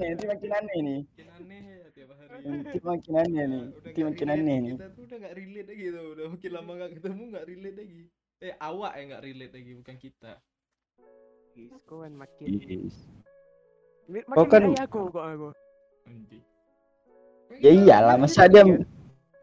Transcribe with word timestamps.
aneh, 0.00 0.08
nanti 0.10 0.26
makin 0.26 0.50
aneh 0.50 0.78
nih. 0.80 1.00
makin 1.04 1.28
aneh 1.30 1.60
ya 1.60 1.86
tiap 1.90 2.10
hari 2.10 2.32
Nanti 2.40 2.78
makin 2.80 3.14
aneh 3.14 3.44
nih. 3.44 3.64
Nanti 3.76 4.00
makin 4.02 4.28
aneh 4.28 4.56
nih. 4.58 4.74
kita 4.74 4.88
tuh 4.90 5.02
udah 5.04 5.16
gak 5.18 5.34
relate 5.34 5.68
lagi 5.68 5.84
tuh 5.86 6.04
udah 6.10 6.26
makin 6.30 6.50
lama 6.50 6.70
gak 6.74 6.90
ketemu 6.96 7.22
gak 7.30 7.46
relate 7.46 7.76
lagi 7.76 8.02
eh 8.40 8.54
awak 8.58 8.92
yang 8.96 9.06
gak 9.10 9.22
relate 9.22 9.52
lagi 9.52 9.70
bukan 9.76 9.96
kita 9.96 10.32
Is, 11.52 11.74
kau 11.82 12.00
kan 12.00 12.12
makin 12.14 12.46
Yes. 12.56 12.94
makin 14.08 14.32
Kau 14.32 14.46
kan- 14.46 14.70
aku 14.72 15.00
kok 15.08 15.24
aku. 15.26 15.48
Ya 17.58 17.70
iyalah, 17.70 18.14
masa 18.16 18.46
dia 18.46 18.62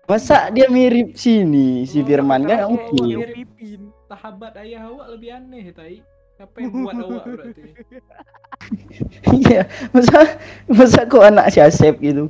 masa 0.03 0.47
dia 0.49 0.65
mirip 0.67 1.13
sini 1.13 1.83
si 1.83 1.99
Firman 2.01 2.41
kan 2.41 2.65
oke. 2.65 2.95
Pipin. 3.27 3.91
sahabat 4.07 4.55
ayah 4.57 4.87
awak 4.87 5.11
lebih 5.11 5.29
aneh 5.29 5.67
tai 5.69 5.99
siapa 6.33 6.55
yang 6.57 6.71
buat 6.79 6.95
awak 6.97 7.23
berarti 7.27 7.63
Iya, 9.27 9.63
masa 9.91 10.19
masa 10.65 10.99
kok 11.03 11.21
anak 11.21 11.49
si 11.49 11.59
Asep 11.59 11.95
gitu. 11.99 12.27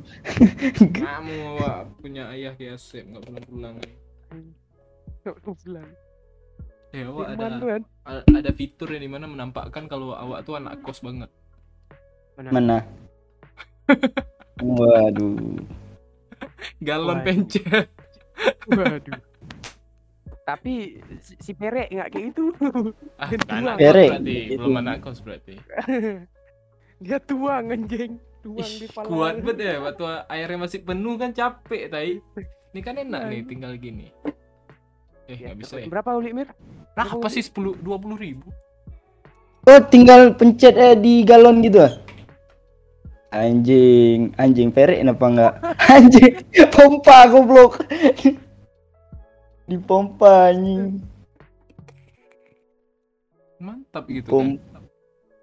kamu 0.92 1.34
awak 1.56 1.76
punya 1.98 2.28
ayah 2.30 2.52
kayak 2.52 2.76
Asep 2.76 3.04
gak 3.06 3.22
pulang-pulang 3.22 3.74
Aku 5.24 5.52
bilang. 5.60 5.88
eh 6.88 7.04
awak 7.04 7.26
Firman 7.30 7.52
ada 7.52 7.66
kan. 7.68 7.82
ada 8.32 8.50
fitur 8.50 8.88
yang 8.88 9.02
di 9.02 9.10
mana 9.10 9.26
menampakkan 9.26 9.84
kalau 9.84 10.12
awak 10.12 10.40
tuh 10.42 10.56
anak 10.56 10.80
kos 10.80 11.00
banget 11.00 11.28
Mana? 12.34 12.48
Mana? 12.50 12.78
Waduh. 14.78 15.58
galon 16.80 17.18
pencet 17.22 17.90
Waduh. 18.68 19.20
Tapi 20.48 20.96
si, 21.20 21.36
si 21.36 21.52
Perek 21.52 21.92
nggak 21.92 22.08
kayak 22.08 22.24
gitu. 22.32 22.44
ah 23.20 23.28
kos 23.28 23.44
Perek, 23.76 24.08
berarti 24.16 24.36
gitu. 24.48 24.56
belum 24.56 24.80
anak 24.80 24.96
kos 25.04 25.20
berarti 25.20 25.54
Dia 27.04 27.20
tuang 27.20 27.68
anjing. 27.68 28.16
Tuang 28.40 28.64
Ih, 28.64 28.80
di 28.80 28.88
pala. 28.88 29.06
kuat 29.06 29.34
banget 29.44 29.58
ya 29.60 29.74
waktu 29.84 30.02
airnya 30.24 30.58
masih 30.58 30.80
penuh 30.80 31.14
kan 31.14 31.30
capek 31.30 31.82
tai 31.90 32.16
ini 32.70 32.80
kan 32.80 32.94
enak 32.96 33.22
nih 33.28 33.42
tinggal 33.44 33.72
gini 33.76 34.08
eh 35.26 35.36
Ya, 35.36 35.52
nggak 35.52 35.56
bisa 35.60 35.74
ya 35.76 35.86
Berapa 35.90 36.16
Uli 36.16 36.32
Mir? 36.32 36.48
nah 36.96 37.04
apa 37.04 37.28
sih 37.28 37.44
sepuluh 37.44 37.76
dua 37.76 38.00
puluh 38.00 38.16
ribu 38.16 38.48
Oh, 39.68 39.80
tinggal 39.84 40.32
pencet 40.32 40.72
eh 40.74 40.96
di 40.96 41.20
galon 41.22 41.60
gitu 41.60 41.84
ah. 41.84 41.92
Anjing, 43.28 44.32
anjing 44.40 44.72
perek 44.72 45.04
kenapa 45.04 45.24
enggak? 45.28 45.52
Anjing, 45.92 46.32
pompa 46.72 47.28
goblok. 47.28 47.84
Dipompa 49.68 50.50
anjing. 50.50 51.04
mantap 53.58 54.06
gitu 54.06 54.30
Pom 54.30 54.54
kan 54.54 54.86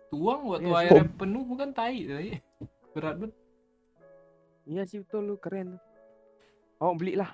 tuang 0.08 0.42
waktu 0.48 0.72
Iya, 0.72 0.80
airnya 0.88 1.06
penuh 1.20 1.44
bukan 1.44 1.70
tai 1.76 2.08
tai 2.08 2.40
berat 2.96 3.16
banget 3.20 3.36
Iya 4.66 4.82
sih 4.90 4.98
betul 5.06 5.30
lu 5.30 5.38
keren. 5.38 5.78
Oh 6.82 6.98
beli 6.98 7.14
lah. 7.14 7.30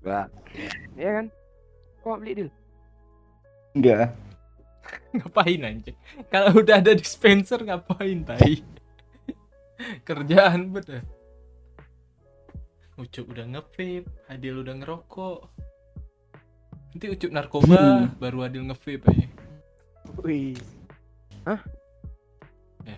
Enggak. 0.00 0.32
Iya 0.96 1.10
kan? 1.20 1.26
Kok 2.00 2.16
beli 2.16 2.32
deal? 2.32 2.50
Enggak. 3.76 4.16
ngapain 5.16 5.60
anjing 5.64 5.96
kalau 6.28 6.60
udah 6.60 6.80
ada 6.80 6.92
dispenser 6.92 7.60
ngapain 7.62 8.20
tai 8.24 8.60
kerjaan 10.08 10.70
ya 10.74 11.00
Ucup 12.94 13.26
udah 13.26 13.42
nge-vape, 13.50 14.06
Adil 14.30 14.62
udah 14.62 14.78
ngerokok. 14.78 15.50
Nanti 16.94 17.06
Ucup 17.10 17.30
narkoba, 17.34 18.06
baru 18.22 18.46
Adil 18.46 18.70
nge-vape 18.70 19.02
aja. 19.10 19.26
Wih. 20.22 20.54
Hah? 21.42 21.58
Ya. 22.86 22.94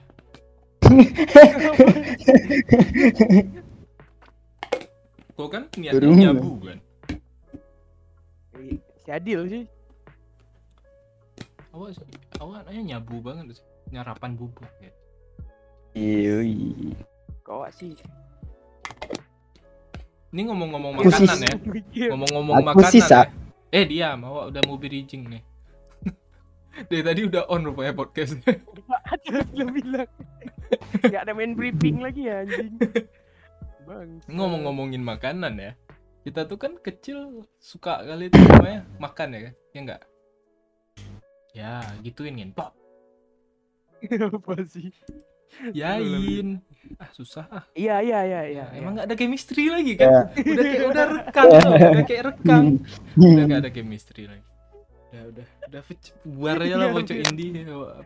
Kok 5.36 5.48
kan 5.52 5.68
niatnya 5.76 6.32
nyabu 6.32 6.56
kan? 6.60 6.78
Si 9.00 9.08
Adil 9.08 9.48
sih. 9.48 9.64
Awak 11.76 11.92
awak 12.40 12.64
nanya 12.68 12.96
nyabu 12.96 13.20
banget 13.24 13.60
sih. 13.60 13.66
Nyarapan 13.92 14.32
bubuk 14.36 14.64
ya. 14.80 14.92
Iya. 15.96 16.44
Kau 17.44 17.64
sih. 17.72 17.96
Ini 20.34 20.42
ngomong-ngomong 20.50 20.92
makanan 20.98 21.38
ya. 21.38 21.54
Iya. 21.94 22.08
Ngomong-ngomong 22.10 22.56
makanan. 22.66 22.92
sisa. 22.92 23.26
ya. 23.26 23.30
Eh 23.70 23.84
diam, 23.86 24.18
awak 24.26 24.54
udah 24.54 24.62
mau 24.66 24.76
bridging 24.78 25.22
nih. 25.30 25.42
Dari 26.90 27.02
tadi 27.02 27.20
udah 27.26 27.46
on 27.46 27.62
rupanya 27.66 27.94
podcast. 27.94 28.38
Bilang. 29.54 30.10
Gak 31.06 31.22
ada 31.22 31.32
main 31.32 31.54
briefing 31.54 32.02
lagi 32.02 32.26
ya 32.26 32.42
anjing. 32.42 32.74
Bang. 33.86 34.18
Ngomong-ngomongin 34.26 35.02
makanan 35.02 35.54
ya. 35.62 35.72
Kita 36.26 36.42
tuh 36.50 36.58
kan 36.58 36.74
kecil 36.82 37.46
suka 37.62 38.02
kali 38.02 38.26
itu 38.26 38.38
namanya 38.50 38.82
makan 38.98 39.28
ya 39.30 39.40
kan? 39.46 39.54
Ya 39.70 39.78
enggak? 39.78 40.02
Ya, 41.54 41.72
gituin 42.02 42.42
kan. 42.42 42.50
Pop. 42.50 42.72
Apa 44.10 44.54
sih? 44.66 44.90
Yain. 45.72 46.60
Ah, 46.96 47.10
susah 47.10 47.44
ah. 47.50 47.64
Iya 47.72 47.98
iya 47.98 48.20
iya 48.22 48.40
iya. 48.46 48.64
Ya, 48.70 48.78
emang 48.78 48.94
nggak 48.94 49.06
ada 49.06 49.16
chemistry 49.16 49.66
lagi 49.66 49.92
kan? 49.94 50.30
Udah 50.32 50.64
kayak 50.64 50.86
udah 50.86 51.06
rekam 51.10 51.44
tuh, 51.46 51.72
udah 51.74 52.04
kayak 52.06 52.22
rekam. 52.24 52.62
Udah 53.16 53.44
nggak 53.44 53.60
ada 53.60 53.70
chemistry 53.70 54.24
lagi. 54.24 54.44
Udah 55.10 55.22
udah 55.32 55.46
udah 55.66 55.82
bubar 56.22 56.56
aja 56.60 56.74
lah 56.76 56.86
Iya, 56.86 56.94
bocah 56.94 57.14
iya. 57.18 57.24
indie 57.26 57.50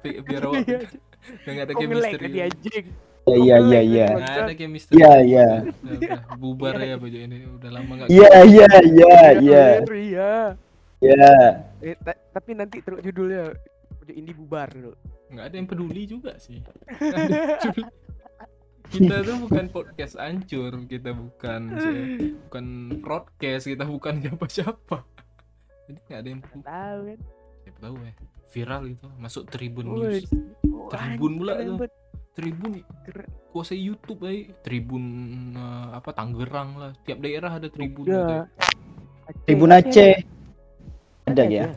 bi- 0.01 0.19
biar 0.23 0.43
awak 0.43 0.61
Iya. 0.63 0.79
udah 1.21 1.51
nggak 1.53 1.67
ada 1.67 1.75
chemistry. 1.77 2.17
tadi 2.19 2.39
anjing? 2.41 2.87
Iya 3.21 3.57
iya 3.61 3.81
iya. 3.85 4.07
Nggak 4.11 4.37
ada 4.41 4.55
chemistry. 4.57 4.95
Iya 4.97 5.13
iya. 5.21 5.49
Udah, 5.61 5.95
udah, 6.01 6.21
bubar 6.35 6.73
ya 6.79 6.97
bocah 6.97 7.21
ini 7.21 7.37
udah 7.51 7.71
lama 7.71 7.93
nggak. 7.95 8.09
Iya 8.09 8.31
iya 8.47 8.69
iya 8.81 9.15
iya. 9.37 9.65
Iya. 9.85 10.31
Iya. 11.01 11.33
Eh, 11.81 11.97
ta- 11.97 12.21
tapi 12.33 12.51
nanti 12.53 12.81
terus 12.81 13.01
judulnya 13.01 13.53
udah 14.01 14.15
ini 14.15 14.31
bubar 14.33 14.69
dulu. 14.71 14.93
Nggak 15.31 15.47
ada 15.47 15.55
yang 15.57 15.69
peduli 15.71 16.03
juga 16.05 16.35
sih. 16.37 16.59
Kita 18.91 19.23
tuh 19.23 19.47
bukan 19.47 19.71
podcast 19.71 20.19
ancur, 20.19 20.75
kita 20.91 21.15
bukan 21.15 21.79
sih, 21.79 21.99
bukan 22.51 22.67
broadcast, 22.99 23.71
kita 23.71 23.87
bukan 23.87 24.19
siapa-siapa. 24.19 25.07
Jadi 25.87 25.99
nggak 26.11 26.19
ada 26.19 26.29
yang 26.29 26.41
peduli. 26.43 26.65
Tahu 26.67 27.01
kan? 27.07 27.19
Siapa 27.63 27.79
tahu 27.79 27.95
ya 28.03 28.13
viral 28.51 28.81
gitu 28.91 29.07
masuk 29.15 29.47
Tribun. 29.47 29.85
News 29.95 30.27
Oh, 30.67 30.91
Tribun 30.91 31.33
pula 31.39 31.55
tuh. 31.63 31.87
Tribun 32.35 32.83
Keren. 33.07 33.31
kuasai 33.51 33.79
YouTube 33.79 34.27
ay 34.27 34.51
Tribun 34.67 35.05
eh, 35.55 35.89
apa 35.95 36.11
Tangerang 36.11 36.71
lah 36.75 36.91
tiap 37.07 37.23
daerah 37.23 37.63
ada 37.63 37.71
Tribun 37.71 38.11
Udah. 38.11 38.47
Tribun 39.47 39.71
Aceh. 39.71 40.19
Ada 41.31 41.45
ya. 41.47 41.71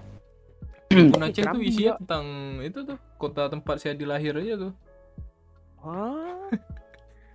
Tribun 0.93 1.21
Aceh 1.25 1.43
tuh 1.43 1.61
isinya 1.65 1.93
juga. 1.93 1.99
tentang 2.01 2.25
itu 2.61 2.79
tuh 2.85 2.97
kota 3.17 3.41
tempat 3.49 3.75
saya 3.81 3.93
dilahir 3.97 4.33
aja 4.37 4.53
tuh 4.69 4.73
Hah? 5.83 6.47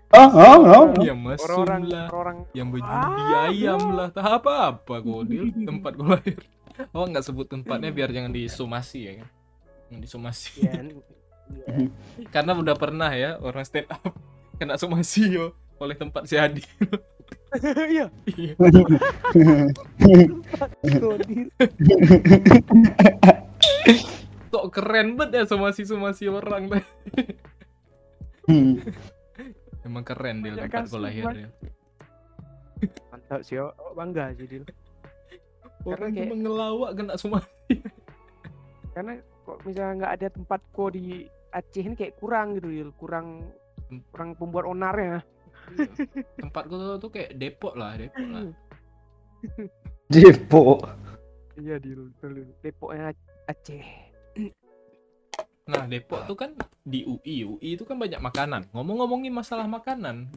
Oh 0.09 0.31
oh 0.33 0.59
oh. 0.65 0.87
yang 1.05 1.21
masuk 1.21 1.45
Orang-orang 1.53 1.83
lah 1.93 2.07
orang 2.09 2.39
yang 2.57 2.73
berjudi 2.73 3.23
ayam 3.45 3.81
lah 3.93 4.09
tak 4.09 4.25
apa 4.41 4.73
apa 4.73 4.95
kodil 5.05 5.53
tempat 5.69 5.93
gue 6.01 6.09
lahir 6.09 6.39
oh 6.97 7.05
nggak 7.05 7.25
sebut 7.29 7.45
tempatnya 7.45 7.93
biar 7.93 8.09
jangan 8.09 8.33
disomasi 8.33 8.99
ya 9.05 9.13
kan 9.21 9.29
Jangan 9.89 10.01
disomasi 10.05 10.53
ya. 10.65 10.73
iya. 10.81 10.93
karena 12.35 12.53
udah 12.57 12.77
pernah 12.77 13.13
ya 13.13 13.37
orang 13.45 13.69
stand 13.69 13.89
up 13.93 14.17
kena 14.57 14.81
somasi 14.81 15.29
yo 15.29 15.53
oleh 15.77 15.95
tempat 15.95 16.25
si 16.25 16.41
Adi 16.41 16.65
Iya. 17.89 18.13
Iya. 18.29 18.53
Kok 24.53 24.67
keren 24.73 25.17
banget 25.17 25.31
ya 25.35 25.45
somasi-somasi 25.45 26.25
orang 26.33 26.73
teh. 26.73 26.85
Hmm. 28.49 28.81
Emang 29.85 30.05
keren 30.05 30.41
dia 30.41 30.57
tempat 30.57 30.89
gue 30.89 31.01
lahir 31.01 31.25
ya. 31.37 31.49
Mantap 33.13 33.41
sih, 33.45 33.61
oh, 33.61 33.73
oh, 33.77 33.93
bangga 33.93 34.33
sih 34.37 34.49
Dil. 34.49 34.65
Orang 35.85 36.17
kayak- 36.17 36.33
cuma 36.33 36.37
ngelawak 36.41 36.91
kena 36.97 37.15
somasi. 37.21 37.75
Karena 38.97 39.21
kok 39.45 39.59
misalnya 39.69 39.93
nggak 40.05 40.15
ada 40.21 40.29
tempat 40.33 40.61
ko 40.73 40.89
di 40.89 41.29
Aceh 41.49 41.81
ini 41.81 41.97
kayak 41.97 42.21
kurang 42.21 42.57
gitu 42.57 42.69
Dil, 42.69 42.91
kurang 42.97 43.53
kurang 44.13 44.37
pembuat 44.37 44.69
onarnya. 44.69 45.25
tempat 46.41 46.65
gue 46.69 46.97
tuh 46.97 47.11
kayak 47.13 47.37
Depok 47.37 47.77
lah, 47.77 48.01
Depok 48.01 48.27
lah. 48.33 48.45
Depok. 50.13 50.81
Iya 51.61 51.77
Dil, 51.77 52.09
betul 52.17 52.31
Dil. 52.41 52.49
Aceh. 53.69 53.85
Nah, 55.69 55.85
Depok 55.85 56.25
tuh 56.25 56.33
kan 56.33 56.57
di 56.81 57.05
UI. 57.05 57.45
UI 57.45 57.77
itu 57.77 57.85
kan 57.85 58.01
banyak 58.01 58.17
makanan. 58.17 58.65
Ngomong-ngomongin 58.73 59.29
masalah 59.29 59.69
makanan. 59.69 60.33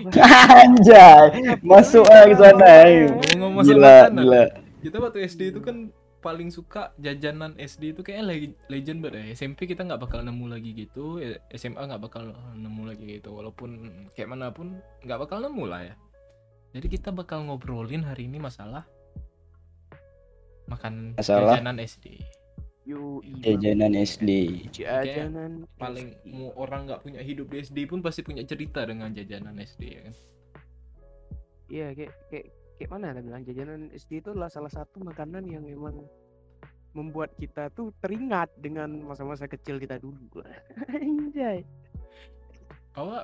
Anjay. 0.00 1.60
Masuk 1.60 2.08
aja 2.08 2.24
ke 2.24 2.36
sana. 2.40 2.64
ayo. 2.88 3.12
Ngomong 3.36 3.60
masalah 3.60 3.76
Gila 3.76 3.92
makanan. 3.92 4.24
gila. 4.24 4.44
Kita 4.80 4.96
waktu 5.04 5.18
SD 5.28 5.52
itu 5.52 5.60
kan 5.60 5.92
paling 6.24 6.48
suka 6.48 6.96
jajanan 6.96 7.52
SD 7.60 7.92
itu 7.92 8.00
kayaknya 8.00 8.24
le- 8.32 8.56
legend 8.72 9.04
banget 9.04 9.20
ya. 9.20 9.24
SMP 9.36 9.68
kita 9.68 9.84
nggak 9.84 10.00
bakal 10.00 10.24
nemu 10.24 10.48
lagi 10.48 10.72
gitu, 10.72 11.20
ya, 11.20 11.36
SMA 11.52 11.84
nggak 11.92 12.00
bakal 12.00 12.32
nemu 12.56 12.82
lagi 12.88 13.04
gitu. 13.20 13.36
Walaupun 13.36 13.70
kayak 14.16 14.32
mana 14.32 14.48
pun 14.48 14.80
nggak 15.04 15.20
bakal 15.20 15.44
nemu 15.44 15.64
lah 15.68 15.84
ya. 15.84 15.94
Jadi 16.72 16.88
kita 16.88 17.12
bakal 17.12 17.44
ngobrolin 17.44 18.08
hari 18.08 18.24
ini 18.24 18.40
masalah 18.40 18.88
makan 20.70 21.18
Masalah? 21.18 21.58
jajanan 21.58 21.82
SD. 21.82 22.06
Yo, 22.88 23.20
Jajanan 23.44 23.92
SD. 23.92 24.30
jajanan 24.72 25.68
Paling 25.76 26.16
mau 26.26 26.50
orang 26.58 26.88
nggak 26.90 27.02
punya 27.04 27.20
hidup 27.20 27.52
di 27.52 27.62
SD 27.62 27.86
pun 27.86 28.00
pasti 28.00 28.24
punya 28.24 28.42
cerita 28.42 28.82
dengan 28.82 29.12
jajanan 29.12 29.54
SD 29.58 29.82
ya 29.84 30.00
kan. 30.08 30.14
Iya, 31.70 31.86
kayak 31.94 32.12
kayak 32.32 32.46
kayak 32.80 32.90
mana 32.90 33.14
lah 33.14 33.22
bilang 33.22 33.42
jajanan 33.46 33.92
SD 33.94 34.24
itu 34.24 34.34
adalah 34.34 34.50
salah 34.50 34.72
satu 34.72 34.98
makanan 35.04 35.46
yang 35.46 35.62
memang 35.62 36.02
membuat 36.90 37.30
kita 37.38 37.70
tuh 37.70 37.94
teringat 38.02 38.50
dengan 38.58 38.90
masa-masa 39.06 39.46
kecil 39.46 39.78
kita 39.78 40.02
dulu. 40.02 40.42
Anjay. 40.90 41.62
Awak 42.90 43.22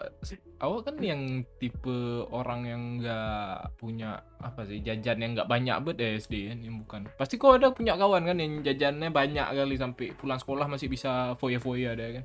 awak 0.62 0.80
kan 0.86 0.96
yang 1.02 1.22
tipe 1.58 1.90
orang 2.30 2.60
yang 2.64 2.82
nggak 3.02 3.74
punya 3.74 4.22
apa 4.38 4.62
sih 4.62 4.78
jajan 4.78 5.18
yang 5.18 5.34
nggak 5.34 5.50
banyak 5.50 5.74
bet 5.82 5.98
ya 5.98 6.14
SD 6.16 6.54
kan 6.54 6.58
yang 6.62 6.76
bukan 6.80 7.00
pasti 7.18 7.34
kau 7.34 7.58
ada 7.58 7.74
punya 7.74 7.98
kawan 7.98 8.22
kan 8.22 8.38
yang 8.38 8.62
jajannya 8.62 9.10
banyak 9.10 9.42
kali 9.42 9.74
sampai 9.74 10.14
pulang 10.14 10.38
sekolah 10.38 10.70
masih 10.70 10.86
bisa 10.86 11.34
foya-foya 11.36 11.98
ada 11.98 12.22
kan 12.22 12.24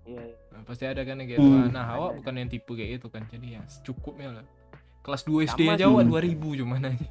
Iya, 0.00 0.22
iya. 0.22 0.36
Nah, 0.50 0.62
pasti 0.64 0.84
ada 0.86 1.02
kan 1.02 1.18
yang 1.18 1.28
kayak 1.28 1.38
Hmm. 1.38 1.50
gitu 1.58 1.68
nah 1.70 1.86
awak 1.90 2.10
bukan 2.22 2.34
yang 2.38 2.48
tipe 2.48 2.72
kayak 2.72 2.92
itu 2.98 3.08
kan 3.10 3.22
jadi 3.26 3.46
ya 3.50 3.62
secukupnya 3.66 4.28
lah 4.32 4.46
kelas 5.02 5.22
2 5.24 5.50
SD 5.50 5.60
Sama 5.64 5.74
aja 5.74 5.84
awak 5.86 6.04
2000 6.06 6.38
cuman 6.54 6.82
aja 6.86 7.08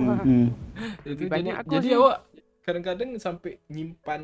Wah. 0.00 0.18
Hmm. 0.22 0.48
itu 1.04 1.22
jadi 1.28 1.50
jadi 1.60 1.88
sih. 1.88 1.96
awak 1.96 2.16
kadang-kadang 2.60 3.10
sampai 3.16 3.60
nyimpan 3.66 4.22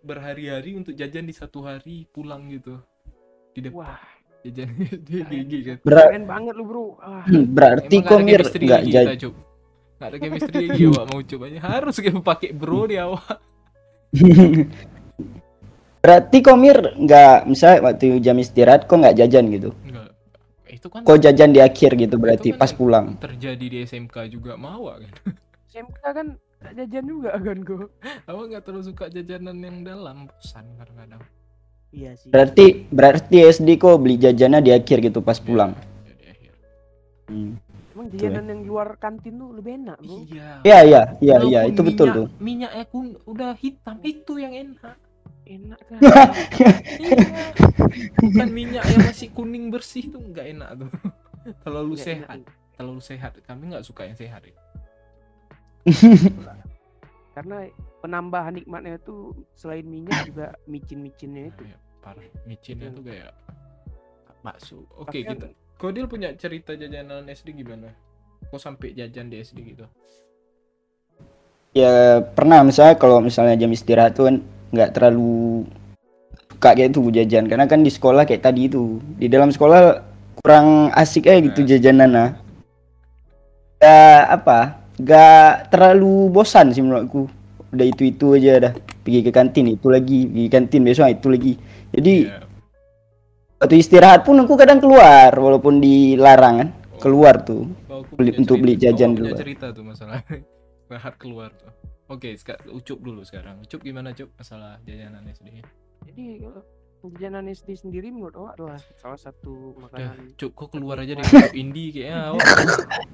berhari-hari 0.00 0.72
untuk 0.72 0.94
jajan 0.94 1.24
di 1.24 1.34
satu 1.34 1.60
hari 1.60 2.08
pulang 2.08 2.48
gitu 2.48 2.80
di 3.58 3.62
depan 3.66 3.82
Wah, 3.82 3.98
jajan 4.46 4.68
dia 5.02 5.22
gigi 5.34 5.58
kan 5.66 5.76
Ber- 5.82 6.06
keren 6.06 6.24
banget 6.24 6.54
lu, 6.54 6.64
Bro. 6.64 6.84
Ah, 7.02 7.26
berarti 7.26 7.96
komir 8.06 8.46
chemistry 8.46 8.64
nggak 8.70 8.82
jadi. 8.86 9.14
Nggak 9.98 10.08
ada 10.08 10.16
chemistry 10.22 10.62
lagi 10.70 10.84
awak 10.94 11.04
mau 11.10 11.20
coba 11.26 11.44
harus 11.50 11.94
kayak 11.98 12.22
pakai 12.22 12.50
bro 12.54 12.86
di 12.86 12.96
awak 13.02 13.34
berarti 15.98 16.38
komir 16.40 16.78
nggak 16.94 17.50
misalnya 17.50 17.78
waktu 17.82 18.22
jam 18.22 18.38
istirahat 18.38 18.86
kok 18.86 18.94
nggak 18.94 19.18
jajan 19.18 19.50
gitu. 19.50 19.70
enggak 19.82 20.14
itu 20.70 20.86
kan 20.86 21.02
Kok 21.02 21.18
jajan 21.18 21.50
di 21.50 21.58
akhir 21.58 21.90
gitu 21.98 22.14
berarti 22.14 22.54
kan 22.54 22.58
pas 22.62 22.70
pulang. 22.70 23.06
terjadi 23.18 23.66
di 23.66 23.78
SMK 23.82 24.30
juga 24.30 24.54
mau 24.54 24.86
kan 24.94 25.02
SMK 25.66 26.00
kan 26.00 26.26
jajan 26.78 27.04
juga 27.04 27.34
kan 27.34 27.58
gua. 27.66 27.86
awak 28.30 28.44
nggak 28.54 28.62
terlalu 28.62 28.84
suka 28.86 29.04
jajanan 29.10 29.58
yang 29.58 29.82
dalam 29.82 30.30
bosan 30.30 30.64
kadang-kadang 30.78 31.22
Iya 31.88 32.12
sih. 32.14 32.28
Berarti 32.28 32.64
berarti 32.88 33.36
SD 33.42 33.76
kok 33.76 33.96
beli 33.96 34.16
jajannya 34.16 34.60
di 34.60 34.70
akhir 34.70 35.00
gitu 35.02 35.18
pas 35.18 35.36
pulang. 35.36 35.72
Ya, 36.04 36.12
di 36.12 36.26
akhir. 36.26 36.52
Hmm. 37.26 37.52
Emang 37.90 38.06
jajanan 38.10 38.44
yang 38.46 38.60
di 38.60 38.68
luar 38.68 38.88
kantin 38.94 39.34
tuh 39.34 39.50
lebih 39.52 39.72
enak, 39.76 39.98
Bro. 39.98 40.16
iya 40.24 40.48
Iya 40.62 40.78
iya 40.84 41.02
iya 41.18 41.36
iya 41.42 41.60
itu 41.64 41.80
betul 41.80 42.06
minyak- 42.06 42.14
tuh. 42.14 42.26
minyaknya 42.38 42.84
pun 42.86 43.04
udah 43.24 43.52
hitam 43.54 43.96
itu 44.00 44.32
yang 44.36 44.54
enak 44.54 44.96
Enak 45.42 45.80
kan. 45.82 45.98
iya 47.00 47.24
bukan 48.14 48.48
minyak 48.52 48.84
yang 48.84 49.00
masih 49.02 49.32
kuning 49.32 49.72
bersih 49.72 50.04
tuh 50.06 50.20
nggak 50.20 50.44
enak 50.46 50.70
tuh 50.76 50.90
terlalu 51.64 51.96
Nggak 51.96 52.04
sehat 52.04 52.36
enak. 52.36 52.52
terlalu 52.76 53.00
sehat 53.00 53.32
kami 53.42 53.62
nggak 53.66 53.80
suka 53.82 54.04
yang 54.04 54.14
sehat 54.14 54.44
ya. 54.44 54.54
Karena 57.34 57.56
penambahan 57.98 58.54
nikmatnya 58.54 58.96
itu 58.96 59.34
selain 59.52 59.84
minyak 59.84 60.22
juga 60.26 60.54
micin-micinnya 60.64 61.50
itu. 61.50 61.62
Ya, 61.66 61.78
parah 61.98 62.24
micinnya 62.46 62.88
tuh 62.94 63.02
kayak 63.02 63.32
bakso 64.38 64.86
oke 64.94 65.18
kan- 65.26 65.34
kita 65.34 65.48
Kodil 65.78 66.10
punya 66.10 66.34
cerita 66.34 66.74
jajanan 66.74 67.26
SD 67.26 67.54
gimana 67.54 67.90
kok 68.50 68.58
sampai 68.58 68.94
jajan 68.94 69.30
di 69.30 69.38
SD 69.38 69.58
gitu 69.74 69.86
Ya 71.70 72.18
pernah 72.22 72.64
misalnya 72.64 72.96
kalau 72.98 73.20
misalnya 73.22 73.54
jam 73.54 73.70
istirahat 73.70 74.16
tuh 74.16 74.30
kan 74.30 74.36
nggak 74.72 74.90
terlalu 74.94 75.62
suka 76.50 76.74
kayak 76.74 76.90
itu 76.90 77.12
jajan 77.12 77.44
karena 77.46 77.66
kan 77.70 77.84
di 77.84 77.90
sekolah 77.92 78.24
kayak 78.26 78.42
tadi 78.42 78.66
itu 78.66 78.98
di 79.14 79.30
dalam 79.30 79.52
sekolah 79.52 80.02
kurang 80.40 80.90
asik 80.96 81.28
aja 81.30 81.38
gitu 81.44 81.60
Nah. 81.62 81.68
jajanan 81.68 82.10
nah. 82.10 82.30
Ya 83.78 84.26
apa? 84.26 84.80
Gak 84.98 85.70
terlalu 85.70 86.26
bosan 86.34 86.74
sih 86.74 86.82
menurutku. 86.82 87.30
Udah 87.68 87.86
itu 87.86 88.02
itu 88.06 88.26
aja 88.32 88.52
dah. 88.60 88.72
Pergi 89.04 89.20
ke 89.20 89.30
kantin 89.30 89.66
itu 89.68 89.86
lagi, 89.88 90.24
pergi 90.24 90.46
ke 90.46 90.52
kantin 90.52 90.80
besok 90.82 91.08
itu 91.08 91.26
lagi. 91.28 91.52
Jadi 91.90 92.14
Ya, 92.24 92.40
waktu 93.58 93.74
istirahat 93.76 94.22
pun 94.22 94.36
aku 94.36 94.54
kadang 94.54 94.78
keluar 94.78 95.32
walaupun 95.32 95.78
dilarang 95.78 96.54
kan. 96.58 96.68
Keluar 96.98 97.40
tuh. 97.40 97.70
oh, 97.86 98.02
beli- 98.10 98.34
punya 98.34 98.40
untuk 98.42 98.56
beli 98.58 98.74
cerita. 98.74 98.84
jajan 98.90 99.10
Oh, 99.10 99.16
dulu. 99.16 99.34
cerita 99.36 99.66
tuh 99.70 99.84
masalah 99.86 100.18
Rahat 100.90 101.14
keluar 101.14 101.52
tuh 101.52 101.68
oke 102.08 102.28
seka- 102.34 102.58
ucup 102.66 102.98
dulu 102.98 103.20
sekarang 103.20 103.60
ucup 103.60 103.78
gimana 103.78 104.10
cup 104.10 104.32
masalah 104.34 104.80
jajanan 104.82 105.20
SD 105.28 105.60
Jadi 106.08 106.40
kalau 106.40 106.64
jajanan 106.98 107.46
SD 107.46 107.78
sendiri 107.78 108.10
menurut 108.10 108.34
awak 108.34 108.58
adalah 108.58 108.78
salah 108.98 109.20
satu 109.20 109.78
makanan 109.78 110.34
cuk 110.34 110.50
kok 110.50 110.68
keluar 110.74 110.98
aja 110.98 111.14
dari 111.14 111.30
grup 111.30 111.54
indie 111.54 111.94
kayaknya 111.94 112.18
awak. 112.34 112.46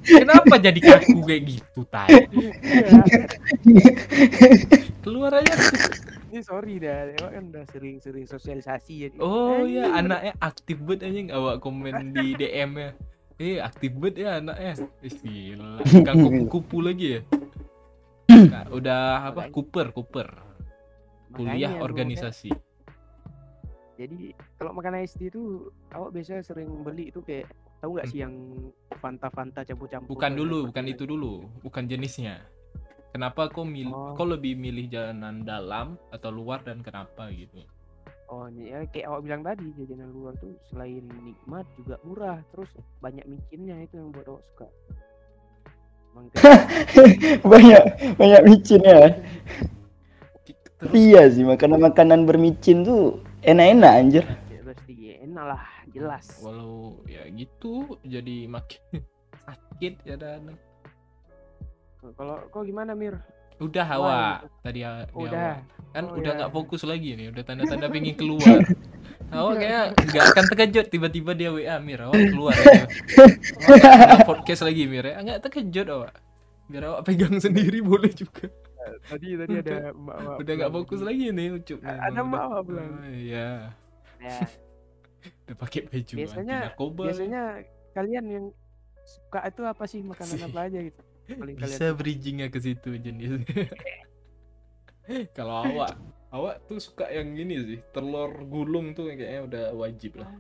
Kenapa 0.04 0.54
jadi 0.56 0.81
kaku 0.81 1.20
kayak 1.28 1.42
gitu 1.44 1.81
tadi 1.92 2.44
keluar 5.04 5.36
aja 5.36 5.52
ini 6.32 6.40
sorry 6.40 6.81
dah 6.81 7.12
awak 7.20 7.32
kan 7.36 7.44
udah 7.52 7.64
sering-sering 7.69 8.25
sosialisasi 8.25 8.94
jadi 9.08 9.16
oh 9.20 9.62
Anjing, 9.62 9.76
ya 9.76 9.84
anaknya 9.92 10.32
aktif 10.40 10.76
banget 10.81 11.00
anjing 11.04 11.28
awak 11.31 11.60
komen 11.60 12.16
di 12.16 12.34
DM 12.40 12.70
nya 12.81 12.90
eh 13.34 13.58
aktif 13.58 13.90
banget 13.98 14.22
ya 14.22 14.38
anaknya. 14.38 14.72
Ih, 15.02 15.16
gila. 15.19 15.82
Bukan 15.82 16.14
kupu-kupu 16.22 16.78
lagi 16.86 17.19
ya. 17.19 17.20
Nah, 18.31 18.70
udah 18.70 19.26
apa? 19.26 19.50
Cooper 19.50 19.90
Cooper. 19.90 20.28
Kuliah 21.34 21.75
bro, 21.75 21.90
organisasi 21.90 22.54
jadi 23.94 24.19
kalau 24.55 24.73
makanan 24.73 25.02
SD 25.02 25.29
itu 25.29 25.43
awak 25.91 26.11
biasanya 26.11 26.43
sering 26.43 26.82
beli 26.82 27.08
itu 27.08 27.20
kayak 27.20 27.46
tahu 27.79 27.94
nggak 27.94 28.08
sih 28.08 28.20
yang 28.20 28.35
Fanta-Fanta 28.94 29.63
campur-campur 29.63 30.08
bukan 30.08 30.31
tuh, 30.31 30.39
dulu 30.41 30.56
yang 30.56 30.69
bukan 30.69 30.84
itu 30.89 31.05
dulu. 31.05 31.32
Bukan 31.60 31.84
jenisnya. 31.84 32.41
Kenapa 33.10 33.46
kau 33.46 33.63
milih 33.63 33.93
Oh. 33.93 34.13
kau 34.13 34.27
lebih 34.27 34.55
milih 34.55 34.89
jajanan 34.89 35.43
dalam 35.43 35.94
atau 36.10 36.29
luar 36.29 36.58
dan 36.60 36.81
kenapa 36.81 37.31
gitu? 37.31 37.63
Oh, 38.27 38.48
ya 38.51 38.82
kayak 38.89 39.06
awak 39.06 39.20
bilang 39.22 39.43
tadi 39.43 39.70
jajanan 39.77 40.10
luar 40.10 40.34
tuh 40.34 40.51
selain 40.67 41.05
nikmat 41.22 41.63
juga 41.77 42.01
murah, 42.03 42.43
terus 42.51 42.72
banyak 42.98 43.22
micinnya 43.24 43.79
itu 43.79 43.94
yang 43.94 44.10
buat 44.10 44.27
awak 44.27 44.43
suka. 44.44 44.67
Emang 46.10 46.24
kayak- 46.32 46.43
banyak 47.53 47.82
banyak 48.17 48.43
micin 48.44 48.82
ya. 48.82 49.01
Iya 50.84 51.22
sih 51.31 51.44
makanan-makanan 51.44 52.24
bermicin 52.24 52.82
tuh 52.82 53.17
enak-enak 53.44 53.93
anjir. 53.94 54.24
ya 54.48 54.60
pasti 54.65 54.94
enak 55.17 55.44
lah, 55.46 55.63
jelas. 55.89 56.24
walau 56.41 56.98
ya 57.05 57.24
gitu 57.29 57.96
jadi 58.03 58.48
makin 58.48 58.81
sakit 59.44 59.94
ya 60.03 60.17
dan 60.17 60.56
Kalau 62.13 62.36
kau 62.48 62.60
gimana 62.60 62.93
Mir? 62.93 63.17
udah 63.56 63.84
hawa 63.86 64.19
tadi 64.60 64.82
ya 64.82 65.06
Udah. 65.10 65.63
awal. 65.63 65.94
kan 65.94 66.05
Oh, 66.05 66.19
udah 66.19 66.27
ya. 66.27 66.36
nggak 66.36 66.53
fokus 66.53 66.82
lagi 66.82 67.15
nih 67.15 67.31
udah 67.31 67.43
tanda-tanda 67.43 67.86
pengen 67.94 68.13
keluar 68.13 68.60
awak 69.31 69.55
kayak 69.56 69.84
nggak 70.05 70.24
akan 70.27 70.44
terkejut 70.51 70.86
tiba-tiba 70.91 71.31
dia 71.32 71.48
WA 71.48 71.77
Mir 71.79 72.03
awak 72.03 72.19
keluar 72.29 72.51
ya. 72.53 72.84
Podcast 74.29 74.67
lagi 74.67 74.84
Mir 74.84 75.06
ya 75.06 75.17
nggak 75.17 75.39
terkejut 75.41 75.86
awak 75.86 76.19
biar 76.67 76.82
awak 76.89 77.06
pegang 77.06 77.39
sendiri 77.39 77.79
boleh 77.79 78.10
juga 78.10 78.51
Tadi 79.05 79.29
tadi 79.36 79.53
ada 79.58 79.76
mbak 79.93 80.17
awak. 80.17 80.36
udah 80.41 80.53
nggak 80.55 80.72
fokus 80.72 80.98
gitu. 80.98 81.06
lagi 81.06 81.24
nih 81.31 81.48
ucup 81.53 81.79
nih, 81.81 81.98
Ada 81.98 82.20
mbak 82.20 82.41
awak 82.43 82.60
bilang. 82.64 82.91
oh, 82.91 83.08
iya. 83.10 83.48
Ya, 84.20 84.36
udah 85.44 85.56
pakai 85.56 85.81
baju 85.84 86.14
biasanya 86.17 86.56
narkoba 86.69 87.03
biasanya 87.08 87.43
kalian 87.93 88.24
yang 88.26 88.46
suka 89.05 89.41
itu 89.44 89.62
apa 89.62 89.84
sih? 89.84 90.00
Makanan 90.00 90.38
apa 90.46 90.58
aja 90.64 90.79
gitu? 90.81 91.00
Paling 91.24 91.56
kalian 91.56 91.72
bisa 91.72 91.86
bridgingnya 91.93 92.46
ke 92.48 92.58
situ 92.58 92.91
jenis 92.96 93.41
kalau 95.36 95.60
awak 95.62 95.93
awak 96.31 96.64
tuh 96.64 96.81
suka 96.81 97.08
yang 97.08 97.32
gini 97.32 97.55
sih 97.60 97.79
telur 97.91 98.32
gulung 98.44 98.93
tuh 98.93 99.08
kayaknya 99.08 99.41
udah 99.44 99.64
wajib 99.74 100.17
lah. 100.17 100.32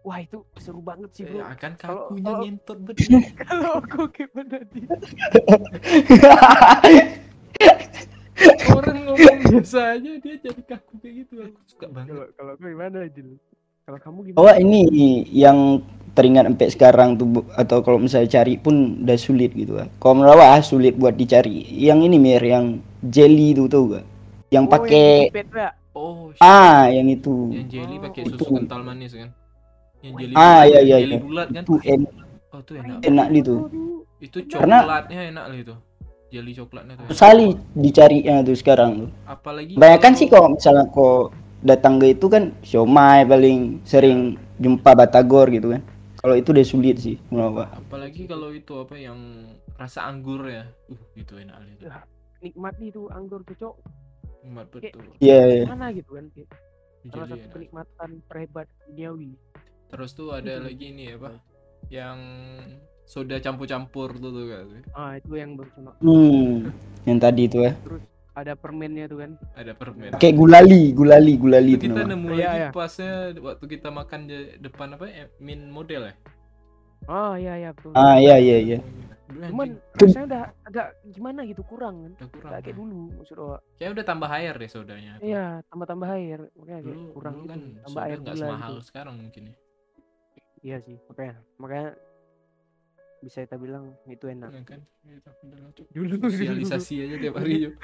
Wah, 0.00 0.16
itu 0.16 0.40
seru 0.56 0.80
banget 0.80 1.12
sih, 1.12 1.28
Bro. 1.28 1.44
ya 1.44 1.52
kan 1.54 1.76
Kalau- 1.76 2.08
kakunya 2.08 2.24
kalau- 2.24 2.40
ngentot 2.40 2.78
betul 2.88 3.20
Kalau 3.36 3.72
aku 3.78 4.00
gimana 4.08 4.56
di 4.64 4.80
orang 8.70 8.98
ngomong 9.04 9.38
biasa 9.44 9.78
aja 9.94 10.10
dia 10.16 10.34
jadi 10.38 10.62
kaku 10.64 10.92
kayak 10.98 11.14
gitu 11.20 11.34
aku 11.42 11.58
suka 11.66 11.86
banget 11.88 12.08
kalau 12.10 12.26
kalau 12.32 12.50
aku 12.54 12.64
gimana 12.66 12.98
Jil? 13.08 13.28
Kalau 13.80 13.98
kamu 13.98 14.18
gimana? 14.24 14.38
Oh 14.38 14.52
ini 14.54 14.80
yang 15.26 15.58
teringat 16.12 16.44
sampai 16.46 16.68
sekarang 16.70 17.08
tuh 17.14 17.26
atau 17.52 17.80
kalau 17.80 17.98
misalnya 17.98 18.30
cari 18.30 18.54
pun 18.54 18.74
udah 19.00 19.18
sulit 19.18 19.50
gitu 19.50 19.78
kan. 19.78 19.88
Kalau 19.96 20.14
menurut 20.14 20.36
awak, 20.36 20.48
ah, 20.52 20.62
sulit 20.62 20.94
buat 20.94 21.14
dicari. 21.14 21.64
Yang 21.70 21.98
ini 22.06 22.16
Mir, 22.18 22.42
yang 22.42 22.78
jelly 23.00 23.50
tuh 23.50 23.66
tahu 23.66 23.84
gak? 23.94 24.06
Yang 24.50 24.64
Oh, 24.66 24.70
pakai. 24.70 25.10
Oh, 25.90 26.18
shit. 26.30 26.38
ah 26.40 26.86
yang 26.86 27.06
itu. 27.08 27.50
yang 27.50 27.66
jelly 27.66 27.96
pakai 27.98 28.20
itu. 28.22 28.36
susu 28.36 28.52
kental 28.52 28.80
manis 28.80 29.10
kan. 29.10 29.30
Yang 30.00 30.12
jelly 30.18 30.34
Ah, 30.34 30.62
iya, 30.62 30.78
iya, 30.80 30.96
jelly 31.02 31.10
iya. 31.10 31.18
bulat 31.18 31.46
kan. 31.50 31.62
Itu 31.62 31.74
en- 31.82 32.12
Oh, 32.50 32.60
tuh 32.62 32.74
enak. 32.78 32.98
enak 33.00 33.26
gitu. 33.32 33.54
Itu 34.18 34.38
Karena- 34.46 34.82
coklatnya 34.82 35.20
enak 35.30 35.44
lah 35.46 35.56
itu. 35.56 35.74
Jelly 36.30 36.52
coklatnya 36.54 36.94
tuh. 36.96 37.06
Sekali 37.12 37.46
dicarinya 37.74 38.42
tuh 38.46 38.56
sekarang 38.56 38.90
tuh. 39.06 39.10
Apalagi 39.26 39.74
Bayangkan 39.74 40.12
sih 40.14 40.26
kalau 40.30 40.54
misalnya 40.54 40.86
kau 40.90 41.34
datang 41.60 42.00
ke 42.00 42.16
itu 42.16 42.26
kan 42.30 42.54
siomay 42.64 43.26
paling 43.28 43.84
sering 43.84 44.38
jumpa 44.62 44.94
batagor 44.94 45.50
gitu 45.50 45.74
kan. 45.74 45.82
Kalau 46.20 46.34
itu 46.36 46.52
udah 46.52 46.66
sulit 46.68 46.96
sih 47.00 47.16
menurut 47.32 47.64
apalagi 47.64 48.28
kalau 48.28 48.52
itu 48.52 48.76
apa 48.76 48.94
yang 48.96 49.18
rasa 49.80 50.04
anggur 50.04 50.44
ya. 50.44 50.68
Uh, 50.92 51.00
itu 51.16 51.32
enak 51.40 51.56
itu. 51.72 51.88
Nikmat 52.44 52.76
nih 52.76 52.92
tuh 52.92 53.08
anggur 53.08 53.40
tuh, 53.48 53.56
Cok. 53.56 53.74
Nikmat 54.44 54.66
betul. 54.72 55.00
Iya, 55.20 55.40
iya. 55.48 55.64
Mana 55.68 55.92
gitu 55.96 56.20
kan? 56.20 56.28
Salah 57.08 57.28
satu 57.32 57.40
enak. 57.40 57.52
kenikmatan 57.56 58.10
terhebat 58.28 58.68
duniawi. 58.84 59.32
Terus 59.88 60.10
tuh 60.12 60.36
ada 60.36 60.60
Itu. 60.60 60.64
lagi 60.68 60.84
ini 60.92 61.04
apa? 61.16 61.30
Yang 61.88 62.18
soda 63.10 63.42
campur-campur 63.42 64.14
tuh 64.22 64.30
tuh 64.30 64.44
kan. 64.46 64.66
Ah, 64.94 65.10
itu 65.18 65.34
yang 65.34 65.58
baru 65.58 65.66
sama. 65.74 65.90
Hmm. 65.98 66.70
Yang 67.02 67.18
tadi 67.18 67.42
itu 67.50 67.58
ya. 67.66 67.72
Terus 67.82 68.02
ada 68.30 68.52
permennya 68.54 69.04
tuh 69.10 69.18
kan. 69.26 69.30
Ada 69.58 69.72
permen. 69.74 70.14
Kayak 70.22 70.34
gulali, 70.38 70.94
gulali, 70.94 71.32
gulali 71.34 71.72
Itu 71.74 71.90
kita 71.90 72.06
nemu 72.06 72.26
Iya, 72.30 72.38
lagi 72.38 72.58
iya. 72.62 72.68
pasnya 72.70 73.12
waktu 73.42 73.64
kita 73.66 73.88
makan 73.90 74.20
di 74.30 74.38
depan 74.62 74.94
apa 74.94 75.04
ya? 75.10 75.26
Min 75.42 75.66
model 75.74 76.06
ya? 76.06 76.14
Oh 77.10 77.34
iya 77.34 77.58
iya 77.58 77.70
betul. 77.74 77.90
Ah, 77.98 78.16
iya 78.22 78.38
iya 78.38 78.58
iya. 78.62 78.78
Cuman 79.30 79.78
rasanya 79.94 80.26
udah 80.26 80.42
agak 80.66 80.86
gimana 81.10 81.40
gitu 81.46 81.62
kurang 81.66 81.94
kan. 82.06 82.12
udah 82.14 82.28
kurang. 82.30 82.50
Gak 82.54 82.60
kayak 82.62 82.74
nah. 82.74 82.80
dulu 82.82 82.98
maksud 83.18 83.36
awak. 83.42 83.60
Kayak 83.74 83.90
udah 83.98 84.04
tambah 84.06 84.30
air 84.30 84.54
deh 84.54 84.70
sodanya. 84.70 85.12
Iya, 85.18 85.44
tambah-tambah 85.66 86.08
air. 86.14 86.38
Makanya 86.54 86.80
kayak 86.82 86.94
Dulu, 86.94 87.10
kurang 87.14 87.34
dulu 87.34 87.42
gitu. 87.42 87.50
kan 87.50 87.60
tambah 87.82 87.90
soda 87.90 88.06
air 88.06 88.18
nggak 88.22 88.34
gula 88.38 88.46
semahal 88.46 88.70
gitu. 88.78 88.86
sekarang 88.86 89.14
mungkin 89.18 89.42
ya. 89.50 89.54
Iya 90.60 90.76
sih, 90.84 90.96
makanya 91.08 91.34
makanya 91.56 91.88
bisa 93.20 93.44
kita 93.44 93.56
bilang 93.60 93.92
itu 94.08 94.26
enak. 94.26 94.50
Iya 94.50 94.62
kan? 94.64 94.80
Gitu, 95.04 95.30
udah 95.44 95.58
lah, 95.60 95.70
Cuk. 95.76 95.86
Dulu 95.92 96.14
sosialisasi 96.24 96.94
aja 97.04 97.16
tiap 97.20 97.34
hari 97.36 97.54
yuk. 97.68 97.74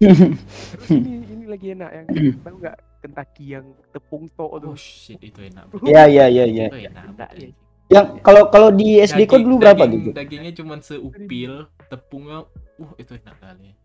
Terus 0.00 0.88
ini 0.96 1.12
ini 1.28 1.44
lagi 1.44 1.66
enak 1.76 1.90
yang 1.92 2.06
tahu 2.40 2.56
nggak 2.60 2.76
Kentucky 3.04 3.44
yang 3.52 3.66
tepung 3.92 4.24
tok 4.32 4.52
tuh. 4.64 4.72
Oh 4.72 4.78
shit 4.78 5.20
itu 5.20 5.40
enak. 5.44 5.68
Iya 5.84 6.02
iya 6.08 6.24
iya 6.28 6.44
iya. 6.48 6.66
Ya. 6.72 7.48
Yang 7.90 8.06
kalau 8.22 8.48
kalau 8.48 8.68
di 8.70 9.02
SD 9.02 9.26
kok 9.26 9.42
dulu 9.42 9.60
berapa 9.60 9.84
daging- 9.84 10.04
tuh? 10.08 10.14
Dagingnya 10.16 10.52
cuma 10.56 10.74
seupil, 10.80 11.68
tepungnya 11.90 12.48
uh 12.80 12.92
itu 12.96 13.12
enak 13.18 13.36
kali. 13.40 13.76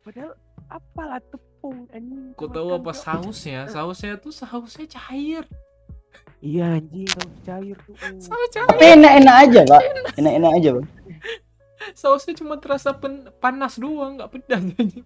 Padahal 0.00 0.32
apalah 0.70 1.20
tepung 1.20 1.84
anjing. 1.90 2.32
Kau 2.38 2.48
tahu 2.48 2.68
apa 2.72 2.92
Cok. 2.94 3.02
sausnya? 3.02 3.66
Sausnya 3.68 4.14
tuh 4.16 4.32
sausnya 4.32 4.86
cair. 4.86 5.44
Iya 6.44 6.78
anjing 6.78 7.08
saus 7.08 7.32
cair 7.42 7.76
tuh. 7.82 7.94
oh. 7.96 8.20
Saus 8.20 8.48
Tapi 8.52 8.76
cair. 8.78 8.96
enak-enak 9.00 9.36
aja, 9.40 9.60
Pak. 9.64 9.82
Enak-enak 10.14 10.52
aja, 10.52 10.68
Pak. 10.76 10.84
Sausnya 11.92 12.34
cuma 12.36 12.54
terasa 12.56 12.90
pen- 12.92 13.30
panas 13.38 13.76
doang, 13.76 14.20
nggak 14.20 14.30
pedas 14.32 14.62
aja. 14.74 15.00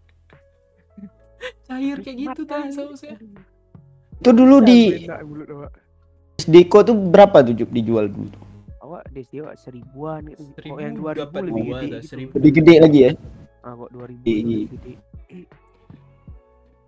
Cair 1.65 1.97
kayak 2.03 2.17
gitu 2.19 2.43
tadi 2.45 2.69
kali. 2.69 2.77
sausnya. 2.77 3.15
Itu 4.21 4.31
dulu 4.31 4.61
di 4.61 4.81
kok 6.67 6.83
tuh 6.89 6.97
berapa 6.97 7.41
tuh 7.41 7.55
dijual 7.57 8.09
dulu? 8.09 8.29
tuh? 8.29 8.45
Awak 8.81 9.03
awak 9.13 9.55
seribuan 9.57 10.21
gitu. 10.29 10.43
Seribu 10.57 10.75
Kok 10.75 10.81
yang 10.83 10.95
dua 10.99 11.11
ribu 11.15 11.37
lebih 11.41 11.63
gede 11.65 11.87
gitu. 11.87 11.99
seribu. 12.05 12.31
Lebih 12.37 12.51
gede 12.59 12.75
lagi 12.81 12.99
ya? 13.01 13.13
Ah, 13.61 13.73
kok 13.77 13.91
dua 13.93 14.05
ribu 14.11 14.23
Iya, 14.25 14.37
lebih 14.41 14.51
iya. 14.51 14.67
gede. 14.67 14.93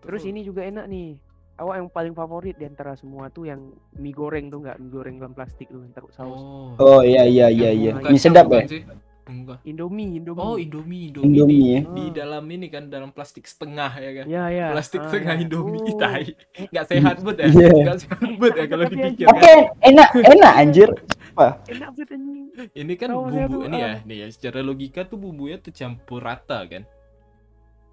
Terus 0.02 0.22
ini 0.26 0.40
juga 0.42 0.60
enak 0.66 0.86
nih. 0.90 1.08
Awak 1.52 1.74
yang 1.78 1.88
paling 1.88 2.14
favorit 2.16 2.56
di 2.56 2.64
antara 2.64 2.96
semua 2.96 3.28
tuh 3.28 3.44
yang 3.44 3.60
mie 3.94 4.10
goreng 4.10 4.48
tuh 4.48 4.64
nggak 4.64 4.76
mie 4.78 4.90
goreng 4.90 5.14
dalam 5.20 5.32
plastik 5.32 5.68
tuh 5.68 5.78
yang 5.78 5.92
taruh 5.92 6.10
saus. 6.10 6.40
Oh. 6.40 6.72
Oh 6.80 7.00
iya 7.00 7.22
iya 7.22 7.46
iya 7.46 7.70
iya. 7.70 7.92
Mie 7.94 8.16
sedap 8.16 8.48
ya? 8.48 8.64
sih? 8.64 8.82
Enggak. 9.22 9.62
Indomie, 9.62 10.18
Indomie. 10.18 10.42
Oh, 10.42 10.58
Indomie, 10.58 11.14
Indomie, 11.14 11.30
Indomie 11.30 11.62
di, 11.62 11.70
ya. 11.70 11.80
di 11.86 12.04
Ah. 12.04 12.10
dalam 12.10 12.44
ini 12.50 12.66
kan 12.66 12.90
dalam 12.90 13.14
plastik 13.14 13.46
setengah 13.46 13.92
ya 13.94 14.10
kan. 14.18 14.24
Ya 14.26 14.44
ya. 14.50 14.66
Plastik 14.74 14.98
Ah, 14.98 15.08
setengah 15.08 15.34
ya. 15.38 15.42
Indomie 15.46 15.78
Oh. 15.78 15.94
tai. 15.94 16.24
Enggak 16.58 16.84
sehat 16.90 17.16
buat 17.22 17.36
ya. 17.38 17.46
Iya. 17.46 17.68
Enggak 17.70 17.98
sehat 18.02 18.28
buat 18.34 18.54
ya 18.58 18.64
kalau 18.66 18.84
dipikir 18.90 19.26
Tapi 19.30 19.40
kan. 19.46 19.58
enak 19.86 20.08
enak 20.18 20.52
anjir. 20.58 20.90
Enak 21.32 21.88
banget 21.94 22.08
anjing. 22.10 22.40
Ini 22.74 22.92
kan 22.98 23.08
Sausnya 23.08 23.46
bumbu 23.48 23.64
ini 23.64 23.78
ya, 23.78 23.88
ah. 23.88 23.96
nih 24.04 24.16
ya 24.20 24.26
secara 24.28 24.58
logika 24.60 25.00
tuh 25.06 25.16
bumbunya 25.16 25.56
tuh 25.56 25.72
campur 25.72 26.20
rata 26.20 26.58
kan. 26.66 26.82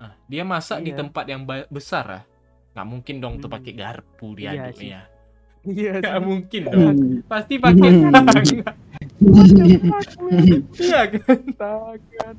Nah, 0.02 0.12
dia 0.26 0.44
masak 0.44 0.82
di 0.82 0.92
Iya. 0.92 0.98
tempat 0.98 1.24
yang 1.30 1.42
besar 1.70 2.06
ah. 2.10 2.24
Nggak 2.80 2.96
mungkin 2.96 3.16
dong 3.20 3.34
tuh 3.38 3.52
Hmm. 3.52 3.58
pakai 3.60 3.74
garpu 3.76 4.28
Iya 4.32 4.52
diaduk 4.56 4.76
sih. 4.80 4.88
ya. 4.88 5.02
Iya 5.60 5.92
Nggak 6.00 6.16
sih. 6.16 6.24
mungkin 6.24 6.62
dong. 6.64 6.80
Hmm. 6.96 7.16
Pasti 7.28 7.54
pakai 7.60 7.90
Hmm. 7.92 8.08
tangan. 8.10 8.44
Iya 10.80 11.02
kan? 11.12 11.40
Tangan. 11.54 12.36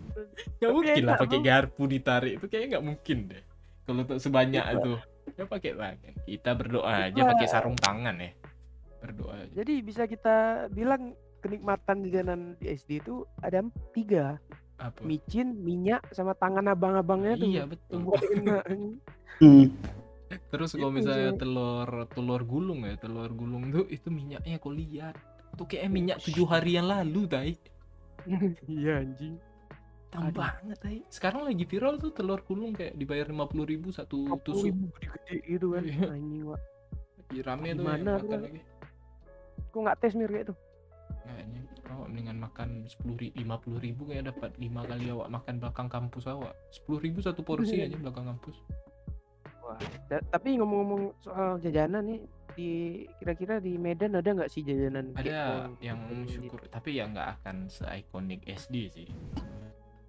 Nggak 0.57 0.73
mungkin 0.73 1.03
lah 1.05 1.17
pakai 1.19 1.39
garpu 1.41 1.83
ditarik 1.85 2.33
itu 2.41 2.47
kayaknya 2.49 2.69
nggak 2.73 2.87
mungkin 2.87 3.17
deh. 3.29 3.43
Kalau 3.85 4.01
untuk 4.01 4.17
sebanyak 4.17 4.65
itu, 4.65 4.93
ya 5.37 5.45
pakai 5.45 5.71
tangan. 5.75 6.13
Kita 6.25 6.51
berdoa 6.55 6.93
aja 7.05 7.21
pakai 7.21 7.47
sarung 7.47 7.77
tangan 7.77 8.17
ya. 8.17 8.33
Berdoa 8.99 9.35
aja. 9.39 9.53
Jadi 9.55 9.75
bisa 9.83 10.09
kita 10.09 10.37
bilang 10.71 11.13
kenikmatan 11.41 12.01
jajanan 12.03 12.41
di 12.57 12.69
SD 12.71 12.91
itu 12.99 13.29
ada 13.39 13.61
tiga 13.93 14.41
Apa? 14.77 15.05
micin, 15.05 15.53
minyak, 15.59 16.01
sama 16.11 16.33
tangan 16.33 16.65
abang-abangnya 16.67 17.37
tuh. 17.37 17.45
Iya 17.47 17.63
betul. 17.69 18.01
Hmm. 19.37 19.69
Terus 20.31 20.79
kalau 20.79 20.95
Itu 20.95 20.97
misalnya 21.03 21.33
telur 21.35 21.89
telur 22.15 22.43
gulung 22.47 22.87
ya, 22.87 22.95
telur 22.95 23.31
gulung 23.35 23.75
tuh 23.75 23.87
itu 23.91 24.07
minyaknya 24.15 24.63
kau 24.63 24.71
lihat. 24.71 25.19
Tuh 25.59 25.67
kayak 25.67 25.91
minyak 25.91 26.19
tujuh 26.23 26.47
hari 26.47 26.79
yang 26.79 26.87
lalu, 26.87 27.27
tai. 27.27 27.55
Iya 28.71 29.03
anjing. 29.03 29.35
Tam 30.11 30.31
Aduh. 30.31 30.39
banget, 30.39 30.79
tai. 30.79 30.99
Sekarang 31.11 31.43
lagi 31.47 31.67
viral 31.67 31.99
tuh 31.99 32.15
telur 32.15 32.43
gulung 32.47 32.71
kayak 32.75 32.95
dibayar 32.95 33.27
50.000 33.27 33.73
ribu 33.75 33.89
satu 33.91 34.39
40 34.39 34.47
tusuk. 34.47 34.65
ribu 34.71 34.85
gede-gede 34.95 35.37
gitu 35.51 35.67
kan. 35.75 35.83
Iya. 35.83 36.07
Anjing 36.15 36.43
wak. 36.47 36.61
Lagi 37.19 37.39
rame 37.43 37.69
tuh 37.75 37.83
Gimana 37.83 38.11
makan 38.19 38.39
lagi. 38.47 38.61
Kok 39.71 39.79
nggak 39.83 39.99
tes 39.99 40.13
mir 40.15 40.31
kayak 40.31 40.47
tuh? 40.55 40.59
Kayaknya 41.27 41.61
oh 41.91 42.07
mendingan 42.07 42.39
makan 42.39 42.69
sepuluh 42.87 43.19
ribu, 43.19 43.35
lima 43.35 43.57
puluh 43.59 43.79
ribu 43.83 44.03
kayak 44.07 44.31
dapat 44.31 44.55
lima 44.63 44.87
kali 44.87 45.11
awak 45.11 45.29
makan 45.31 45.55
belakang 45.59 45.89
kampus 45.91 46.25
awak. 46.31 46.55
Sepuluh 46.71 47.03
ribu 47.03 47.19
satu 47.19 47.43
porsi 47.43 47.83
aja 47.83 47.99
belakang 47.99 48.31
kampus. 48.31 48.55
Ta- 50.07 50.25
tapi 50.29 50.57
ngomong-ngomong 50.57 51.03
soal 51.19 51.59
jajanan 51.59 52.05
nih 52.07 52.23
di 52.51 52.71
kira-kira 53.17 53.63
di 53.63 53.79
Medan 53.79 54.15
ada 54.15 54.27
nggak 54.27 54.51
sih 54.51 54.61
jajanan 54.61 55.15
Ada 55.15 55.71
yang 55.79 56.03
kol 56.03 56.27
gitu? 56.27 56.51
syukur, 56.51 56.61
tapi 56.67 56.99
ya 56.99 57.07
nggak 57.07 57.29
akan 57.39 57.57
se-ikonik 57.67 58.43
SD 58.45 58.75
sih. 58.91 59.09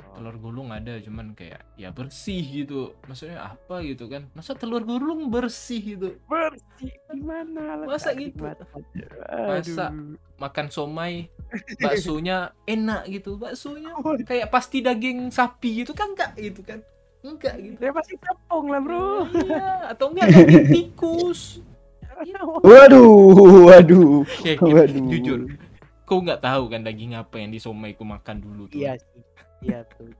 Oh. 0.01 0.19
telur 0.19 0.35
gulung 0.35 0.75
ada 0.75 0.99
cuman 0.99 1.31
kayak 1.31 1.63
ya 1.79 1.87
bersih 1.87 2.43
gitu 2.43 2.99
maksudnya 3.07 3.47
apa 3.47 3.79
gitu 3.79 4.11
kan 4.11 4.27
masa 4.35 4.51
telur 4.51 4.83
gulung 4.83 5.31
bersih 5.31 5.79
gitu 5.79 6.19
bersih 6.27 6.91
gimana 7.07 7.87
Masa 7.87 8.11
gitu? 8.11 8.43
Masa? 8.43 9.95
Makan 10.35 10.67
somai 10.67 11.31
baksonya 11.79 12.51
enak 12.67 13.07
gitu 13.07 13.39
baksonya 13.39 13.95
kayak 14.27 14.51
pasti 14.51 14.83
daging 14.83 15.31
sapi 15.31 15.87
gitu 15.87 15.95
kan 15.95 16.11
enggak 16.11 16.35
gitu 16.35 16.59
kan 16.59 16.83
enggak 17.23 17.55
gitu. 17.57 17.77
Dia 17.77 17.91
pasti 17.91 18.15
tepung 18.15 18.65
lah 18.67 18.79
bro. 18.79 19.25
Iya 19.31 19.67
atau 19.89 20.05
enggak 20.09 20.27
daging 20.33 20.67
tikus. 20.67 21.41
Waduh, 22.61 23.65
waduh. 23.65 24.21
ya, 24.45 24.53
kita- 24.53 24.67
Waduh. 24.67 25.07
jujur 25.09 25.39
kau 26.03 26.19
nggak 26.19 26.43
tahu 26.43 26.67
kan 26.67 26.83
daging 26.83 27.15
apa 27.15 27.39
yang 27.39 27.49
di 27.49 27.57
somai 27.57 27.95
ku 27.95 28.03
makan 28.03 28.37
dulu 28.37 28.67
tuh. 28.67 28.77
Iya 28.77 28.99
sih. 28.99 29.23
Iya 29.63 29.87
tuh. 29.87 30.11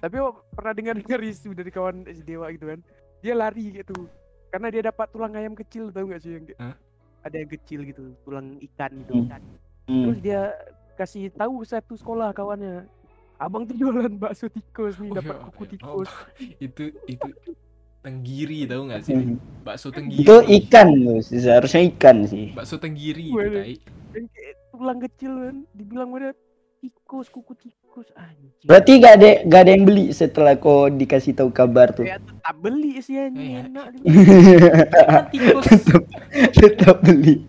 Tapi 0.00 0.16
pernah 0.50 0.72
dengar 0.72 0.94
dengar 0.96 1.20
isu 1.20 1.52
dari 1.52 1.68
kawan 1.68 2.08
SD 2.08 2.40
Wak 2.40 2.56
gitu 2.56 2.72
kan? 2.72 2.80
Dia 3.20 3.34
lari 3.36 3.76
gitu. 3.76 4.08
Karena 4.48 4.72
dia 4.72 4.82
dapat 4.82 5.12
tulang 5.12 5.36
ayam 5.36 5.52
kecil 5.52 5.92
tahu 5.92 6.08
nggak 6.08 6.20
sih? 6.20 6.32
Yang 6.40 6.56
Hah? 6.56 6.74
ada 7.22 7.36
yang 7.38 7.50
kecil 7.52 7.80
gitu 7.84 8.02
tulang 8.24 8.56
ikan 8.58 8.90
gitu. 8.98 9.14
Hmm. 9.86 10.02
terus 10.08 10.18
dia 10.18 10.40
kasih 10.94 11.30
tahu 11.30 11.62
satu 11.62 11.94
sekolah 11.94 12.30
kawannya 12.32 12.82
abang 13.42 13.62
tuh 13.64 13.74
jualan 13.74 14.12
bakso 14.14 14.46
tikus 14.46 14.96
nih 14.96 15.08
Oh, 15.08 15.16
dapat 15.16 15.34
ya, 15.34 15.42
kuku 15.44 15.62
ya. 15.62 15.70
tikus 15.72 16.10
itu 16.66 16.84
itu 17.06 17.28
tenggiri 17.98 18.58
tahu 18.64 18.82
nggak 18.84 19.00
sih 19.00 19.14
Hmm. 19.14 19.38
bakso 19.62 19.88
tenggiri 19.88 20.22
Itu 20.22 20.34
ikan 20.60 20.88
tuh, 20.96 21.18
seharusnya 21.22 21.82
ikan 21.88 22.16
sih. 22.24 22.50
bakso 22.50 22.76
tenggiri 22.76 23.26
itu 23.28 23.36
Waduh. 23.36 23.60
tai 23.60 23.76
yang 24.12 24.26
kayak 24.28 24.54
tulang 24.68 24.98
kecil 25.00 25.32
kan 25.40 25.56
dibilang 25.72 26.08
pada 26.10 26.30
tikus 26.78 27.26
kuku 27.26 27.52
tikus 27.56 28.08
anjing 28.12 28.50
Berarti 28.62 28.92
gak 28.98 29.14
ada 29.16 29.28
gak 29.44 29.60
ada 29.60 29.70
yang 29.70 29.84
beli 29.84 30.04
setelah 30.10 30.54
kau 30.54 30.86
dikasih 30.88 31.32
tahu 31.32 31.50
kabar 31.50 31.90
tuh. 31.90 32.02
ya 32.02 32.18
tetap 32.18 32.56
beli 32.58 32.98
sih 32.98 33.16
anjing 33.16 33.48
Iya. 33.48 33.60
enak 33.66 33.84
kan 35.06 35.24
tikus 35.28 35.64
tetap, 35.68 36.02
tetap 36.52 36.96
beli. 37.00 37.46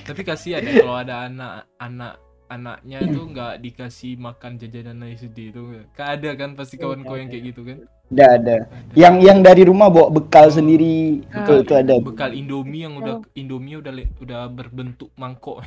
Tapi 0.00 0.22
kasihan 0.22 0.58
ya 0.60 0.80
kalau 0.80 0.96
ada 0.96 1.28
anak-anak 1.28 2.14
anaknya 2.50 3.06
tuh 3.14 3.24
nggak 3.30 3.54
dikasih 3.64 4.12
makan 4.18 4.58
jajanan 4.60 5.06
SD 5.14 5.38
itu. 5.54 5.60
Kan 5.94 6.06
ada 6.18 6.30
kan 6.34 6.50
pasti 6.58 6.76
kawan 6.82 7.06
kau 7.06 7.14
yang 7.14 7.30
kayak 7.30 7.44
gitu 7.54 7.62
kan? 7.62 7.78
Ada 8.10 8.26
ada. 8.42 8.56
Yang 8.98 9.14
yang 9.22 9.38
dari 9.46 9.62
rumah 9.62 9.86
bawa 9.86 10.10
bekal 10.10 10.50
sendiri 10.50 11.22
Ah, 11.30 11.46
itu 11.46 11.52
itu 11.62 11.72
ada. 11.78 11.94
bekal 12.02 12.30
Indomie 12.34 12.82
yang 12.86 12.98
udah 12.98 13.22
Indomie 13.38 13.78
udah 13.78 13.92
le- 13.94 14.12
udah 14.18 14.50
berbentuk 14.50 15.14
mangkok. 15.14 15.62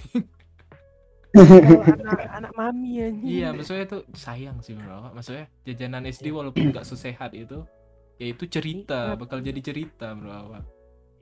Anak 1.34 2.20
anak 2.30 2.52
mami 2.54 3.02
anjing. 3.02 3.26
iya, 3.26 3.50
maksudnya 3.50 3.90
itu 3.90 4.00
sayang 4.14 4.62
sih 4.62 4.78
bro. 4.78 5.10
Maksudnya 5.18 5.50
jajanan 5.66 6.06
SD 6.06 6.30
walaupun 6.30 6.70
nggak 6.70 6.86
sesehat 6.86 7.34
itu, 7.34 7.66
ya 8.22 8.26
itu 8.30 8.44
cerita, 8.46 9.18
bakal 9.18 9.42
jadi 9.42 9.58
cerita 9.64 10.14
bro. 10.14 10.62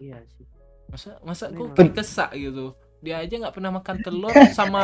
Iya 0.02 0.20
sih. 0.36 0.44
Masa 0.92 1.16
masa 1.24 1.46
kok 1.48 1.72
kesak 1.96 2.36
gitu. 2.36 2.76
Dia 3.02 3.20
aja 3.20 3.34
nggak 3.36 3.56
pernah 3.58 3.72
makan 3.76 3.98
telur 4.06 4.34
sama 4.54 4.82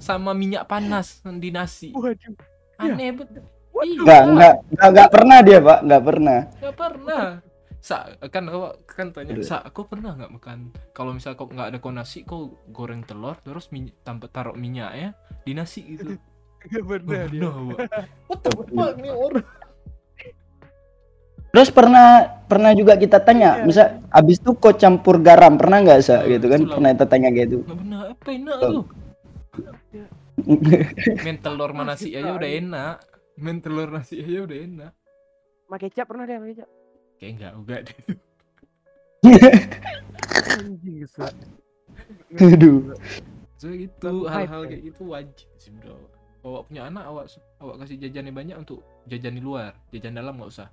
sama 0.00 0.32
minyak 0.32 0.64
panas 0.64 1.20
di 1.22 1.52
nasi. 1.52 1.92
Waduh. 1.92 2.34
Aneh 2.80 3.12
bet. 3.14 3.28
Iya, 3.78 3.94
Enggak, 4.02 4.22
enggak, 4.26 4.54
enggak, 4.74 4.88
enggak 4.90 5.08
pernah 5.14 5.38
dia, 5.38 5.58
Pak. 5.62 5.78
Enggak 5.86 6.02
pernah. 6.02 6.38
nggak 6.58 6.76
pernah. 6.76 7.24
Sa 7.78 7.96
kan 8.26 8.44
awak 8.50 8.72
kan 8.90 9.06
tanya, 9.14 9.38
sa 9.46 9.62
kau 9.70 9.86
pernah 9.86 10.18
nggak 10.18 10.32
makan? 10.34 10.58
Kalau 10.90 11.14
misal 11.14 11.38
kau 11.38 11.46
nggak 11.46 11.68
ada 11.70 11.78
kau 11.78 11.94
nasi, 11.94 12.26
kau 12.26 12.58
goreng 12.74 13.06
telur 13.06 13.38
terus 13.38 13.70
minyak 13.70 13.94
tanpa 14.02 14.26
taruh 14.26 14.58
minyaknya 14.58 15.14
di 15.46 15.54
nasi 15.54 15.86
gitu. 15.94 16.18
Gak 16.58 16.82
pernah 16.82 17.22
Nggak 17.22 17.26
dia. 17.30 17.38
pernah, 17.38 17.54
Wak. 17.70 17.78
What 18.28 18.38
the 18.42 18.50
fuck 18.50 18.94
nih 18.98 19.12
orang? 19.14 19.46
Terus 21.48 21.68
pernah 21.72 22.08
pernah 22.44 22.72
juga 22.76 22.96
kita 22.96 23.24
tanya, 23.24 23.60
Iya. 23.60 23.64
misal 23.64 23.86
abis 24.12 24.36
itu 24.40 24.52
kau 24.56 24.72
campur 24.72 25.16
garam, 25.20 25.56
pernah 25.56 25.80
nggak 25.80 26.00
sa 26.04 26.22
Eh, 26.22 26.36
gitu 26.36 26.46
kan? 26.48 26.60
sulap. 26.64 26.74
Pernah 26.76 26.90
kita 26.92 27.06
tanya 27.08 27.28
kayak 27.32 27.46
gitu. 27.48 27.58
Nggak 27.64 28.04
apa 28.12 28.28
enak 28.32 28.56
tuh? 28.60 28.84
Main 31.24 31.38
telur 31.42 31.70
sama 31.74 31.82
nasi 31.82 32.14
aja 32.14 32.30
udah 32.30 32.50
enak. 32.50 32.96
Main 33.40 33.58
telur 33.58 33.88
nasi 33.90 34.22
aja 34.22 34.44
udah 34.44 34.58
enak. 34.58 34.92
Pakai 35.68 35.88
kecap 35.92 36.06
pernah 36.08 36.24
deh 36.24 36.36
pakai 36.36 36.52
kecap. 36.54 36.68
Kayak 37.18 37.32
enggak 37.34 37.52
enggak 37.58 37.80
deh. 37.84 37.96
Anjing. 40.38 41.00
Aduh. 42.38 42.78
So 43.58 43.74
gitu 43.74 43.90
Terlalu 43.98 44.22
hal-hal 44.30 44.62
kayak 44.70 44.82
gitu 44.86 45.02
wajib 45.10 45.48
sih 45.58 45.74
bro. 45.74 45.98
Kalau 46.38 46.54
awak 46.54 46.70
punya 46.70 46.86
anak 46.86 47.04
awak 47.10 47.24
awak 47.58 47.74
kasih 47.82 47.96
jajannya 47.98 48.30
banyak 48.30 48.56
untuk 48.56 48.86
jajan 49.10 49.34
di 49.34 49.42
luar, 49.42 49.74
jajan 49.90 50.14
dalam 50.14 50.38
nggak 50.38 50.50
usah. 50.54 50.70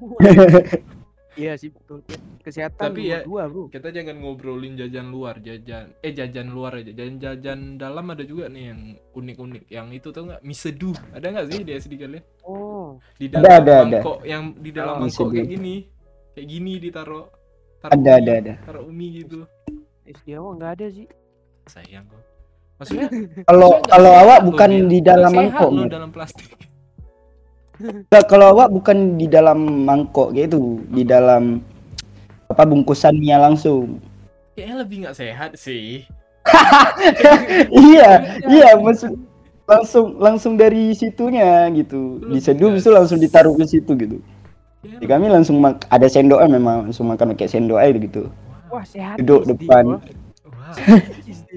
Iya 1.36 1.52
sih 1.60 1.68
betul. 1.68 2.00
Kesehatan 2.40 2.80
Tapi 2.96 3.12
ya- 3.12 3.20
dua 3.20 3.44
bro. 3.44 3.68
Kita 3.68 3.92
jangan 3.92 4.16
ngobrolin 4.24 4.72
jajan 4.72 5.12
luar, 5.12 5.36
jajan 5.44 5.92
eh 6.00 6.16
jajan 6.16 6.48
luar 6.48 6.80
aja. 6.80 6.96
Jajan 6.96 7.20
jajan 7.20 7.60
dalam 7.76 8.08
ada 8.08 8.24
juga 8.24 8.48
nih 8.48 8.72
yang 8.72 8.80
unik-unik. 9.12 9.68
Yang 9.68 9.86
itu 10.00 10.08
tau 10.16 10.32
nggak? 10.32 10.40
Mie 10.40 10.56
seduh. 10.56 10.96
Ada 11.12 11.26
nggak 11.36 11.46
sih 11.52 11.60
di 11.60 11.72
SD 11.76 11.92
kalian? 12.00 12.24
Oh. 12.40 12.96
Di 13.20 13.28
Ada, 13.28 13.36
dalam 13.36 13.52
ada, 13.52 13.60
ada. 13.60 13.76
mangkok 14.00 14.18
yang 14.24 14.42
di 14.56 14.70
dalam 14.72 14.96
Oh, 14.96 15.00
mangkok 15.04 15.28
kayak 15.28 15.48
gini. 15.52 15.74
Kayak 16.32 16.46
gini 16.48 16.72
ditaruh. 16.80 17.24
taruh 17.84 17.92
Ada, 17.92 18.00
mie, 18.00 18.16
ada, 18.16 18.32
ada. 18.40 18.54
Taruh 18.64 18.84
mie 18.88 19.10
gitu. 19.20 19.38
SD 20.08 20.26
awak 20.40 20.52
nggak 20.56 20.72
ada 20.72 20.86
sih. 20.88 21.06
Sayang 21.68 22.08
kok. 22.08 22.22
Maksudnya 22.80 23.08
Kalau 23.52 23.84
kalau 23.84 24.08
sehat 24.08 24.24
awak 24.24 24.38
bukan 24.40 24.70
di 24.88 24.98
dalam 25.04 25.32
sehat 25.36 25.52
mangkok, 25.52 25.68
loh 25.68 25.84
Mir. 25.84 25.92
dalam 25.92 26.08
plastik. 26.08 26.48
Nggak, 27.76 28.24
kalau 28.28 28.56
awak 28.56 28.72
bukan 28.72 29.20
di 29.20 29.28
dalam 29.28 29.84
mangkok 29.84 30.32
gitu, 30.32 30.80
di 30.88 31.04
dalam 31.04 31.60
apa 32.48 32.62
bungkusan 32.64 33.18
mie 33.20 33.36
langsung. 33.36 34.00
Kayaknya 34.56 34.76
lebih 34.80 34.96
nggak 35.04 35.16
sehat 35.16 35.50
sih. 35.60 36.08
iya, 37.90 38.38
iya 38.46 38.78
maksud 38.78 39.12
langsung 39.66 40.06
langsung 40.16 40.52
dari 40.54 40.94
situnya 40.96 41.68
gitu. 41.74 42.22
Diseduh 42.30 42.72
itu 42.72 42.88
langsung 42.88 43.18
ditaruh 43.20 43.52
ke 43.58 43.66
situ 43.68 43.92
gitu. 43.98 44.18
Kayaknya 44.80 44.98
Di 45.02 45.06
kami 45.10 45.26
langsung 45.28 45.58
mak- 45.58 45.84
ada 45.90 46.06
sendoknya 46.06 46.48
memang 46.56 46.88
langsung 46.88 47.10
makan 47.10 47.34
pakai 47.34 47.50
sendok 47.50 47.82
aja 47.82 47.98
gitu. 47.98 48.22
Wah 48.70 48.86
sehat. 48.86 49.18
Duduk 49.20 49.42
SD 49.44 49.50
depan. 49.52 49.84
Wow. 50.46 50.74
SD. 51.36 51.50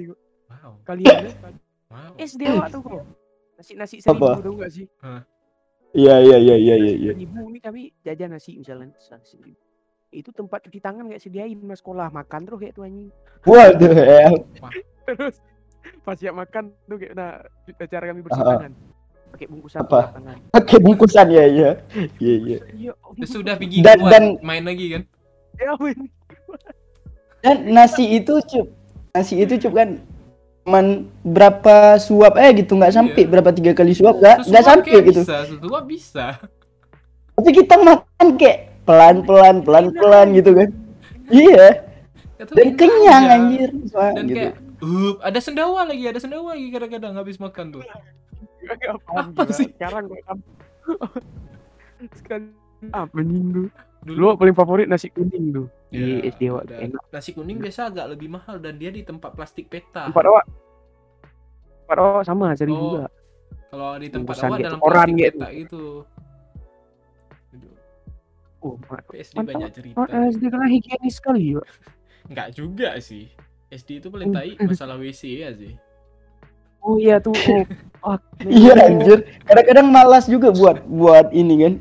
Wow. 0.49 0.71
Kalian 0.84 1.32
Wow. 1.89 2.13
SD 2.21 2.41
awak 2.53 2.69
tuh 2.69 2.82
kok. 2.86 3.01
Nasi 3.58 3.73
nasi 3.73 3.95
seribu 3.97 4.29
Apa? 4.29 4.45
tau 4.45 4.53
gak 4.62 4.71
sih? 4.71 4.86
Iya 4.86 5.38
iya 5.95 6.15
iya 6.21 6.38
iya 6.38 6.56
iya. 6.56 6.75
iya. 6.78 7.12
Seribu 7.13 7.49
nih 7.49 7.62
kami 7.62 7.82
jajan 8.06 8.30
nasi 8.34 8.58
misalnya 8.58 8.93
nasi. 8.93 9.38
Itu 10.10 10.34
tempat 10.34 10.65
cuci 10.65 10.80
tangan 10.82 11.06
gak 11.10 11.21
sediain 11.21 11.58
mas 11.62 11.82
sekolah 11.82 12.10
makan 12.10 12.45
terus 12.45 12.60
kayak 12.62 12.73
tuh 12.73 12.84
anjing. 12.86 13.10
Waduh 13.45 13.93
ya. 14.10 14.30
Terus 15.06 15.36
pas 16.06 16.15
siap 16.17 16.36
makan 16.36 16.73
tuh 16.86 16.97
kayak 16.97 17.13
nah 17.13 17.41
cara 17.89 18.04
kami 18.10 18.21
bersih 18.25 18.43
tangan. 18.43 18.73
Pakai 19.30 19.45
bungkusan 19.45 19.80
Apa? 19.86 20.02
Pakai 20.49 20.78
bungkusan 20.82 21.28
ya 21.30 21.45
iya. 21.45 21.71
Iya 22.17 22.36
iya. 22.41 22.58
Iya. 22.73 22.91
Terus 23.21 23.30
sudah 23.30 23.54
pergi 23.58 23.86
Dan- 23.86 24.10
dan- 24.10 24.38
main 24.41 24.65
lagi 24.65 24.86
kan? 24.97 25.04
Ya 25.62 25.73
men. 25.78 26.10
Dan 27.39 27.58
nasi 27.71 28.04
itu 28.19 28.36
cup, 28.52 28.67
nasi 29.15 29.39
itu 29.39 29.56
cup 29.63 29.71
kan 29.78 30.02
cuman 30.69 30.86
berapa 31.25 31.97
suap 31.97 32.38
eh 32.38 32.62
gitu 32.62 32.77
nggak 32.77 32.93
sampai 32.93 33.25
Iya. 33.25 33.32
berapa 33.34 33.49
tiga 33.49 33.73
kali 33.73 33.97
suap 33.97 34.21
nggak 34.21 34.45
nggak 34.45 34.65
sampai 34.69 34.97
gitu. 35.01 35.21
Bisa, 35.25 35.38
sesuap 35.49 35.84
bisa. 35.89 36.25
Tapi 37.34 37.49
kita 37.58 37.73
makan 37.82 38.27
kayak 38.38 38.86
pelan 38.86 39.25
pelan 39.25 39.65
pelan 39.65 39.89
pelan 39.97 40.27
gitu 40.38 40.53
kan. 40.53 40.69
Iya. 41.34 41.89
Dan 42.38 42.53
enak 42.69 42.77
kenyang 42.77 43.23
aja. 43.25 43.34
anjir. 43.34 43.69
Wah, 43.97 44.12
Dan 44.13 44.25
gitu. 44.29 44.36
kayak 44.38 44.53
uh, 44.86 45.13
ada 45.25 45.39
sendawa 45.41 45.82
lagi, 45.89 46.05
ada 46.05 46.19
sendawa 46.21 46.53
lagi 46.53 46.67
kadang-kadang 46.69 47.13
habis 47.17 47.41
makan 47.41 47.65
tuh. 47.73 47.82
Apa 49.10 49.41
Gila, 49.49 49.58
sih? 49.58 49.67
Sekarang. 49.73 50.05
Sekali 52.21 52.45
apa 52.93 53.17
minggu? 53.17 53.73
Dulu 53.99 54.15
Lu 54.25 54.35
paling 54.35 54.53
favorit 54.53 54.88
nasi 54.88 55.07
kuning 55.07 55.51
tuh. 55.51 55.67
Di 55.88 56.21
Ya, 56.21 56.29
SD 56.29 56.41
awak 56.47 56.63
enak. 56.69 57.01
nasi 57.09 57.31
kuning 57.31 57.57
biasa 57.57 57.89
agak 57.89 58.05
lebih 58.09 58.29
mahal 58.29 58.55
dan 58.57 58.75
dia 58.75 58.89
di 58.89 59.01
tempat 59.01 59.33
plastik 59.33 59.67
peta. 59.67 60.07
Tempat 60.07 60.25
awak. 60.25 60.45
Tempat 61.81 61.97
awak 61.97 62.23
sama 62.23 62.53
seribu 62.53 62.77
Oh, 62.77 62.83
juga. 62.95 63.05
Kalau 63.69 63.89
di 63.95 64.07
tempat 64.07 64.35
awak 64.39 64.55
gitu, 64.55 64.65
dalam 64.65 64.79
koran 64.79 64.95
plastik 65.01 65.17
gitu. 65.17 65.35
peta 65.35 65.47
gitu. 65.51 65.83
Aduh, 67.49 67.73
Oh, 68.59 68.75
PSD 69.07 69.35
Mantap. 69.35 69.49
banyak 69.49 69.69
cerita. 69.71 69.99
SD 70.29 70.43
kan 70.47 70.59
higienis 70.65 71.15
sekali 71.15 71.43
ya. 71.49 71.62
Enggak 72.29 72.47
juga 72.53 72.89
sih. 72.99 73.25
SD 73.69 73.99
itu 73.99 74.07
paling 74.07 74.29
tai 74.29 74.55
masalah 74.69 74.95
WC 74.95 75.21
ya 75.38 75.51
sih. 75.51 75.73
Oh 76.79 76.95
iya 76.95 77.19
tuh. 77.19 77.35
Oh, 77.35 77.63
fuck. 78.15 78.21
Iya 78.41 78.71
anjir. 78.79 79.19
Kadang-kadang 79.43 79.88
malas 79.88 80.25
juga 80.25 80.49
buat 80.49 80.79
buat 80.85 81.27
ini 81.31 81.55
kan. 81.59 81.73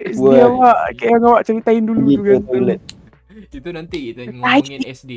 SD 0.00 0.20
Buat- 0.20 0.46
awak 0.46 0.76
kayak 0.94 1.10
yang 1.10 1.24
awak 1.24 1.42
ceritain 1.42 1.82
dulu 1.82 2.00
ke 2.16 2.32
kan. 2.32 2.42
toilet. 2.44 2.80
Itu 3.48 3.68
nanti 3.70 3.96
kita 4.08 4.22
ngomongin 4.28 4.82
SD. 4.84 5.12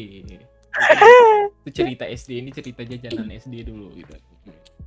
Itu 1.61 1.69
cerita 1.71 2.03
SD 2.05 2.31
ini 2.37 2.49
cerita 2.49 2.81
jajanan 2.81 3.29
SD 3.29 3.61
dulu 3.63 3.91
gitu. 3.91 4.13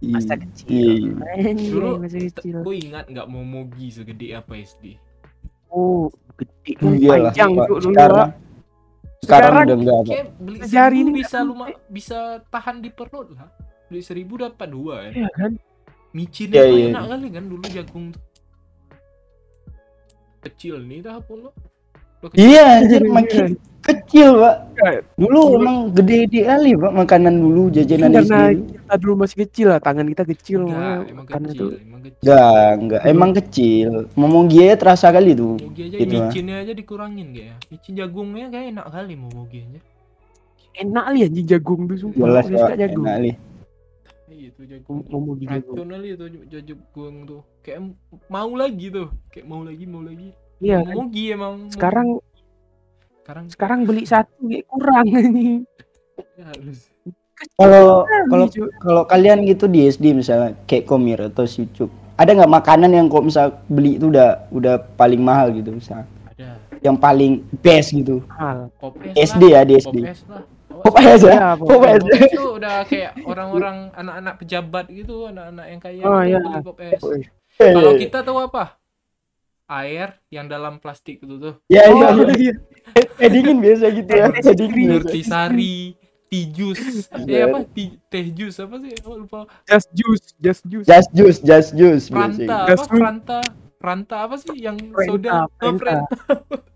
Masa 0.05 0.35
Iya. 0.35 0.43
kecil. 0.43 1.15
Dulu 1.71 1.89
masa 1.99 2.19
kecil. 2.19 2.57
Gue 2.61 2.77
ingat 2.81 3.07
nggak 3.07 3.27
mau 3.27 3.43
mogi 3.43 3.89
segede 3.89 4.33
apa 4.33 4.57
SD. 4.57 4.99
Oh, 5.69 6.07
gede 6.35 6.73
kan 6.75 6.91
Iya 6.93 7.09
lah. 7.11 7.19
panjang 7.31 7.51
tuh 7.53 7.67
dulu. 7.77 7.81
Sekarang 7.89 8.29
sekarang 8.29 8.33
Sekarang 9.25 9.55
udah 9.65 9.77
enggak 9.77 10.01
beli 10.37 10.59
Sejari 10.61 10.71
seribu 10.93 11.01
ini 11.01 11.11
bisa 11.17 11.39
luma 11.41 11.65
bisa 11.89 12.19
tahan 12.47 12.77
di 12.79 12.91
perut 12.91 13.29
lah. 13.31 13.49
Beli 13.87 14.01
seribu 14.01 14.37
dapat 14.37 14.69
dua 14.69 14.95
ya. 15.05 15.11
Iya 15.17 15.31
kan? 15.33 15.53
Micinnya 16.13 16.55
Iya, 16.57 16.65
tuh 16.65 16.77
iya. 16.77 16.89
enak 16.93 17.05
kali 17.09 17.29
kan 17.29 17.45
dulu 17.45 17.65
jagung 17.67 18.07
tuh. 18.11 18.23
Kecil 20.45 20.77
nih 20.85 21.01
dah 21.01 21.19
pun 21.25 21.49
lo. 21.49 21.51
Lo 22.21 22.27
kecil. 22.29 22.45
Iya 22.45 22.65
anjir 22.85 23.03
makin 23.09 23.57
kecil 23.85 24.41
Pak. 24.41 24.57
Iya. 24.81 25.01
Dulu 25.21 25.41
emang 25.61 25.77
gede-gede 25.93 26.41
kali 26.49 26.73
Pak 26.73 26.93
makanan 26.93 27.35
dulu 27.37 27.63
jajanan. 27.69 28.11
Karena 28.17 28.41
kita 28.57 28.95
dulu 28.97 29.15
masih 29.25 29.37
kecil 29.45 29.67
lah, 29.73 29.81
tangan 29.81 30.07
kita 30.09 30.25
kecil. 30.25 30.61
Enggak, 30.65 31.01
emang 31.13 31.27
kecil, 31.29 31.57
tuh 31.61 31.71
emang 31.77 32.01
kecil. 32.01 32.21
Enggak, 32.25 32.69
enggak. 32.81 33.01
Emang 33.05 33.31
kecil. 33.37 33.89
Momogi 34.17 34.59
aja 34.65 34.77
terasa 34.81 35.07
kali 35.13 35.37
tuh. 35.37 35.61
Mogi 35.61 35.83
aja 35.85 35.97
Gitu, 36.01 36.15
micinnya 36.17 36.57
aja 36.65 36.73
dikurangin 36.73 37.29
kayak 37.37 37.45
ya. 37.45 37.57
Micin 37.69 37.93
jagungnya 37.97 38.47
kayak 38.49 38.67
enak 38.73 38.87
kali 38.89 39.13
mau 39.21 39.31
mogi 39.33 39.59
aja. 39.61 39.81
enak 40.75 41.07
li 41.15 41.21
anjing 41.23 41.47
jagung 41.47 41.87
tuh 41.87 41.97
sumpah. 42.03 42.27
Jelas 42.27 42.47
Pak. 42.51 42.77
jagung. 42.81 43.07
Enak 43.07 43.19
nih. 43.23 43.35
Iya 44.35 44.49
itu. 44.51 44.61
Mau 44.91 45.21
mau 45.23 45.35
jagung. 45.39 45.75
Racun 45.79 45.89
kali 45.89 46.09
itu 46.11 46.25
jagung 46.51 47.15
tuh. 47.25 47.41
Kayak 47.63 47.81
mau 48.27 48.51
lagi 48.53 48.87
tuh. 48.91 49.09
Kayak 49.31 49.47
mau 49.47 49.63
lagi, 49.63 49.85
mau 49.87 50.03
lagi. 50.03 50.29
Iya 50.59 50.79
kan? 50.83 50.95
Mogi 50.95 51.25
emang. 51.31 51.55
mau- 51.63 51.71
Sekarang 51.71 52.09
sekarang 53.25 53.45
sekarang 53.49 53.79
beli 53.87 54.03
satu 54.05 54.37
kayak 54.43 54.67
kurang 54.69 55.07
anjing. 55.07 55.63
ya 56.39 56.45
harus. 56.51 56.79
Kalau 57.59 58.07
kalau 58.31 58.47
kalau 58.79 59.03
kalian 59.07 59.43
gitu 59.45 59.67
di 59.67 59.87
SD 59.87 60.15
misalnya 60.15 60.55
kayak 60.67 60.87
komir 60.87 61.19
atau 61.19 61.45
sicup, 61.45 61.91
ada 62.15 62.31
nggak 62.31 62.53
makanan 62.53 62.91
yang 62.91 63.07
kok 63.11 63.27
misal 63.27 63.59
beli 63.67 63.99
itu 63.99 64.07
udah 64.09 64.47
udah 64.51 64.79
paling 64.95 65.19
mahal 65.19 65.51
gitu 65.51 65.75
misal, 65.75 66.07
Ada. 66.31 66.57
yang 66.79 66.95
paling 66.95 67.43
best 67.59 67.91
gitu. 67.91 68.23
mahal. 68.31 68.71
SD 69.19 69.43
lah. 69.51 69.61
ya, 69.61 69.61
di 69.67 69.75
SD. 69.77 69.97
Kopes 69.99 70.23
lah. 70.31 70.43
Pop 70.85 71.01
es 71.01 71.25
ya. 71.25 71.33
Ya, 71.33 71.49
Pop 71.57 71.81
es 71.89 72.05
tuh 72.29 72.61
udah 72.61 72.85
kayak 72.85 73.17
orang-orang 73.25 73.89
anak-anak 73.97 74.35
pejabat 74.37 74.85
gitu, 74.93 75.25
anak-anak 75.33 75.67
yang 75.73 75.81
kaya 75.81 76.03
Oh, 76.05 76.21
iya. 76.21 76.37
beli 76.45 76.61
pop 76.61 76.77
es. 76.77 77.01
Pop 77.01 77.17
es. 77.17 77.25
Kalau 77.57 77.93
kita 77.97 78.19
tahu 78.21 78.39
apa? 78.45 78.77
Air 79.65 80.21
yang 80.29 80.45
dalam 80.45 80.77
plastik 80.77 81.25
itu 81.25 81.41
tuh. 81.41 81.55
Ya, 81.73 81.89
Oh, 81.89 81.97
iya, 81.97 82.37
iya. 82.37 82.55
Eh 83.17 83.29
dingin 83.33 83.65
biasa 83.65 83.89
gitu 83.97 84.13
ya. 84.13 84.29
Eh 84.29 84.53
dingin. 84.53 85.01
Nurtisari, 85.01 85.97
tea 86.29 86.45
juice, 86.53 87.09
eh 87.17 87.41
apa? 87.49 87.65
Tea, 87.73 87.97
teh 88.13 88.29
juice 88.29 88.61
apa 88.61 88.77
sih? 88.85 88.93
Oh, 89.09 89.17
lupa. 89.17 89.49
Just 89.65 89.89
juice, 89.97 90.37
just 90.37 90.63
juice. 90.69 90.85
Just 90.85 91.09
juice, 91.17 91.41
just 91.41 91.71
juice. 91.73 92.13
Biasa. 92.13 92.45
apa? 92.45 92.85
Franta, 92.93 93.41
Franta 93.81 94.17
apa 94.29 94.37
sih 94.37 94.53
yang 94.53 94.77
soda? 95.09 95.49
Oh, 95.49 95.49
Frenta. 95.57 96.05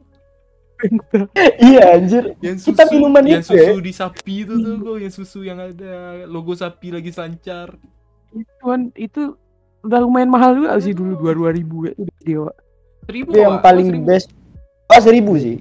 Iya 1.60 1.82
anjir. 1.94 2.24
Yang 2.38 2.56
susu, 2.60 2.68
Kita 2.70 2.82
minuman 2.88 3.24
yang 3.24 3.42
itu 3.42 3.52
ya. 3.52 3.68
susu 3.68 3.80
di 3.80 3.92
sapi 3.92 4.34
itu 4.42 4.54
tuh, 4.56 4.74
kok 4.78 4.96
yang 4.96 5.12
susu 5.12 5.40
yang 5.42 5.58
ada 5.58 5.94
logo 6.24 6.52
sapi 6.52 6.88
lagi 6.90 7.10
selancar. 7.10 7.74
Itu 8.30 8.62
kan 8.62 8.92
itu 8.94 9.34
udah 9.80 9.98
lumayan 9.98 10.28
mahal 10.28 10.54
juga 10.54 10.74
sih 10.78 10.92
dulu 10.92 11.16
dua 11.16 11.32
dua 11.32 11.50
ribu 11.50 11.86
ya 11.86 11.92
udah 11.94 12.18
dia. 12.20 12.46
Seribu 13.04 13.28
Itu 13.28 13.38
yang 13.38 13.56
paling 13.58 13.86
Oh, 13.86 13.92
seribu. 13.92 14.06
best. 14.06 14.28
Oh 14.86 15.00
seribu 15.00 15.32
sih. 15.36 15.56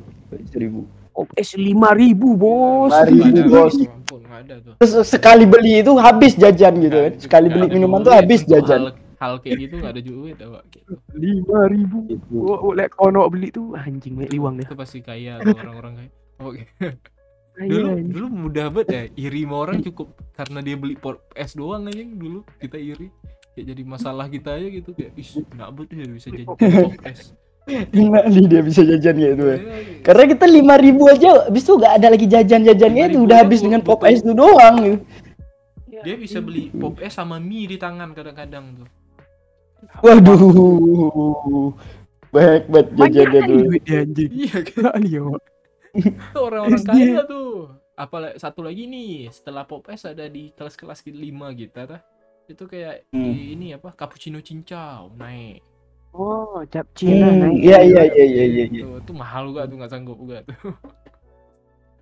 Seribu. 0.47 0.79
Oh, 1.11 1.25
es 1.33 1.49
lima 1.53 1.89
ribu 1.91 2.37
bos. 2.37 2.93
Lima 3.03 3.25
ribu, 3.25 3.41
ada, 3.41 3.43
bos. 3.49 3.73
ya. 3.73 3.89
Terus 4.77 4.93
sekali 5.03 5.43
beli 5.43 5.81
itu 5.81 5.97
habis 5.97 6.37
jajan 6.37 6.77
gitu 6.77 6.93
kan. 6.93 7.09
Nggak- 7.09 7.23
Sekali 7.23 7.45
nggak 7.47 7.57
beli 7.57 7.73
minuman 7.73 7.99
tuh 8.01 8.13
habis 8.13 8.45
untuk 8.45 8.53
jajan. 8.53 8.81
Hal, 9.17 9.41
kayak 9.41 9.57
gitu 9.65 9.73
nggak 9.81 9.93
ada 9.97 10.03
duit, 10.05 10.37
Wak. 10.37 10.63
Gitu. 10.69 10.91
Lima 11.17 11.59
ribu. 11.65 11.97
Gitu. 12.05 12.33
Oh, 12.37 12.69
oh 12.69 12.73
lek 12.77 12.93
kono 12.93 13.25
beli 13.33 13.49
tuh 13.49 13.73
anjing 13.73 14.13
mek 14.13 14.29
liwang 14.29 14.61
deh. 14.61 14.65
Itu 14.69 14.77
pasti 14.77 15.01
kaya 15.01 15.41
orang-orang 15.41 15.93
kaya. 16.05 16.11
Oke. 16.37 16.63
Dulu 17.57 17.97
Iya, 17.97 18.05
dulu 18.05 18.27
mudah 18.29 18.69
banget 18.69 18.87
ya 18.93 19.03
iri 19.17 19.41
sama 19.41 19.55
orang 19.65 19.81
cukup 19.81 20.13
karena 20.37 20.61
dia 20.61 20.77
beli 20.77 20.93
pop 20.93 21.17
es 21.33 21.57
doang 21.57 21.89
aja 21.89 22.05
dulu 22.05 22.45
kita 22.61 22.77
iri. 22.77 23.09
Kayak 23.57 23.73
jadi 23.73 23.81
masalah 23.81 24.29
kita 24.29 24.53
aja 24.53 24.67
gitu 24.69 24.93
kayak 24.93 25.17
ih 25.17 25.29
enak 25.57 25.69
banget 25.73 25.89
ya 25.97 26.05
bisa 26.13 26.27
jajan 26.29 26.45
pop 26.45 26.57
es. 27.01 27.21
Enak 27.67 28.31
nih 28.31 28.45
dia 28.47 28.61
bisa 28.63 28.79
jajan 28.79 29.15
gitu 29.19 29.43
ya. 29.43 29.57
Iya, 29.59 29.99
Karena 29.99 30.23
kita 30.23 30.45
lima 30.47 30.79
ribu 30.79 31.03
aja, 31.11 31.51
habis 31.51 31.67
itu 31.67 31.75
gak 31.75 31.99
ada 31.99 32.07
lagi 32.15 32.23
jajan-jajannya 32.23 33.03
itu 33.11 33.19
5.000 33.19 33.27
udah 33.27 33.37
habis 33.43 33.59
dengan 33.59 33.81
pop 33.83 34.07
es 34.07 34.23
itu 34.23 34.31
doang. 34.31 34.75
gitu. 34.79 34.97
Dia 36.07 36.15
bisa 36.15 36.39
beli 36.39 36.71
pop 36.71 36.95
es 37.03 37.11
sama 37.11 37.43
mie 37.43 37.67
di 37.67 37.75
tangan 37.75 38.15
kadang-kadang 38.15 38.71
tuh. 38.71 38.87
Waduh. 40.03 41.71
Baik 42.27 42.63
banget 42.67 42.87
jajannya 42.93 43.39
kali 43.41 43.47
tuh. 43.47 43.63
duit 43.65 43.81
dia 43.87 43.97
anjing. 44.03 44.29
Iya 44.35 44.57
kan 44.67 44.81
Kali 44.93 45.09
ya. 45.15 45.21
Itu 45.97 46.39
orang-orang 46.39 46.83
kaya 46.83 47.21
tuh. 47.25 47.51
Apalagi 47.97 48.37
satu 48.37 48.61
lagi 48.61 48.85
nih, 48.85 49.33
setelah 49.33 49.65
pop 49.65 49.89
es 49.89 50.05
ada 50.05 50.29
di 50.29 50.53
kelas-kelas 50.53 51.01
5 51.01 51.17
kita 51.57 51.81
tah. 51.89 52.01
Itu 52.45 52.69
kayak 52.69 53.09
Hmm. 53.09 53.25
di 53.33 53.57
ini 53.57 53.73
apa? 53.73 53.89
Cappuccino 53.91 54.37
cincau 54.39 55.09
naik. 55.17 55.65
Oh, 56.13 56.61
cap 56.69 56.87
Cina 56.93 57.29
Hmm, 57.29 57.39
naik. 57.41 57.57
Iya 57.61 57.79
iya 57.83 58.03
iya 58.09 58.25
iya 58.25 58.45
iya. 58.45 58.65
iya. 58.69 58.83
Tuh, 58.85 58.97
itu 59.01 59.11
mahal 59.13 59.49
juga 59.49 59.65
tuh 59.65 59.75
nggak 59.77 59.91
sanggup 59.91 60.17
juga 60.17 60.37
tuh. 60.45 60.55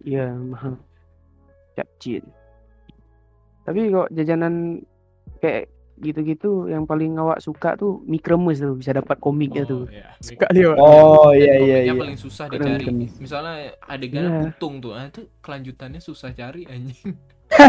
Iya, 0.06 0.30
mahal. 0.38 0.74
Cap 1.74 1.90
Cin. 1.98 2.24
Tapi 3.66 3.90
kok 3.90 4.08
jajanan 4.14 4.86
kayak 5.42 5.66
gitu-gitu 5.96 6.68
yang 6.68 6.84
paling 6.84 7.16
awak 7.16 7.40
suka 7.40 7.74
tuh 7.74 8.04
mie 8.04 8.20
kremes 8.20 8.60
tuh 8.60 8.76
bisa 8.76 8.92
dapat 8.92 9.16
komiknya 9.16 9.64
tuh. 9.64 9.88
iya. 9.88 10.12
Suka 10.20 10.48
dia. 10.52 10.76
Oh 10.76 11.32
iya 11.32 11.56
iya 11.56 11.78
iya. 11.88 11.94
paling 11.94 12.16
susah 12.16 12.46
Keren, 12.48 12.76
dicari. 12.76 12.84
keren. 12.84 12.98
Misalnya 13.18 13.56
adegan 13.82 14.22
Iya. 14.22 14.40
putung 14.52 14.74
tuh, 14.80 14.92
ah, 14.92 15.08
itu 15.08 15.24
kelanjutannya 15.40 16.00
susah 16.00 16.32
cari 16.32 16.68
anjing. 16.68 17.16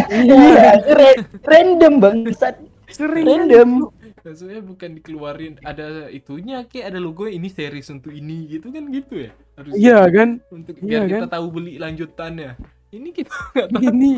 Iya, 0.08 0.72
ra- 0.88 1.22
random 1.44 1.94
bangsat. 2.00 2.56
Sering 2.86 3.26
Random. 3.26 3.90
Maksudnya 4.22 4.62
bukan 4.62 4.94
dikeluarin 4.94 5.58
ada 5.60 6.06
itunya 6.06 6.62
kayak 6.64 6.94
ada 6.94 7.02
logo 7.02 7.26
ini 7.26 7.46
series 7.46 7.90
untuk 7.90 8.10
ini 8.10 8.46
gitu 8.46 8.70
kan 8.70 8.86
gitu 8.88 9.26
ya. 9.26 9.30
Harus 9.54 9.72
Iya 9.74 9.98
kan? 10.06 10.28
untuk 10.48 10.74
iya 10.80 11.02
biar 11.02 11.10
kita 11.10 11.26
kan? 11.26 11.34
tahu 11.34 11.46
beli 11.50 11.72
lanjutannya. 11.78 12.54
Ini 12.90 13.08
kita 13.10 13.30
nggak 13.52 13.68
tahu. 13.70 13.82
Ini 13.90 14.10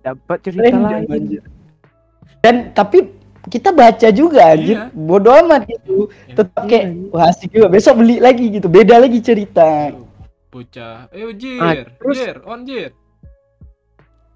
dapat 0.00 0.38
cerita 0.40 0.62
Random 0.64 0.82
lain. 0.86 1.10
anjir. 1.10 1.42
Dan 2.40 2.72
tapi 2.72 3.04
kita 3.46 3.70
baca 3.70 4.08
juga 4.10 4.52
anjir. 4.52 4.76
Iya. 4.76 4.92
Bodoh 4.92 5.34
amat 5.40 5.64
gitu. 5.64 6.08
Iya. 6.26 6.34
Tetap 6.40 6.62
kayak 6.64 6.84
Iya. 6.86 7.10
wah 7.10 7.24
asik 7.28 7.48
juga. 7.50 7.68
Besok 7.68 7.94
beli 7.98 8.16
lagi 8.18 8.44
gitu. 8.50 8.66
Beda 8.66 8.96
lagi 8.96 9.18
cerita. 9.18 9.92
Bocah. 10.50 11.06
Ayo 11.10 11.30
Jir, 11.32 11.60
Ah, 11.60 11.74
terus- 11.86 12.18
Jir, 12.18 12.36
on 12.42 12.60
Jir. 12.64 12.90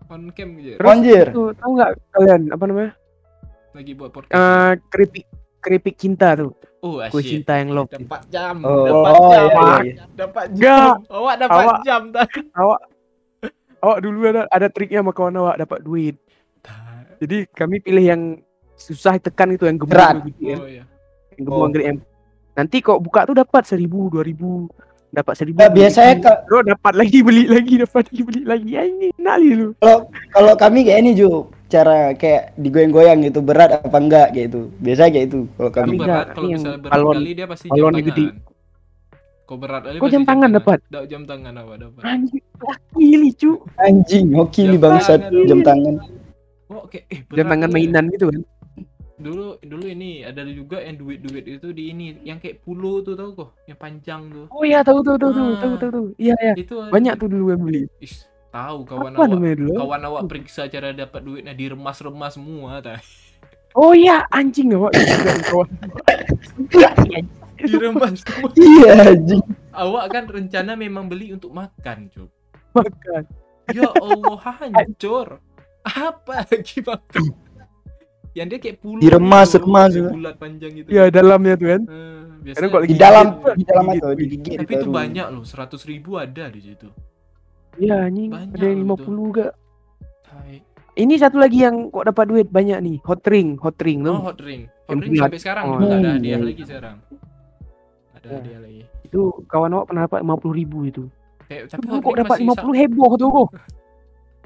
On 0.05 0.21
cam 0.31 0.51
Jir. 0.57 0.77
Terus 0.77 0.91
Anjir. 0.91 1.27
Tuh, 1.33 1.51
tahu 1.55 1.71
nggak 1.75 1.91
kalian 2.13 2.43
apa 2.53 2.65
namanya? 2.65 2.93
Lagi 3.73 3.93
buat 3.93 4.11
podcast. 4.13 4.37
Eh 4.37 4.73
keripik 4.89 5.25
keripik 5.59 5.97
cinta 5.97 6.37
tuh. 6.37 6.53
oh, 6.85 7.01
Kue 7.09 7.19
asyik. 7.19 7.41
cinta 7.41 7.57
yang 7.57 7.73
love. 7.73 7.89
Dapat 7.89 8.23
jam, 8.29 8.55
Oh, 8.61 8.85
dapat 8.85 9.13
oh, 9.17 9.25
jam. 9.25 9.41
iya, 9.41 9.41
iya, 9.41 9.77
iya. 9.81 10.05
Dapat 10.15 10.47
jam. 10.53 10.89
Awak 11.09 11.35
dapat 11.41 11.57
Awak- 11.65 11.83
jam 11.83 12.03
tadi. 12.13 12.41
Awak 13.81 13.99
dulu 14.01 14.19
ada 14.25 14.43
ada 14.47 14.69
triknya 14.69 15.01
sama 15.01 15.13
kawan 15.13 15.37
awak 15.37 15.57
dapat 15.59 15.79
duit. 15.81 16.17
Jadi 17.25 17.49
kami 17.51 17.81
pilih 17.81 18.05
yang 18.05 18.23
susah 18.77 19.17
tekan 19.17 19.49
itu 19.51 19.65
yang 19.65 19.81
Berat. 19.81 20.21
gembung 20.21 20.29
gitu 20.31 20.43
ya. 20.45 20.57
Oh 20.57 20.69
iya. 20.69 20.85
Yang 21.33 21.43
gembung 21.43 21.73
Oh. 21.73 21.81
yang 21.81 21.99
nanti 22.55 22.77
kok 22.79 23.01
buka 23.01 23.25
tuh 23.25 23.35
dapat 23.35 23.63
seribu 23.65 24.07
dua 24.09 24.23
ribu 24.23 24.69
dapat 25.09 25.35
seribu 25.35 25.57
Nah, 25.57 25.71
biasanya 25.71 26.13
ribu. 26.13 26.23
ka- 26.23 26.41
Bro 26.45 26.61
dapat 26.65 26.93
lagi 26.95 27.19
beli 27.19 27.45
lagi 27.49 27.75
dapat 27.81 28.03
lagi 28.05 28.23
beli 28.23 28.41
lagi 28.45 28.69
ya 28.69 28.83
ini 28.85 29.09
enak 29.15 29.37
lu 29.41 29.69
kalau 30.29 30.53
kami 30.55 30.85
kayak 30.85 31.01
ini 31.01 31.11
Ju, 31.15 31.31
cara 31.67 32.13
kayak 32.13 32.53
digoyang-goyang 32.57 33.25
gitu 33.25 33.41
berat 33.41 33.81
apa 33.81 33.97
enggak 33.97 34.29
gitu. 34.33 34.69
Biasa 34.77 35.09
kayak 35.09 35.27
itu 35.27 35.49
kalau 35.51 35.71
Kalau 35.71 35.87
kami. 35.89 35.97
Berat, 35.97 36.05
enggak, 36.05 36.27
kalau 36.31 36.49
misalnya 36.53 36.79
berat 36.79 36.93
balon- 36.93 37.17
kali 37.17 37.31
dia 37.33 37.47
pasti 37.49 37.67
jam 37.67 37.79
tangan. 37.81 38.03
gede. 38.05 38.27
Kok 39.45 39.57
berat 39.57 39.83
kali 39.83 39.97
Kok 39.97 40.11
jam 40.11 40.23
tangan 40.25 40.51
dapat? 40.53 40.79
Da- 40.89 41.07
jam 41.07 41.23
tangan 41.25 41.53
apa 41.55 41.73
dapat? 41.77 42.03
anjing 42.05 42.43
li 43.17 43.31
cu 43.33 43.51
Anjing, 43.77 44.27
hoki 44.33 44.63
nih 44.67 44.79
bangsat 44.79 45.21
tangan. 45.25 45.47
jam 45.47 45.61
tangan. 45.63 45.95
Oh, 46.73 46.89
oke. 46.89 46.99
Eh, 47.05 47.21
berat 47.29 47.45
tangan 47.45 47.69
juga 47.69 47.69
ya. 47.69 47.75
mainan 47.75 48.05
gitu 48.11 48.27
kan 48.33 48.43
Dulu 49.15 49.47
dulu 49.63 49.85
ini 49.87 50.27
ada 50.27 50.43
juga 50.43 50.83
yang 50.83 50.99
duit-duit 50.99 51.47
itu 51.47 51.71
di 51.71 51.95
ini 51.95 52.19
yang 52.23 52.43
kayak 52.43 52.61
pulo 52.61 52.99
tuh 52.99 53.15
tahu 53.15 53.31
kok, 53.37 53.51
yang 53.65 53.79
panjang 53.79 54.27
tuh. 54.27 54.51
oh 54.51 54.67
iya 54.67 54.83
tahu 54.83 55.01
tahu 55.01 55.15
tahu 55.15 55.31
tahu 55.31 55.47
Ah. 55.47 55.61
tahu 55.63 55.75
tahu 55.79 55.91
tahu 55.93 56.07
iya 56.19 56.35
iya 56.43 56.55
Itu 56.59 56.83
ada 56.83 56.91
banyak 56.91 57.15
tuh 57.15 57.29
dulu 57.31 57.45
yang 57.55 57.63
beli 57.63 57.83
Is, 58.03 58.27
tahu 58.51 58.83
kawan 58.83 59.15
apa 59.15 59.23
awak. 59.23 59.55
Kawan 59.71 60.03
awak 60.03 60.23
periksa 60.27 60.67
cara 60.67 60.91
dapat 60.91 61.23
duitnya 61.23 61.55
diremas-remas 61.55 62.35
semua 62.35 62.83
tah. 62.83 62.99
oh 63.79 63.95
iya 63.95 64.27
anjing 64.35 64.75
awak 64.75 64.91
Diremas 67.55 68.21
semua. 68.21 68.51
Iya 68.53 68.91
anjing. 69.15 69.43
Awak 69.71 70.05
kan 70.11 70.25
rencana 70.27 70.75
memang 70.75 71.07
beli 71.07 71.33
untuk 71.33 71.55
makan, 71.55 72.11
Cuk. 72.11 72.29
makan 72.75 73.23
Ya 73.71 73.89
Allah 73.95 74.37
hancur. 74.61 75.39
Apa 75.85 76.43
lagi 76.43 76.81
makan? 76.81 77.23
Yang 78.33 78.47
dia 78.49 78.59
kayak 78.59 78.77
pulau 78.79 78.99
Diremas, 78.99 79.49
gitu, 79.49 79.63
remas. 79.63 79.91
bulat 79.95 80.35
panjang 80.37 80.73
gitu. 80.75 80.89
ya 80.89 81.07
dalamnya 81.07 81.55
tuh 81.55 81.69
kan 81.71 81.83
Eh, 81.85 81.87
Karena 81.87 82.43
biasanya 82.43 82.69
kok 82.69 82.83
Di 82.83 82.95
dalam 82.95 83.27
di 83.55 83.65
dalam 83.65 83.85
gigit. 83.87 84.17
digigit 84.19 84.57
tapi 84.59 84.73
itu 84.75 84.89
banyak 84.91 85.27
loh, 85.31 85.45
seratus 85.45 85.83
ribu 85.85 86.17
ada 86.17 86.45
di 86.47 86.61
situ. 86.61 86.89
iya 87.75 88.03
anjing 88.03 88.29
Banyak 88.29 88.51
ada 88.51 88.65
yang 88.65 88.75
loh 88.75 88.83
lima 88.83 88.95
itu. 88.95 89.03
puluh 89.03 89.27
gak 89.31 89.53
ini 90.95 91.15
satu 91.15 91.37
lagi 91.37 91.59
yang 91.61 91.91
kok 91.91 92.07
dapat 92.07 92.25
duit 92.27 92.47
banyak 92.49 92.79
nih 92.81 92.97
hot 93.03 93.23
ring 93.25 93.55
hot 93.57 93.75
ring 93.79 94.03
Oh, 94.03 94.15
tuh 94.15 94.19
hot 94.25 94.39
ring. 94.41 94.63
Hot 94.85 94.95
ring 94.97 95.15
sampai 95.15 95.39
sekarang 95.39 95.65
Oh, 95.65 95.79
ada 95.79 95.97
iya. 95.97 96.11
hadiah 96.13 96.41
lagi 96.41 96.63
sekarang. 96.63 96.97
Ada 98.13 98.25
Ya. 98.25 98.35
hadiah 98.37 98.61
lagi. 98.61 98.83
itu 99.05 99.21
kawan 99.45 99.71
awak 99.71 99.87
pernah 99.87 100.03
dapat 100.05 100.21
lima 100.21 100.37
puluh 100.37 100.55
ribu 100.57 100.79
itu 100.85 101.05
Kayak, 101.45 101.63
tapi 101.69 101.85
kok 101.87 102.15
dapat 102.17 102.37
lima 102.41 102.55
puluh 102.57 102.75
heboh 102.75 103.11
tuh 103.15 103.29
kok 103.31 103.49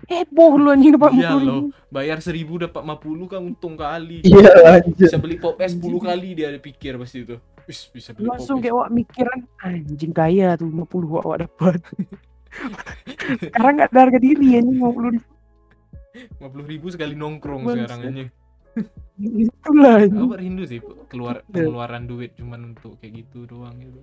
heboh 0.09 0.57
lu 0.57 0.69
anjing 0.69 0.93
dapat 0.93 1.13
lima 1.13 1.21
Iya 1.21 1.31
puluh 1.31 1.45
loh. 1.45 1.61
ribu 1.63 1.69
Bayar 1.89 2.19
seribu 2.19 2.53
dapat 2.59 2.83
50 2.83 3.29
kan 3.29 3.41
untung 3.43 3.75
kali. 3.75 4.21
Iya 4.23 4.51
anjir. 4.75 5.05
Bisa 5.05 5.17
beli 5.17 5.37
pop 5.37 5.57
es 5.59 5.73
10 5.73 5.85
kali 5.99 6.29
dia 6.33 6.49
pikir 6.55 6.97
pasti 6.97 7.23
itu. 7.23 7.37
Wis, 7.65 7.87
bisa 7.87 8.13
beli 8.13 8.27
langsung 8.27 8.59
kayak 8.59 8.75
awak 8.75 8.89
mikiran 8.91 9.39
anjing 9.59 10.11
kaya 10.11 10.53
tuh 10.55 10.67
50 10.67 10.89
awak, 11.07 11.23
awak 11.23 11.39
dapat 11.45 11.81
sekarang 13.45 13.73
nggak 13.77 13.91
ada 13.91 14.01
harga 14.01 14.19
diri 14.19 14.57
anjing 14.57 14.79
50 14.79 15.13
ribu 15.13 15.29
50 16.41 16.73
ribu 16.73 16.87
sekali 16.89 17.13
nongkrong 17.15 17.63
Bangsat. 17.63 17.77
sekarang 17.79 18.01
aja. 18.03 18.25
itulah 19.19 19.95
anjing 19.99 20.25
Aku 20.25 20.35
rindu 20.35 20.65
sih 20.65 20.81
keluar 21.07 21.43
Iya. 21.43 21.53
pengeluaran 21.53 22.05
duit 22.05 22.33
cuman 22.35 22.73
untuk 22.73 22.97
kayak 22.97 23.13
gitu 23.23 23.45
doang 23.47 23.77
gitu. 23.77 24.01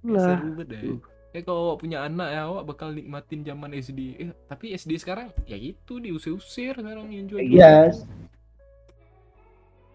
itulah 0.00 0.26
Seru 0.34 0.48
banget 0.52 0.66
deh. 0.68 0.82
Ya 1.30 1.40
kalau 1.40 1.70
awak 1.70 1.78
punya 1.78 2.02
anak 2.02 2.28
ya 2.28 2.42
awak 2.44 2.64
bakal 2.66 2.90
nikmatin 2.90 3.40
zaman 3.40 3.70
SD. 3.72 4.00
Eh, 4.18 4.30
tapi 4.44 4.72
SD 4.72 4.98
sekarang 4.98 5.30
ya 5.44 5.54
gitu 5.54 5.96
diusir-usir 5.96 6.74
sekarang 6.74 7.06
yang 7.08 7.24
jual. 7.24 7.38
Iya. 7.38 7.94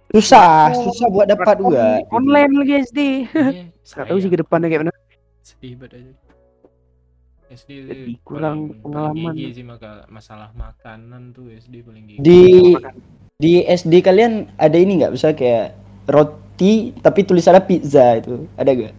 Susah, 0.08 0.72
susah 0.72 1.08
buat 1.10 1.28
dapat 1.28 1.60
juga. 1.60 2.00
online 2.08 2.52
lagi 2.56 2.74
SD 2.80 3.00
Iya, 3.28 3.64
nggak 3.92 4.06
tahu 4.08 4.18
sih 4.18 4.32
ke 4.32 4.38
depannya 4.40 4.68
kayak 4.70 4.82
mana 4.82 4.94
sedih 5.42 5.76
banget 5.76 5.92
aja. 6.00 6.12
SD 7.48 7.70
Jadi 7.84 8.14
kurang 8.24 8.58
paling- 8.72 8.82
pengalaman. 8.82 9.24
paling 9.28 9.38
gigi 9.38 9.52
sih 9.54 9.66
maka 9.66 10.08
masalah 10.08 10.50
makanan 10.56 11.30
tuh 11.30 11.52
SD 11.52 11.84
paling 11.84 12.04
gigi 12.08 12.20
Di 12.22 12.42
di 13.36 13.52
SD 13.62 14.00
kalian 14.00 14.56
ada 14.56 14.74
ini 14.74 14.98
nggak 14.98 15.12
bisa 15.12 15.30
kayak 15.30 15.76
roti 16.08 16.96
tapi 16.96 17.20
tulisannya 17.22 17.62
pizza 17.62 18.16
itu 18.16 18.48
ada 18.56 18.72
gak? 18.72 18.94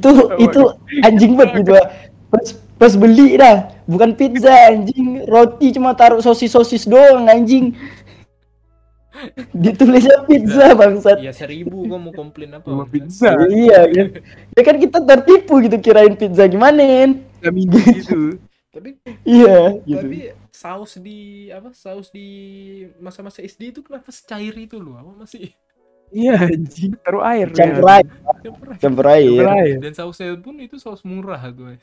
Itu 0.00 0.10
itu 0.48 0.60
anjing 1.06 1.36
banget 1.36 1.62
gitu. 1.62 1.72
Pas 2.32 2.46
pas 2.80 2.92
beli 2.96 3.36
dah 3.36 3.68
bukan 3.84 4.16
pizza 4.16 4.48
anjing 4.72 5.28
roti 5.28 5.76
cuma 5.76 5.92
taruh 5.92 6.24
sosis 6.24 6.48
sosis 6.48 6.88
doang 6.88 7.28
anjing. 7.28 7.76
Ditulisnya 9.52 10.24
pizza 10.28 10.72
bangsat. 10.72 11.20
ya 11.20 11.28
seribu 11.36 11.84
gua 11.84 12.00
mau 12.00 12.12
komplain 12.16 12.56
apa 12.56 12.64
Cuma 12.64 12.88
pizza. 12.88 13.36
Iya 13.52 13.84
kan. 13.84 14.08
Ya 14.56 14.62
kan 14.64 14.76
kita 14.80 14.98
tertipu 15.04 15.60
gitu 15.60 15.76
kirain 15.76 16.16
pizza 16.16 16.48
gimana 16.48 16.80
kan? 16.80 17.10
Kami 17.44 17.62
gitu. 17.68 18.40
tapi 18.70 18.96
Iya 19.26 19.82
gitu. 19.82 19.98
tapi 20.00 20.18
saus 20.54 20.94
di 21.00 21.48
apa 21.50 21.74
saus 21.74 22.12
di 22.12 22.28
masa-masa 23.02 23.42
SD 23.42 23.74
itu 23.74 23.80
kenapa 23.82 24.12
secair 24.14 24.54
itu 24.54 24.78
loh 24.78 24.94
apa 24.94 25.24
masih 25.24 25.50
Iya 26.10 26.34
anjing. 26.42 26.92
Taruh 27.06 27.22
air. 27.22 27.46
Campur 27.54 27.86
ya. 27.86 27.94
air, 28.02 28.06
Campur 28.82 29.04
air. 29.06 29.30
Campur 29.30 29.54
air. 29.54 29.76
dan 29.78 29.92
sausnya 29.94 30.34
pun 30.38 30.58
itu 30.58 30.76
saus 30.76 31.02
murah 31.06 31.38
tuh 31.54 31.78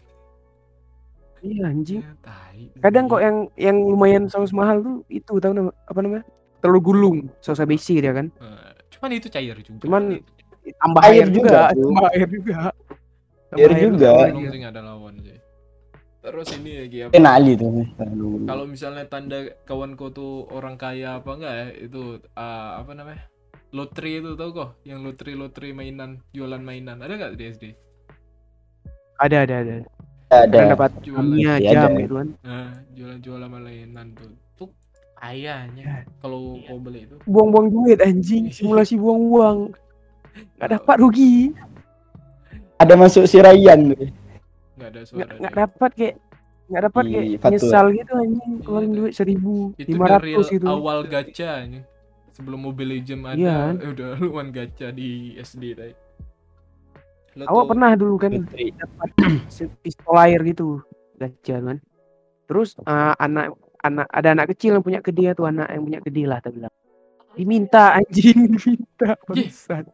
Iya 1.39 1.69
anjing. 1.69 2.01
ya, 2.03 2.11
tai. 2.19 2.67
Kadang 2.81 3.07
kok 3.07 3.21
yang 3.23 3.37
yang 3.55 3.77
lumayan 3.77 4.25
saus 4.27 4.51
mahal 4.51 4.83
tuh 4.83 4.95
itu 5.07 5.31
tahu 5.37 5.53
nama 5.55 5.71
apa 5.87 5.99
namanya? 6.03 6.25
Telur 6.59 6.81
gulung, 6.81 7.29
saus 7.39 7.61
ABC 7.61 8.01
dia 8.01 8.11
kan. 8.11 8.27
Eh, 8.41 8.71
cuman 8.97 9.09
itu 9.13 9.27
cair 9.29 9.55
juga 9.61 9.85
Cuman 9.85 10.03
tambah 10.81 11.01
Air 11.07 11.23
air, 11.23 11.27
juga, 11.31 11.71
juga, 11.71 11.71
tambah 11.77 12.09
air 12.11 12.27
juga. 12.27 12.59
Tambah 13.47 13.63
Air 13.63 13.71
juga. 13.79 14.11
sih 14.51 14.57
nggak 14.59 14.73
ada 14.75 14.83
lawan 14.83 15.15
sih 15.23 15.37
terus 16.27 16.51
ini 16.59 16.71
lagi 16.83 16.97
apa 17.07 17.11
Enak 17.15 17.33
ali 17.39 17.53
tuh. 17.55 17.69
Kalau 18.43 18.65
misalnya 18.67 19.07
tanda 19.07 19.47
kawan 19.63 19.95
kau 19.95 20.11
tuh 20.11 20.43
orang 20.51 20.75
kaya 20.75 21.23
apa 21.23 21.29
enggak 21.39 21.53
ya 21.55 21.67
itu 21.87 22.19
ah, 22.35 22.83
apa 22.83 22.91
namanya 22.91 23.23
lotre 23.77 24.09
itu 24.17 24.33
tau 24.33 24.49
kok 24.51 24.69
yang 24.83 25.05
lotre 25.05 25.31
lotre 25.33 25.69
mainan 25.71 26.17
jualan 26.31 26.57
mainan 26.59 26.97
ada 26.97 27.13
nggak 27.13 27.37
di 27.37 27.45
SD 27.47 27.63
Ada 29.17 29.37
ada 29.45 29.55
ada. 29.61 29.75
Ada. 30.27 30.59
Dapat 30.75 30.91
Jualan. 31.01 31.33
Iya, 31.33 31.53
jam 31.63 31.89
ada. 31.89 32.01
gitu 32.01 32.13
kan. 32.15 32.27
nah, 32.43 32.69
jualan 32.91 33.17
jualan 33.17 33.49
mainan 33.49 34.07
tuh 34.11 34.29
tuh 34.55 34.69
kayaknya 35.15 36.03
kalau 36.19 36.59
kau 36.61 36.77
beli 36.77 37.05
itu 37.05 37.15
Buang-buang 37.25 37.67
duit 37.69 37.97
anjing, 37.99 38.49
simulasi 38.55 38.93
buang 38.93 39.21
uang. 39.23 39.57
Nggak 40.57 40.69
dapat 40.75 40.95
rugi. 40.97 41.53
Ada 42.77 42.93
masuk 42.93 43.25
si 43.25 43.37
Ryan 43.37 43.89
tuh. 43.89 44.09
nggak 44.77 44.89
ada 44.93 45.01
suara 45.01 45.33
nggak 45.33 45.53
dapat 45.57 45.91
kayak 45.97 46.15
nggak 46.69 46.81
dapat 46.85 47.03
kayak 47.07 47.25
nyesal 47.49 47.85
gitu 47.89 48.11
anjing 48.13 48.51
keluarin 48.61 48.91
Iya, 48.91 48.97
duit 48.99 49.13
seribu 49.17 49.55
itu 49.73 49.89
lima 49.89 50.05
ratus 50.05 50.45
gitu. 50.53 50.65
awal 50.69 50.99
gacha 51.03 51.65
ini 51.65 51.81
sebelum 52.37 52.61
Mobile 52.61 52.93
Legend 52.93 53.21
ada 53.25 53.33
Iya 53.35 53.55
kan? 53.57 53.75
eh, 53.81 53.89
udah 53.89 54.09
luan 54.21 54.47
gacha 54.53 54.93
di 54.93 55.33
SD 55.35 55.63
tadi 55.73 55.95
Awak 57.37 57.49
tuh- 57.49 57.69
pernah 57.69 57.91
dulu 57.93 58.15
kan 58.17 58.31
dapat 58.33 59.09
pistol 59.81 60.17
air 60.17 60.41
gitu 60.41 60.81
gacha 61.17 61.57
kan. 61.57 61.77
Terus 62.45 62.73
eh, 62.77 63.13
anak 63.15 63.53
anak 63.77 64.07
ada 64.09 64.29
anak 64.33 64.53
kecil 64.53 64.73
yang 64.73 64.81
punya 64.81 65.01
kedai 65.01 65.33
tuh 65.33 65.45
anak 65.45 65.69
yang 65.69 65.85
punya 65.85 65.99
kedai 66.01 66.25
lah 66.25 66.41
tak 66.41 66.57
bilang. 66.57 66.73
Diminta 67.37 67.93
anjing, 67.93 68.57
diminta 68.57 69.13
bangsat. 69.21 69.85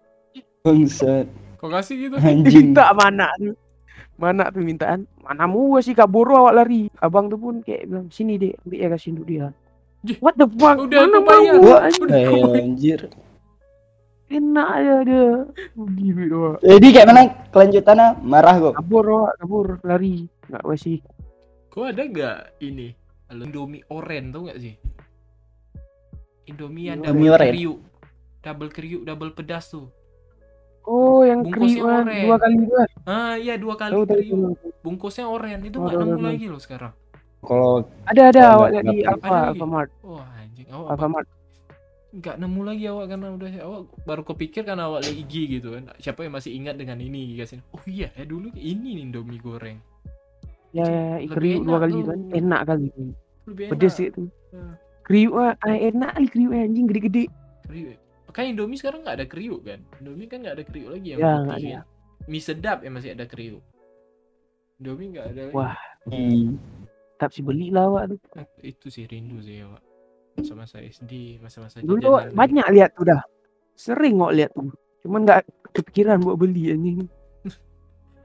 Bangsat. 0.64 1.28
kau 1.60 1.68
kasih 1.68 1.96
gitu 2.02 2.16
Anjing. 2.16 2.44
Diminta 2.72 2.88
sama 2.88 3.12
anak 3.12 3.32
tuh. 3.36 3.56
Mana 4.16 4.48
tuh 4.48 4.64
mintaan? 4.64 5.00
Mana 5.20 5.44
mu 5.44 5.76
sih 5.80 5.92
kabur 5.92 6.32
awak 6.32 6.64
lari. 6.64 6.88
Abang 7.00 7.28
tuh 7.28 7.36
pun 7.36 7.60
kayak 7.60 7.92
bilang 7.92 8.08
sini 8.08 8.40
deh, 8.40 8.56
ambil 8.64 8.80
ya 8.80 8.88
kasih 8.88 9.10
untuk 9.16 9.28
dia. 9.28 9.48
What 10.20 10.36
the 10.36 10.48
fuck? 10.52 10.76
udah 10.84 11.00
Mana 11.08 11.16
aku 11.16 11.28
bayar. 11.28 11.56
mau 11.56 12.52
eh, 12.52 12.60
anjir. 12.60 13.00
Enak 14.28 14.68
aja 14.68 14.96
dia. 15.06 15.28
Awak. 15.78 16.58
Jadi 16.60 16.88
kayak 16.90 17.08
mana 17.08 17.22
kelanjutannya 17.54 18.08
marah 18.20 18.56
kok. 18.60 18.74
Kabur 18.76 19.06
awak, 19.06 19.32
kabur 19.40 19.68
lari. 19.86 20.28
Enggak 20.50 20.64
sih. 20.76 21.00
Kau 21.70 21.86
ada 21.86 22.04
nggak 22.04 22.60
ini 22.60 22.94
Indomie 23.32 23.82
oren 23.88 24.30
tau 24.30 24.46
nggak 24.46 24.60
sih? 24.60 24.74
Indomie 26.46 26.92
yang 26.92 27.00
double 27.02 27.32
oren. 27.32 27.50
kriuk, 27.50 27.78
double 28.42 28.70
kriuk, 28.70 29.02
double 29.08 29.32
pedas 29.32 29.72
tuh. 29.72 29.88
Oh, 30.84 31.24
yang 31.24 31.42
Bungkusnya 31.42 31.82
oren. 32.04 32.24
dua 32.28 32.36
kali 32.36 32.56
dua. 32.60 32.84
Ah 33.08 33.34
iya 33.40 33.56
dua 33.56 33.74
kali 33.74 33.96
tahu. 33.96 34.04
kriuk. 34.06 34.58
Bungkusnya 34.84 35.26
oren 35.26 35.64
itu 35.64 35.80
Oh, 35.80 35.88
nggak 35.88 35.96
tahu, 35.96 36.10
nemu 36.10 36.22
lagi 36.22 36.46
loh 36.52 36.60
sekarang. 36.60 36.94
Kalau 37.44 37.84
Ada 38.08 38.22
ada 38.32 38.42
awak 38.56 38.70
di 38.72 38.78
lagi? 38.80 38.98
Alfamart, 39.04 39.90
Wah 40.02 40.28
anjing, 40.40 40.68
awak 40.72 40.88
apa- 40.88 40.94
Alfamart. 40.96 41.28
nggak 42.14 42.36
nemu 42.38 42.62
lagi 42.62 42.86
awak 42.86 43.06
karena 43.10 43.28
udah 43.34 43.52
awak 43.66 43.82
baru 44.06 44.22
kepikir 44.24 44.62
karena 44.64 44.86
awak 44.86 45.02
lihat 45.02 45.18
IG 45.18 45.34
gitu 45.52 45.74
kan. 45.74 45.90
Siapa 45.98 46.22
yang 46.22 46.34
masih 46.34 46.54
ingat 46.54 46.78
dengan 46.78 46.98
ini 46.98 47.34
guys? 47.34 47.58
Oh 47.74 47.82
iya 47.84 48.14
ya 48.14 48.24
dulu 48.24 48.54
ini 48.54 48.96
nih 48.96 49.04
Indomie 49.04 49.42
goreng. 49.42 49.82
Ya, 50.74 50.86
ya, 50.86 51.06
ya, 51.22 51.30
kriuk 51.30 51.66
dua 51.66 51.78
enak 51.78 51.82
kali 51.84 52.00
kan. 52.02 52.20
Enak 52.32 52.62
kali. 52.66 52.88
Lebih 53.46 53.66
Pedes 53.70 53.98
itu. 54.00 54.24
Hmm. 54.50 54.74
Kriuk 55.04 55.34
ah, 55.36 55.54
ah, 55.60 55.74
enak 55.74 56.10
kali 56.14 56.28
kriuk 56.30 56.52
anjing 56.52 56.86
gede-gede. 56.86 57.24
Kriuk. 57.66 57.98
Makanya 58.26 58.50
Indomie 58.52 58.78
sekarang 58.78 59.00
nggak 59.02 59.18
ada 59.18 59.26
kriuk 59.26 59.62
kan? 59.62 59.80
Indomie 59.98 60.26
kan 60.26 60.38
nggak 60.42 60.56
ada 60.58 60.64
kriuk 60.64 60.90
lagi 60.90 61.08
yang 61.14 61.20
Ya, 61.20 61.34
putih 61.44 61.66
kan? 61.76 61.86
Mie 62.24 62.40
sedap 62.40 62.78
yang 62.82 62.94
masih 62.94 63.10
ada 63.12 63.26
kriuk. 63.26 63.62
Indomie 64.78 65.08
nggak 65.12 65.26
ada 65.30 65.42
lagi. 65.50 65.56
Wah. 65.56 65.78
hmm, 66.06 66.46
Tak 67.24 67.32
sih 67.32 67.40
beli 67.40 67.72
lah 67.72 67.88
awak 67.88 68.12
tuh. 68.12 68.20
Nah, 68.36 68.44
itu 68.60 68.92
sih 68.92 69.08
rindu 69.08 69.40
sih 69.40 69.64
Pak. 69.64 69.84
Masa-masa 70.34 70.78
SD, 70.82 71.40
masa-masa 71.40 71.80
Dulu 71.80 72.20
jajanan. 72.20 72.36
banyak 72.36 72.68
lihat 72.74 72.92
tuh 72.94 73.06
dah. 73.08 73.22
Sering 73.74 74.20
kok 74.20 74.34
lihat 74.34 74.52
tuh. 74.52 74.68
Cuman 75.02 75.24
nggak 75.24 75.40
kepikiran 75.72 76.20
buat 76.20 76.36
beli 76.36 76.70
anjing. 76.70 77.00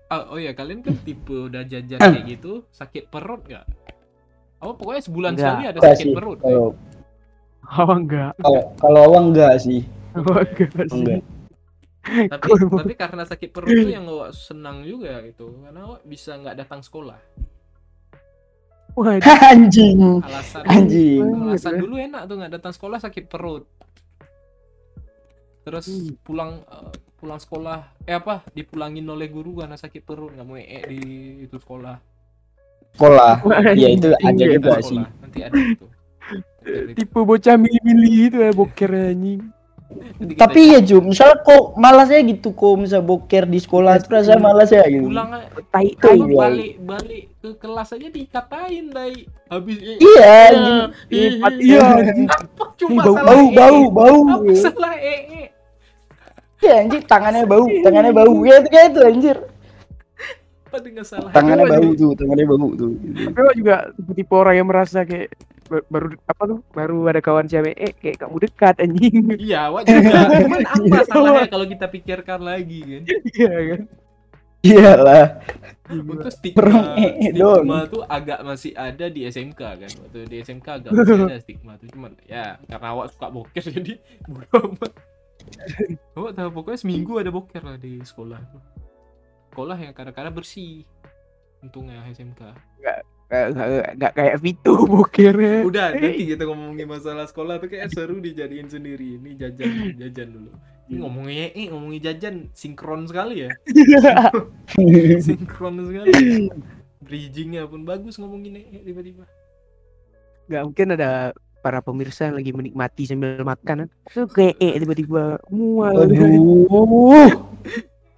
Ah, 0.09 0.25
oh 0.33 0.41
ya, 0.41 0.57
kalian 0.57 0.81
kan 0.81 0.97
tipe 1.05 1.53
udah 1.53 1.63
jajan 1.63 2.01
kayak 2.01 2.25
gitu, 2.33 2.65
sakit 2.73 3.13
perut 3.13 3.45
nggak? 3.45 3.69
Oh, 4.59 4.73
pokoknya 4.73 5.05
sebulan 5.05 5.33
Nggak. 5.37 5.45
sekali 5.45 5.63
ada 5.63 5.79
enggak 5.79 5.93
sakit 5.93 6.07
sih. 6.09 6.15
perut. 6.17 6.39
Kalau 6.41 6.67
Awak 7.69 7.99
enggak. 8.01 8.33
kalau 8.41 8.63
kalau 8.81 9.01
awang 9.05 9.27
enggak 9.31 9.55
sih. 9.61 9.81
Awak 10.17 10.41
enggak 10.57 10.87
sih. 10.89 10.97
Enggak. 10.97 11.21
Tapi 12.09 12.49
tapi 12.73 12.95
karena 12.97 13.23
sakit 13.29 13.51
perut 13.53 13.69
tuh 13.69 13.93
yang 13.93 14.09
awak 14.09 14.33
senang 14.33 14.81
juga 14.81 15.21
gitu, 15.29 15.53
karena 15.61 15.81
awak 15.85 16.01
bisa 16.09 16.41
nggak 16.41 16.57
datang 16.57 16.81
sekolah. 16.81 17.21
Wah, 18.95 19.15
Anjing. 19.53 20.21
Alasan 20.21 20.63
Anjing. 20.65 21.23
alasan 21.45 21.75
dulu 21.77 21.95
enak 21.97 22.23
tuh 22.25 22.35
nggak 22.37 22.53
datang 22.59 22.73
sekolah 22.73 22.99
sakit 22.99 23.25
perut. 23.27 23.65
Terus 25.63 25.87
Hmm. 25.87 26.17
pulang 26.23 26.53
eh, 26.65 26.91
pulang 27.17 27.37
sekolah, 27.37 27.79
eh 28.03 28.15
apa? 28.15 28.43
Dipulangin 28.51 29.05
oleh 29.05 29.29
guru 29.29 29.59
karena 29.59 29.77
sakit 29.77 30.03
perut 30.03 30.33
nggak 30.33 30.47
mau 30.47 30.57
ee 30.57 30.81
di 30.87 31.01
itu 31.45 31.57
sekolah. 31.59 31.97
Sekolah. 32.95 33.35
Ya 33.77 33.89
itu 33.89 34.09
ada 34.11 34.33
Iya, 34.33 34.47
juga 34.57 34.81
sih. 34.81 34.99
Nanti 34.99 35.39
ada 35.45 35.55
itu. 35.55 35.85
Nanti 35.87 36.69
ada 36.73 36.83
itu. 36.83 36.95
tipe 36.95 37.19
bocah 37.19 37.57
milih-milih 37.57 38.13
itu 38.29 38.37
ya 38.41 38.51
boker 38.53 38.91
anjing. 38.93 39.41
Tapi 40.37 40.77
ya 40.77 40.81
Jum, 40.81 41.09
misal 41.09 41.41
kok 41.41 41.73
malas 41.75 42.09
ya 42.09 42.21
gitu 42.21 42.53
kok 42.53 42.77
misal 42.77 43.01
boker 43.01 43.45
di 43.45 43.57
sekolah 43.57 43.97
itu 43.97 44.07
rasanya 44.07 44.37
malas 44.39 44.69
ya 44.69 44.85
gitu. 44.85 45.09
pulang 45.09 45.33
Tai 45.67 45.89
tai. 45.97 46.13
iya. 46.15 46.37
balik 46.37 46.73
balik 46.79 47.25
ke 47.35 47.51
kelas 47.57 47.89
aja 47.91 48.09
dikatain 48.09 48.85
dai 48.89 49.25
habis 49.49 49.77
Iya, 49.81 49.97
iya, 49.97 50.37
anjing. 50.47 50.79
iya, 51.09 51.31
Iya. 51.57 51.87
apa 52.29 52.65
cuma 52.77 53.01
Bau- 53.01 53.17
salah 53.17 53.33
Bau 53.33 53.41
ee? 53.41 53.49
bau 53.51 53.81
bau. 53.89 54.19
apa 54.29 54.53
salah 54.55 54.95
ee 54.95 55.49
Ya 56.59 56.75
anjing 56.81 57.03
tangannya 57.03 57.47
bau, 57.47 57.65
tangannya 57.81 58.11
bau. 58.13 58.35
Ya 58.43 58.59
itu 58.59 58.69
kayak 58.69 58.87
itu 58.91 59.01
anjir. 59.01 59.37
apa 60.69 60.79
dengan 60.79 61.01
salah 61.01 61.31
Tangannya 61.31 61.65
Aduh, 61.65 61.73
bau 61.73 61.91
tuh, 61.95 62.11
tangannya 62.13 62.45
bau 62.45 62.69
tuh. 62.75 62.91
Tapi 63.25 63.41
juga 63.57 63.77
tipe 64.11 64.35
orang 64.35 64.55
yang 64.55 64.69
merasa 64.69 65.01
kayak 65.01 65.33
baru 65.69 66.09
apa 66.25 66.43
tuh 66.45 66.59
baru 66.73 66.99
ada 67.07 67.21
kawan 67.21 67.47
cewek 67.47 67.75
eh 67.77 67.93
kayak 67.93 68.17
kamu 68.21 68.37
dekat 68.43 68.75
anjing. 68.81 69.15
Iya 69.47 69.59
awak 69.69 69.83
juga. 69.85 70.19
Cuman 70.41 70.61
apa 70.65 70.97
salahnya 71.05 71.47
kalau 71.47 71.67
kita 71.67 71.87
pikirkan 71.87 72.41
lagi 72.41 72.79
kan? 72.83 73.03
Iya 73.07 73.53
kan? 73.69 73.83
Iyalah. 74.59 75.27
untuk 75.89 76.35
stigma 76.35 76.59
Perang 76.59 76.99
ee 76.99 77.31
stigma 77.31 77.79
tuh 77.87 78.03
agak 78.05 78.43
masih 78.43 78.75
ada 78.75 79.07
di 79.07 79.23
SMK 79.25 79.61
kan? 79.61 79.91
Waktu 80.03 80.19
di 80.27 80.37
SMK 80.43 80.67
agak 80.67 80.91
masih 80.99 81.25
ada 81.31 81.39
stigma 81.39 81.73
tuh. 81.79 81.89
Cuman 81.95 82.13
ya 82.27 82.59
karena 82.67 82.87
awak 82.91 83.15
suka 83.15 83.31
boker 83.31 83.65
jadi 83.79 83.93
bodo 84.27 84.75
amat. 84.75 84.93
Awak 86.13 86.33
tahu 86.35 86.49
pokoknya 86.53 86.79
seminggu 86.79 87.13
ada 87.17 87.31
boker 87.31 87.63
lah 87.63 87.79
di 87.79 88.03
sekolah 88.03 88.37
sekolah 89.49 89.79
yang 89.81 89.91
kadang-kadang 89.91 90.35
bersih 90.37 90.85
untungnya 91.65 92.05
SMK 92.07 92.53
Nggak- 92.79 93.03
nggak 93.29 94.13
kayak 94.17 94.37
Vito 94.41 94.73
bokernya 94.89 95.61
udah 95.69 95.93
nanti 95.93 96.33
kita 96.33 96.49
ngomongin 96.49 96.89
masalah 96.89 97.29
sekolah 97.29 97.61
tuh 97.61 97.69
kayak 97.69 97.93
seru 97.93 98.17
dijadiin 98.25 98.73
sendiri 98.73 99.21
ini 99.21 99.37
jajan 99.37 99.93
jajan 100.01 100.29
dulu 100.33 100.51
Ini 100.89 101.05
ngomongin 101.05 101.53
eh, 101.53 101.69
ngomongin 101.69 102.01
jajan 102.01 102.35
sinkron 102.57 103.05
sekali 103.05 103.45
ya. 103.45 103.53
sinkron 105.29 105.85
sekali. 105.85 106.49
Bridgingnya 107.05 107.69
pun 107.69 107.85
bagus 107.85 108.17
ngomongin 108.17 108.65
eh, 108.65 108.81
tiba-tiba. 108.81 109.29
nggak 110.49 110.63
mungkin 110.65 110.97
ada 110.97 111.37
para 111.61 111.85
pemirsa 111.85 112.33
yang 112.33 112.41
lagi 112.41 112.57
menikmati 112.57 113.05
sambil 113.05 113.37
makan 113.45 113.85
kan 113.85 113.89
so 114.09 114.25
kayak 114.25 114.57
eh, 114.65 114.81
tiba-tiba 114.81 115.37
mual 115.53 116.09
Aduh. 116.09 117.29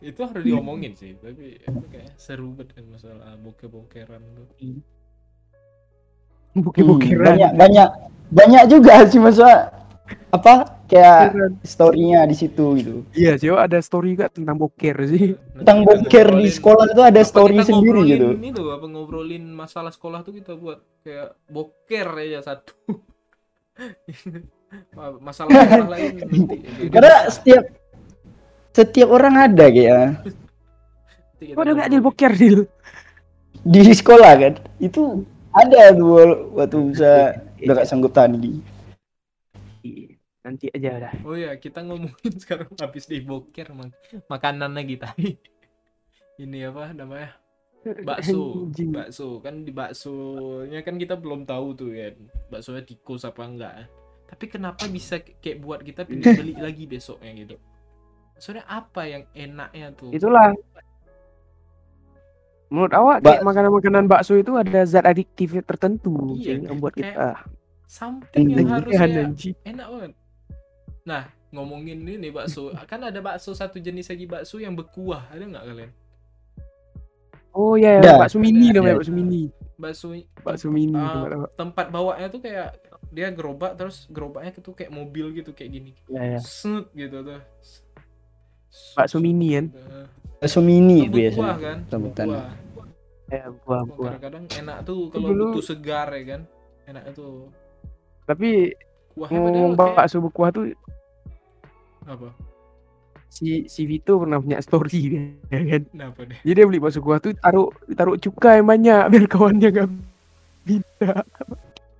Itu 0.00 0.24
harus 0.24 0.40
diomongin 0.46 0.94
sih, 0.96 1.18
tapi 1.18 1.58
itu 1.60 1.84
kayak 1.90 2.14
seru 2.16 2.54
banget 2.54 2.78
kan 2.78 2.84
masalah 2.88 3.36
boker-bokeran 3.36 4.22
tuh. 4.32 4.46
Hmm, 6.50 6.66
buki-bukiran 6.66 7.38
banyak 7.38 7.52
banyak 7.54 7.88
banyak 8.30 8.62
juga 8.66 9.06
sih 9.06 9.22
masa 9.22 9.70
apa 10.30 10.82
kayak 10.90 11.54
storynya 11.62 12.26
di 12.26 12.34
situ 12.34 12.66
gitu. 12.82 13.06
iya 13.14 13.38
sih 13.38 13.54
ada 13.54 13.78
story 13.78 14.18
juga 14.18 14.26
tentang 14.26 14.58
boker 14.58 14.96
sih 15.06 15.38
Tentang 15.62 15.86
boker 15.86 16.34
di 16.34 16.50
sekolah 16.50 16.90
itu 16.90 17.02
ada 17.06 17.22
apa 17.22 17.30
story 17.30 17.62
kita 17.62 17.70
sendiri 17.70 18.00
gitu. 18.10 18.28
Ini 18.34 18.50
tuh 18.50 18.74
apa 18.74 18.86
ngobrolin 18.90 19.46
masalah 19.54 19.94
sekolah 19.94 20.26
tuh 20.26 20.34
kita 20.34 20.58
buat 20.58 20.82
kayak 21.06 21.38
boker 21.46 22.06
aja 22.18 22.42
satu. 22.42 22.74
masalah 25.22 25.50
masalah 25.62 25.88
lain 25.94 26.10
nanti. 26.18 26.56
Karena 26.90 27.30
setiap 27.30 27.62
setiap 28.74 29.08
orang 29.10 29.34
ada 29.50 29.66
kayak 29.70 30.22
kita 31.38 31.54
kok 31.54 31.62
ada 31.62 31.72
nggak 31.74 31.86
ngobrolin. 31.86 31.94
deal 31.94 32.02
boker 32.02 32.32
deal 32.36 32.60
di 33.60 33.92
sekolah 33.92 34.32
kan 34.40 34.54
itu 34.80 35.24
ada 35.50 35.90
tuh 35.94 36.54
waktu 36.54 36.76
bisa 36.94 37.10
udah 37.66 37.74
gak 37.82 37.88
sanggup 37.88 38.12
tahan 38.14 38.38
di 38.38 38.62
Iya, 39.80 40.20
nanti 40.44 40.68
aja 40.68 41.08
dah 41.08 41.14
Oh 41.24 41.36
ya, 41.36 41.56
kita 41.56 41.80
ngomongin 41.82 42.34
sekarang 42.42 42.68
habis 42.76 43.08
di 43.08 43.24
boker 43.24 43.72
mak 43.72 43.96
makanannya 44.28 44.82
kita. 44.84 45.08
Ini 46.40 46.72
apa 46.72 46.92
namanya? 46.96 47.36
Bakso. 48.04 48.68
Bakso 48.92 49.40
kan 49.40 49.64
di 49.64 49.72
baksonya 49.72 50.84
kan 50.84 51.00
kita 51.00 51.16
belum 51.16 51.48
tahu 51.48 51.76
tuh 51.76 51.90
kan. 51.96 52.16
Baksonya 52.52 52.84
tikus 52.84 53.24
apa 53.24 53.40
enggak. 53.44 53.88
Tapi 54.28 54.44
kenapa 54.52 54.84
bisa 54.88 55.20
kayak 55.20 55.64
buat 55.64 55.80
kita 55.80 56.04
pilih 56.04 56.24
beli 56.36 56.54
lagi 56.60 56.84
besoknya 56.84 57.32
gitu? 57.40 57.56
Soalnya 58.36 58.64
apa 58.68 59.04
yang 59.04 59.24
enaknya 59.32 59.92
tuh? 59.96 60.12
itulah 60.12 60.52
menurut 62.70 62.92
awak 62.92 63.18
Bak- 63.18 63.26
kayak 63.28 63.42
makanan-makanan 63.44 64.04
bakso 64.06 64.32
itu 64.34 64.54
ada 64.54 64.80
zat 64.84 65.04
adiktif 65.04 65.58
tertentu 65.60 66.14
Iya, 66.32 66.56
yang 66.56 66.72
membuat 66.72 66.94
kayak- 66.94 67.12
kita 67.12 67.28
Something 67.84 68.46
yang 68.48 68.70
harusnya 68.70 69.34
enak 69.66 69.86
banget. 69.90 70.12
Nah, 71.02 71.22
ngomongin 71.50 71.98
ini 72.00 72.30
bakso, 72.30 72.70
kan 72.86 73.02
ada 73.02 73.18
bakso 73.18 73.50
satu 73.50 73.76
jenis 73.76 74.06
lagi 74.06 74.24
bakso 74.24 74.56
yang 74.56 74.72
berkuah, 74.72 75.26
ada 75.26 75.42
nggak 75.42 75.64
kalian? 75.64 75.90
oh 77.50 77.74
ya 77.74 77.98
Ada. 77.98 78.14
bakso 78.16 78.38
mini 78.38 78.70
Ada. 78.70 78.78
namanya 78.78 78.96
bakso 78.96 79.10
mini 79.12 79.42
Bakso 79.74 80.06
bakso 80.38 80.68
mini 80.70 80.94
Ah, 80.94 81.50
tempat 81.50 81.90
bawanya 81.90 82.30
tuh 82.30 82.38
kayak 82.38 82.78
dia 83.10 83.26
gerobak 83.32 83.74
terus 83.74 84.06
gerobaknya 84.06 84.54
tuh 84.54 84.70
kayak 84.70 84.92
mobil 84.92 85.34
gitu 85.34 85.50
kayak 85.50 85.70
gini. 85.72 85.90
ya, 86.06 86.22
ya. 86.28 86.38
Set 86.38 86.86
gitu 86.94 87.26
tuh. 87.26 87.42
Bakso 88.94 89.18
mini 89.18 89.58
kan? 89.58 89.66
Eh, 89.66 90.06
bakso 90.38 90.62
mini 90.62 91.02
itu 91.02 91.18
itu 91.18 91.34
berkuah 91.34 91.58
biasanya 91.58 92.14
kan? 92.14 92.59
Ya 93.30 93.44
buah 93.56 93.82
buah 93.86 94.10
Kadang-kadang 94.12 94.44
enak 94.52 94.78
tuh 94.82 95.00
kalau 95.08 95.28
Dulu- 95.28 95.54
butuh 95.54 95.64
segar 95.64 96.10
ya 96.10 96.22
kan. 96.28 96.40
Enak 96.84 97.04
tuh. 97.12 97.46
tapi 98.22 98.74
Kuahnya 99.10 99.26
padahal 99.36 99.50
ngomong 99.52 99.72
kayak 99.72 99.94
bakso 99.96 100.16
berkuah 100.20 100.50
tuh 100.50 100.64
apa? 102.04 102.28
si 103.26 103.64
si 103.64 103.82
Vito 103.84 104.18
pernah 104.18 104.38
punya 104.38 104.58
story 104.58 105.00
dia 105.04 105.22
ya 105.54 105.60
kan 105.68 105.82
Kenapa 105.88 106.20
deh? 106.24 106.38
jadi 106.40 106.56
dia 106.56 106.66
beli 106.66 106.78
bakso 106.78 106.98
kuah 106.98 107.18
tuh 107.18 107.34
taruh 107.36 107.70
taruh 107.90 108.14
cuka 108.16 108.54
yang 108.54 108.66
banyak 108.66 109.02
biar 109.10 109.24
kawannya 109.26 109.68
gak 109.72 109.86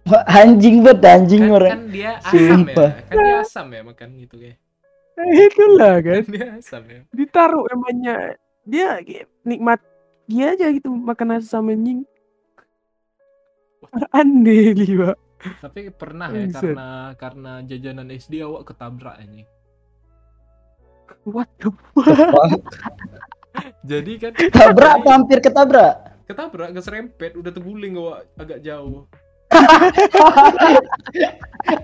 Wah, 0.03 0.25
anjing 0.29 0.81
bet 0.81 0.99
anjing 1.01 1.45
Kan, 1.45 1.53
orang 1.53 1.71
kan 1.71 1.83
dia 1.89 2.13
asam 2.21 2.61
ya. 2.65 2.75
Kan 3.05 3.17
dia 3.17 3.37
asam 3.39 3.67
ya 3.69 3.81
makan 3.85 4.09
gitu 4.17 4.35
kayak. 4.37 4.59
itulah 5.47 5.95
kan 6.01 6.15
Kan 6.17 6.27
dia 6.29 6.47
asam 6.57 6.83
ya. 6.85 7.01
ditaruh 7.11 7.65
yang 7.69 7.81
banyak 7.81 8.19
dia 8.65 8.89
kayak 9.01 9.27
nikmat 9.43 9.81
dia 10.31 10.55
aja 10.55 10.71
gitu 10.71 10.89
makan 10.89 11.35
asam 11.37 11.67
anjing 11.67 12.07
aneh 14.13 14.71
liwa 14.73 15.19
Tapi 15.59 15.89
pernah 15.91 16.29
ya 16.31 16.47
Buset. 16.47 16.55
karena 16.55 16.89
karena 17.17 17.53
jajanan 17.65 18.13
SD 18.13 18.45
awak 18.45 18.69
ketabrak 18.69 19.17
anjing. 19.17 19.49
what 21.25 21.49
the 21.59 21.73
Jadi 23.83 24.13
kan 24.17 24.33
tabrak 24.53 25.01
apa 25.01 25.09
hampir 25.11 25.39
ketabrak 25.41 25.95
ketabrak 26.25 26.71
keserempet 26.71 27.35
udah 27.35 27.51
terguling 27.51 27.97
awak 27.97 28.29
agak 28.37 28.61
jauh. 28.63 29.09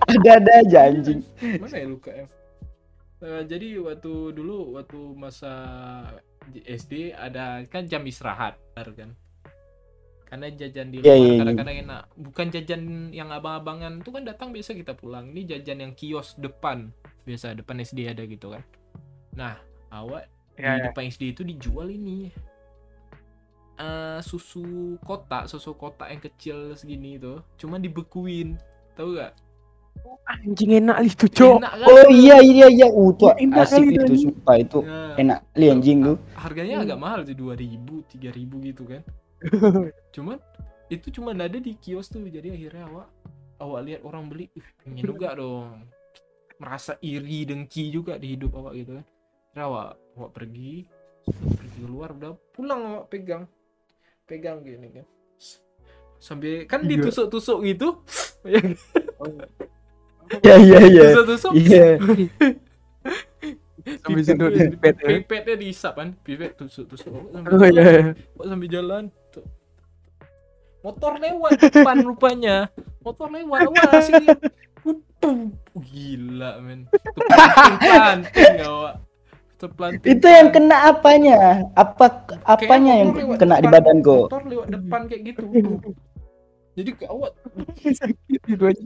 ada-ada 0.07 0.51
aja 0.63 0.79
anjing 0.87 1.19
Mana 1.59 1.75
ya 1.75 1.87
luka 1.87 2.11
ya? 2.13 2.25
Eh, 3.17 3.41
jadi 3.43 3.81
waktu 3.81 4.13
dulu 4.31 4.77
waktu 4.77 4.99
masa 5.11 5.53
di 6.53 6.59
SD 6.65 6.93
ada 7.25 7.63
kan 7.73 7.83
jam 7.91 8.03
istirahat, 8.07 8.55
kan? 8.75 9.11
Karena 10.27 10.51
jajan 10.51 10.91
di 10.91 10.99
Iya, 11.03 11.13
luar 11.13 11.21
iya, 11.21 11.33
kadang-kadang 11.39 11.75
enak. 11.87 12.03
Bukan 12.19 12.47
jajan 12.51 12.81
yang 13.15 13.31
abang-abangan 13.31 14.03
tuh 14.03 14.11
kan 14.11 14.23
datang 14.27 14.51
biasa 14.51 14.75
kita 14.75 14.91
pulang. 14.99 15.31
Ini 15.31 15.41
jajan 15.55 15.77
yang 15.87 15.93
kios 15.95 16.35
depan. 16.35 16.91
Biasa 17.23 17.55
depan 17.55 17.79
SD 17.79 18.11
ada 18.11 18.23
gitu 18.27 18.51
kan. 18.51 18.63
Nah, 19.35 19.55
awak 19.93 20.27
Ya, 20.57 20.73
di 20.75 20.79
ya. 20.81 20.87
depan 20.87 21.07
SD 21.07 21.31
itu 21.35 21.43
dijual 21.47 21.87
ini 21.93 22.31
eh 23.77 24.19
susu 24.25 24.97
kotak, 25.07 25.43
susu 25.51 25.71
kotak 25.77 26.07
yang 26.13 26.21
kecil 26.27 26.57
segini 26.79 27.09
itu, 27.21 27.33
cuma 27.61 27.77
dibekuin. 27.77 28.57
Tahu 28.97 29.07
gak? 29.21 29.33
Anjing 30.27 30.71
enak 30.77 30.97
itu 31.03 31.25
cok. 31.27 31.57
Enak 31.59 31.73
kan? 31.73 31.87
oh 31.87 32.07
iya 32.09 32.37
iya 32.39 32.67
iya. 32.67 32.87
Uh 32.87 33.11
tuh 33.13 33.31
Enak 33.33 33.63
asik 33.63 33.79
kali 33.79 33.87
itu 33.89 34.01
anjing. 34.03 34.21
sumpah 34.27 34.55
itu. 34.57 34.79
Nah, 34.81 35.15
enak 35.15 35.39
li 35.53 35.65
anjing 35.67 35.97
tuh 36.03 36.17
harganya 36.35 36.75
Hmm. 36.77 36.85
agak 36.85 36.97
mahal 36.97 37.19
sih 37.23 37.33
2000 37.33 38.03
3000 38.11 38.67
gitu 38.67 38.83
kan. 38.83 39.01
Cuman 40.15 40.37
itu 40.87 41.07
cuma 41.11 41.31
ada 41.31 41.57
di 41.57 41.73
kios 41.75 42.07
tuh 42.07 42.23
jadi 42.23 42.47
akhirnya 42.49 42.87
awak 42.87 43.07
awak 43.57 43.79
lihat 43.83 44.01
orang 44.03 44.23
beli 44.27 44.47
"Ih, 44.53 44.67
pengen 44.79 45.03
juga 45.03 45.33
dong. 45.33 45.83
Merasa 46.57 46.97
iri 46.99 47.43
dengki 47.43 47.89
juga 47.89 48.17
di 48.17 48.33
hidup 48.33 48.51
awak 48.53 48.73
gitu 48.75 48.97
kan. 48.97 49.05
Akhirnya 49.47 49.63
awak 49.65 49.89
awak 50.15 50.31
pergi 50.31 50.73
pergi 51.27 51.79
keluar 51.81 52.09
udah 52.11 52.33
pulang 52.51 52.81
awak 52.87 53.05
pegang 53.09 53.43
pegang 54.23 54.59
gini 54.61 54.89
kan. 54.91 55.05
Sambil 56.17 56.65
kan 56.65 56.81
Iya. 56.81 56.97
ditusuk-tusuk 56.97 57.61
gitu. 57.63 57.87
Ya 58.47 58.61
iya 60.43 60.55
iya. 60.59 60.79
Iya 60.87 61.05
iya 61.53 61.87
sambil 64.03 64.23
sedot 64.23 64.51
di 64.51 64.77
pet 64.77 64.95
ya. 64.99 65.07
pipetnya 65.19 65.55
diisap 65.55 65.93
kan? 65.95 66.09
Pipet 66.23 66.59
tusuk-tusuk 66.59 67.07
Awak 67.07 67.31
sambil 67.31 67.51
oh 67.55 67.67
iya. 67.71 67.83
iya. 67.83 68.01
Kok 68.35 68.45
sambil 68.47 68.69
jalan? 68.69 69.03
Motor 70.83 71.11
lewat 71.19 71.51
depan 71.59 71.97
rupanya. 72.03 72.55
Motor 73.03 73.27
lewat 73.31 73.59
wah 73.71 74.01
sini 74.03 74.27
Wuduh, 74.87 75.51
gila 75.83 76.63
men. 76.63 76.87
Terpelanting 76.87 78.55
awak. 78.63 78.93
Terpelanting 79.57 80.11
itu 80.15 80.27
yang 80.29 80.47
kena 80.53 80.77
apanya? 80.93 81.39
Apa 81.75 82.23
apanya 82.47 82.93
yang 83.03 83.11
kena 83.35 83.59
di 83.59 83.67
badan 83.67 83.99
kok? 83.99 84.31
Motor 84.31 84.43
lewat 84.47 84.67
depan 84.71 84.99
kayak 85.11 85.21
gitu 85.33 85.43
jadi 86.77 86.93
awak 87.09 87.33
sakit 87.81 88.41
itu 88.45 88.63
aja 88.63 88.85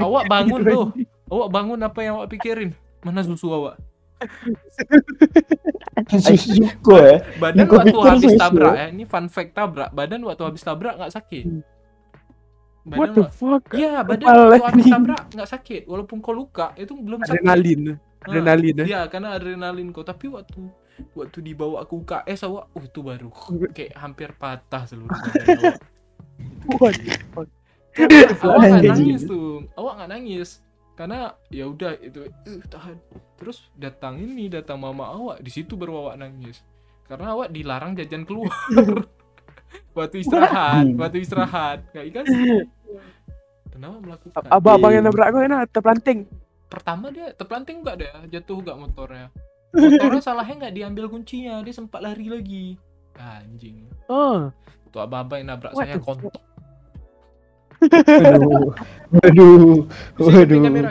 awak 0.00 0.24
bangun 0.26 0.60
tuh 0.64 0.86
awak 1.28 1.48
bangun 1.52 1.80
apa 1.84 1.98
yang 2.00 2.16
awak 2.16 2.32
pikirin? 2.32 2.72
Mana 3.04 3.20
susu 3.20 3.52
awak? 3.52 3.76
Susu 6.10 6.64
kok 6.80 6.98
ya 7.00 7.16
badan 7.36 7.64
Gua 7.68 7.80
waktu 7.80 7.98
habis 8.04 8.32
susu. 8.32 8.40
tabrak 8.40 8.74
ya 8.74 8.86
ini 8.90 9.04
fun 9.04 9.26
fact 9.28 9.52
tabrak. 9.52 9.88
Badan 9.92 10.20
waktu 10.24 10.42
habis 10.44 10.60
tabrak 10.60 10.96
nggak 10.96 11.12
sakit? 11.12 11.44
What 12.84 13.12
badan 13.12 13.14
the 13.14 13.24
wa- 13.24 13.32
fuck? 13.32 13.64
Iya, 13.76 13.94
badan 14.02 14.26
Kepala 14.26 14.42
waktu 14.48 14.64
habis 14.64 14.86
tabrak 14.88 15.20
nggak 15.30 15.50
sakit, 15.50 15.82
walaupun 15.86 16.18
kau 16.20 16.32
luka 16.32 16.72
itu 16.76 16.92
belum 16.96 17.20
sakit. 17.22 17.40
adrenalin 17.44 17.80
Nah, 17.84 17.96
adrenalin 18.20 18.76
ya 18.76 18.86
Iya, 18.88 19.00
karena 19.08 19.28
adrenalin 19.36 19.88
kau. 19.92 20.04
Tapi 20.04 20.26
waktu 20.28 20.60
waktu 21.16 21.38
dibawa 21.40 21.84
ke 21.88 21.92
UKS 21.94 22.40
awak, 22.44 22.64
uh 22.72 22.84
itu 22.84 23.00
baru. 23.00 23.30
Kayak 23.72 23.92
hampir 23.96 24.28
patah 24.36 24.84
seluruh 24.84 25.08
badan. 25.08 25.76
What 26.78 26.94
the 26.94 27.14
fuck 27.32 27.48
Awak 27.90 28.62
nggak 28.70 28.84
nangis 28.86 29.22
tuh, 29.26 29.66
awak 29.74 29.92
nggak 29.98 30.10
nangis. 30.14 30.50
Karena 30.94 31.32
ya 31.48 31.64
udah 31.66 31.96
itu 31.98 32.28
uh, 32.28 32.62
tahan. 32.70 32.96
Terus 33.40 33.66
datang 33.74 34.20
ini 34.20 34.46
datang 34.52 34.78
mama 34.78 35.10
awak, 35.10 35.42
di 35.42 35.50
situ 35.50 35.74
baru 35.74 36.06
awak 36.06 36.20
nangis. 36.22 36.62
Karena 37.10 37.34
awak 37.34 37.50
dilarang 37.50 37.98
jajan 37.98 38.22
keluar. 38.22 38.52
waktu 39.98 40.22
istirahat, 40.22 40.86
waktu 40.94 41.18
istirahat, 41.24 41.82
nggak 41.90 42.06
ikan 42.14 42.24
sih. 42.30 42.62
Kenapa 43.70 43.96
melakukan? 44.02 44.42
abang-abang 44.50 44.92
yang 44.92 45.04
Iya. 45.06 45.10
nabrak 45.10 45.28
kau 45.32 45.42
enak 45.42 45.60
terpelanting. 45.72 46.18
Pertama 46.70 47.10
dia 47.10 47.34
terpelanting 47.34 47.82
enggak 47.82 47.96
deh 47.98 48.10
jatuh 48.30 48.62
enggak 48.62 48.78
motornya? 48.78 49.26
Motornya 49.74 50.22
salahnya 50.30 50.54
nggak 50.68 50.74
diambil 50.78 51.04
kuncinya. 51.10 51.58
Dia 51.64 51.74
sempat 51.74 52.04
lari 52.04 52.30
lagi. 52.30 52.66
Anjing. 53.18 53.90
Oh, 54.06 54.48
tuh 54.90 55.00
abang 55.00 55.24
yang 55.32 55.48
nabrak 55.48 55.72
What 55.72 55.86
saya 55.86 55.98
kontok 55.98 56.34
Waduh. 57.80 58.76
Waduh. 59.08 59.88
Waduh. 60.20 60.60
kamera 60.60 60.90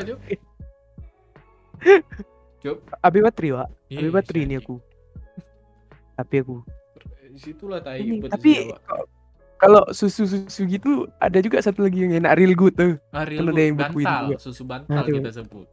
Cuk. 2.60 2.78
abi 3.00 3.20
bateri, 3.22 3.50
Pak. 3.56 3.68
Iya, 3.88 3.98
Abi 4.02 4.10
bateri 4.10 4.40
ini 4.44 4.52
jadi. 4.52 4.64
aku. 4.66 4.76
Tapi 6.18 6.36
aku. 6.42 6.56
Situlah 7.40 7.80
tai 7.80 8.04
Ini, 8.04 8.28
tapi 8.28 8.68
kalau 9.56 9.88
susu-susu 9.94 10.68
gitu 10.68 11.08
ada 11.20 11.40
juga 11.40 11.64
satu 11.64 11.88
lagi 11.88 12.04
yang 12.04 12.20
enak 12.20 12.36
real 12.36 12.52
good 12.52 12.76
tuh. 12.76 13.00
Ah, 13.16 13.24
real 13.24 13.48
kalau 13.48 13.52
good, 13.54 13.56
ada 13.56 13.64
yang 13.64 13.78
bantal, 13.78 14.24
juga. 14.28 14.36
susu 14.42 14.64
bantal 14.68 15.04
Aduh. 15.06 15.16
kita 15.16 15.30
sebut. 15.32 15.68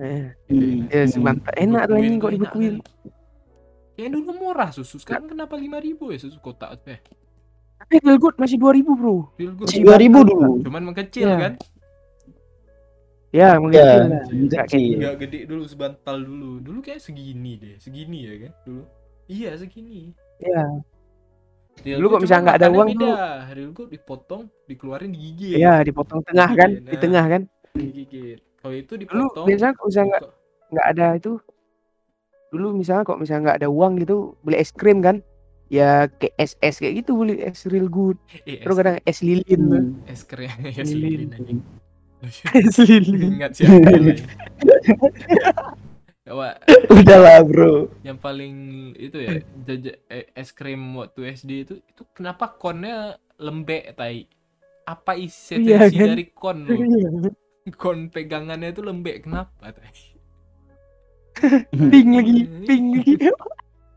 Eh, 0.00 0.32
Hmm. 0.48 0.88
ya 0.88 1.04
semantap 1.06 1.54
enak 1.54 1.82
tuh 1.86 1.94
anjing 1.94 2.16
kok 2.16 2.24
Bekuin 2.24 2.34
dibekuin. 2.40 2.74
enak 2.74 2.88
kali. 4.00 4.06
Ya 4.06 4.08
dulu 4.10 4.30
murah 4.32 4.70
susu, 4.70 4.96
sekarang 4.96 5.28
kenapa 5.28 5.54
5000 5.54 5.76
ya 6.08 6.18
susu 6.18 6.38
kotak 6.38 6.80
eh 6.86 7.00
Tapi 7.78 7.96
real 7.98 8.16
good 8.16 8.36
masih 8.36 8.56
2000, 8.56 8.92
Bro. 8.92 9.32
real 9.34 9.52
good. 9.54 9.66
Masih 9.66 9.80
2000 9.82 10.20
dulu. 10.22 10.52
Cuman 10.60 10.82
mengecil 10.82 11.26
Iya. 11.26 11.36
kan? 11.38 11.52
Ya, 13.30 13.38
Ya. 13.40 13.48
Nggak 13.54 13.60
mengecil. 13.62 14.58
kayak- 14.66 14.96
Enggak 14.96 15.14
gede 15.18 15.38
dulu 15.46 15.62
sebantal 15.64 16.16
dulu. 16.18 16.50
Dulu 16.58 16.78
kayak 16.80 16.98
segini 16.98 17.52
deh, 17.56 17.76
segini 17.78 18.18
ya 18.20 18.34
kan 18.42 18.52
dulu. 18.64 18.82
Iya, 19.26 19.50
segini. 19.54 20.10
Iya. 20.36 20.64
Real 21.80 21.96
Dulu 21.96 22.06
kok 22.10 22.20
cuman 22.20 22.40
nggak 22.42 22.58
ada 22.58 22.68
uang 22.68 22.88
beda. 22.90 23.00
tuh- 23.00 23.18
Real 23.50 23.70
good 23.70 23.88
dipotong, 23.88 24.42
dikeluarin 24.66 25.10
digigit. 25.10 25.56
Iya, 25.56 25.80
dipotong 25.80 26.20
tengah 26.20 26.50
kan, 26.50 26.70
Iya, 26.70 26.82
di 26.82 26.92
nah. 26.92 27.00
tengah 27.00 27.24
kan. 27.26 27.42
Digigit. 27.72 28.38
Kalau 28.60 28.74
itu 28.74 28.92
Dulu 28.92 29.00
dipotong. 29.00 29.46
biasanya 29.46 29.72
kalau 29.72 29.88
misalnya 29.88 30.08
nggak 30.10 30.22
nggak 30.70 30.86
ada 30.86 31.06
itu 31.16 31.30
dulu 32.50 32.74
misalnya 32.74 33.02
kok 33.02 33.16
misalnya 33.16 33.42
nggak 33.46 33.58
ada 33.62 33.68
uang 33.68 33.92
gitu 33.98 34.34
beli 34.42 34.58
es 34.58 34.70
krim 34.70 34.98
kan 34.98 35.22
ya 35.66 36.10
kayak 36.10 36.34
es 36.36 36.58
es 36.58 36.76
kayak 36.76 37.00
gitu 37.00 37.14
beli 37.14 37.38
es 37.38 37.62
real 37.64 37.86
good 37.86 38.18
eh, 38.42 38.58
es, 38.58 38.62
terus 38.62 38.76
kadang 38.76 38.96
es 39.00 39.18
lilin. 39.20 39.62
Hmm. 39.62 39.88
es 40.04 40.20
krim, 40.22 40.50
es 40.66 40.90
Lilin. 40.90 41.30
anjing. 41.30 41.60
es 42.58 42.76
lilin 42.76 43.38
Ingat 43.38 43.52
siapa 43.54 43.78
lagi? 43.86 44.12
Ya, 46.20 46.36
Wak, 46.36 46.62
Udahlah, 46.92 47.42
Bro. 47.42 47.90
yang 48.04 48.14
paling 48.14 48.54
itu 48.94 49.18
ya 49.18 49.40
jaja, 49.64 49.96
eh, 50.06 50.28
es 50.30 50.52
krim 50.52 50.78
waktu 50.94 51.32
SD 51.32 51.50
itu 51.64 51.74
itu 51.80 52.02
kenapa 52.12 52.54
konnya 52.54 53.16
lembek 53.34 53.96
tai 53.96 54.28
apa 54.84 55.16
isi 55.16 55.58
Iya, 55.58 55.88
kan? 55.88 56.12
dari 56.12 56.28
kon 56.30 56.68
lo 56.68 56.76
Iya. 56.76 57.08
kon 57.72 58.12
pegangannya 58.12 58.68
itu 58.68 58.84
lembek 58.84 59.24
kenapa 59.24 59.72
tai 59.72 59.90
pink 61.92 62.08
lagi 62.10 62.38
pink 62.66 62.84
lagi. 62.92 63.14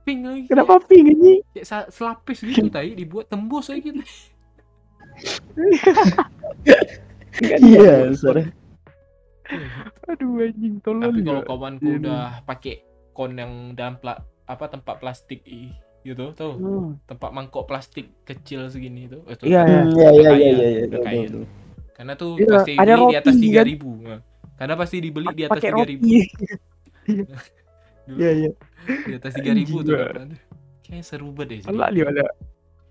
Pink 0.04 0.22
lagi. 0.28 0.46
Kenapa 0.48 0.74
pink 0.84 1.06
ini 1.10 1.34
kayak 1.52 1.90
selapis 1.90 2.38
gitu 2.42 2.68
tai. 2.68 2.94
Dibuat 2.94 3.28
tembus 3.28 3.68
aja 3.68 3.80
gitu. 3.80 4.02
Iya, 7.60 8.14
sorry. 8.14 8.50
aduh 10.08 10.40
anjing 10.40 10.80
tolong 10.80 11.04
tapi 11.04 11.20
kalau 11.22 11.42
ya. 11.42 11.46
kawanku 11.46 11.84
Iya, 11.86 11.98
udah 12.00 12.22
pakai 12.48 12.76
kon 13.12 13.36
yang 13.36 13.76
dalam 13.76 14.00
pla- 14.00 14.24
apa 14.44 14.66
tempat 14.66 14.98
plastik 14.98 15.44
i- 15.46 15.76
gitu 16.02 16.32
tuh 16.34 16.54
Hmm. 16.56 16.90
tempat 17.06 17.30
mangkok 17.30 17.64
plastik 17.64 18.12
kecil 18.24 18.66
segini 18.68 19.06
itu 19.06 19.20
itu 19.24 19.44
Iya, 19.46 19.62
iya. 19.64 19.82
Hmm, 19.84 19.94
Iya, 19.94 20.10
iya, 20.10 20.32
iya, 20.34 20.50
iya, 20.50 20.68
iya. 21.12 21.44
karena 21.94 22.14
tuh 22.16 22.40
Iya, 22.40 22.50
pasti 22.50 22.72
ada 22.74 22.94
beli 22.96 23.06
di 23.06 23.18
atas 23.20 23.36
roti, 23.36 23.44
tiga 23.44 23.60
kan? 23.60 23.66
ribu 23.68 23.90
karena 24.54 24.74
pasti 24.74 24.96
dibeli 24.98 25.28
di 25.32 25.44
atas 25.44 25.62
tiga 25.62 25.74
roti 25.76 25.96
iya 28.10 28.30
iya 28.34 28.49
di 29.08 29.14
atas 29.14 29.32
tiga 29.34 29.51
ribu 29.51 29.80
tuh 29.80 29.95
kan. 29.95 30.30
kayaknya 30.82 31.04
seru 31.04 31.32
banget 31.32 31.47
deh 31.64 31.72
Allah 31.72 31.88
lihat 31.89 32.08
ada 32.10 32.26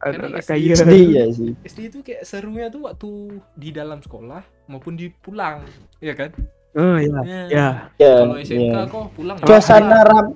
ada 0.02 0.18
Karena 0.18 0.40
kaya 0.40 0.74
SD 0.74 0.92
ya 1.10 1.24
sih. 1.30 1.52
SD 1.62 1.78
itu 1.86 1.98
kayak 2.00 2.22
serunya 2.22 2.66
tuh 2.66 2.82
waktu 2.82 3.10
di 3.54 3.70
dalam 3.70 3.98
sekolah 3.98 4.40
maupun 4.66 4.94
di 4.94 5.12
pulang 5.14 5.62
ya 5.98 6.12
kan 6.12 6.32
oh 6.72 6.96
iya 6.96 7.20
Ya. 7.22 7.42
ya 7.46 7.66
Ya, 7.96 8.12
kalau 8.18 8.34
SMK 8.36 8.72
ya. 8.72 8.82
kok 8.86 9.06
pulang 9.12 9.36
Suasana 9.38 9.98
ram 10.02 10.26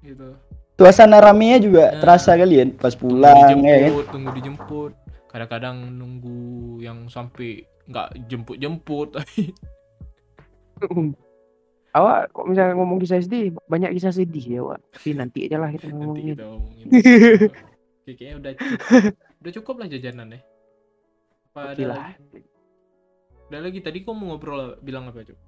gitu 0.00 0.28
suasana 0.74 1.18
ramenya 1.18 1.58
juga 1.58 1.84
Ya. 1.90 1.98
terasa 1.98 2.32
kalian 2.32 2.72
pas 2.72 2.94
tunggu 2.94 3.18
pulang 3.18 3.34
ya 3.34 3.44
kan. 3.44 3.58
dijemput 3.58 4.06
tunggu 4.08 4.30
dijemput 4.32 4.92
kadang-kadang 5.28 5.76
nunggu 5.90 6.40
yang 6.78 6.98
sampai 7.06 7.50
nggak 7.84 8.08
jemput 8.26 8.56
jemput 8.56 9.10
awak 11.98 12.30
kok 12.30 12.46
misalnya 12.46 12.78
ngomong 12.78 13.02
kisah 13.02 13.18
SD 13.18 13.58
banyak 13.66 13.90
kisah 13.98 14.14
sedih 14.14 14.46
ya 14.46 14.60
wak 14.62 14.78
tapi 14.94 15.18
nanti 15.18 15.50
aja 15.50 15.58
lah 15.58 15.70
kita 15.74 15.90
nanti 15.90 15.98
ngomongin. 15.98 16.34
kita 16.38 16.46
ngomongin. 16.46 16.86
Oke, 18.08 18.12
kayaknya 18.16 18.36
udah 18.40 18.52
cukup. 18.56 19.12
Udah 19.38 19.52
cukup 19.52 19.74
lah 19.76 19.86
jajanan 19.92 20.26
deh 20.32 20.42
apa 21.58 21.74
Oke 21.74 21.82
ada 21.82 21.86
lah. 21.90 21.98
lagi? 22.14 22.40
Ada 23.48 23.58
lagi? 23.64 23.78
Tadi 23.82 23.98
kau 24.06 24.14
mau 24.14 24.26
ngobrol 24.34 24.78
bilang 24.84 25.10
apa 25.10 25.26
cuk? 25.26 25.38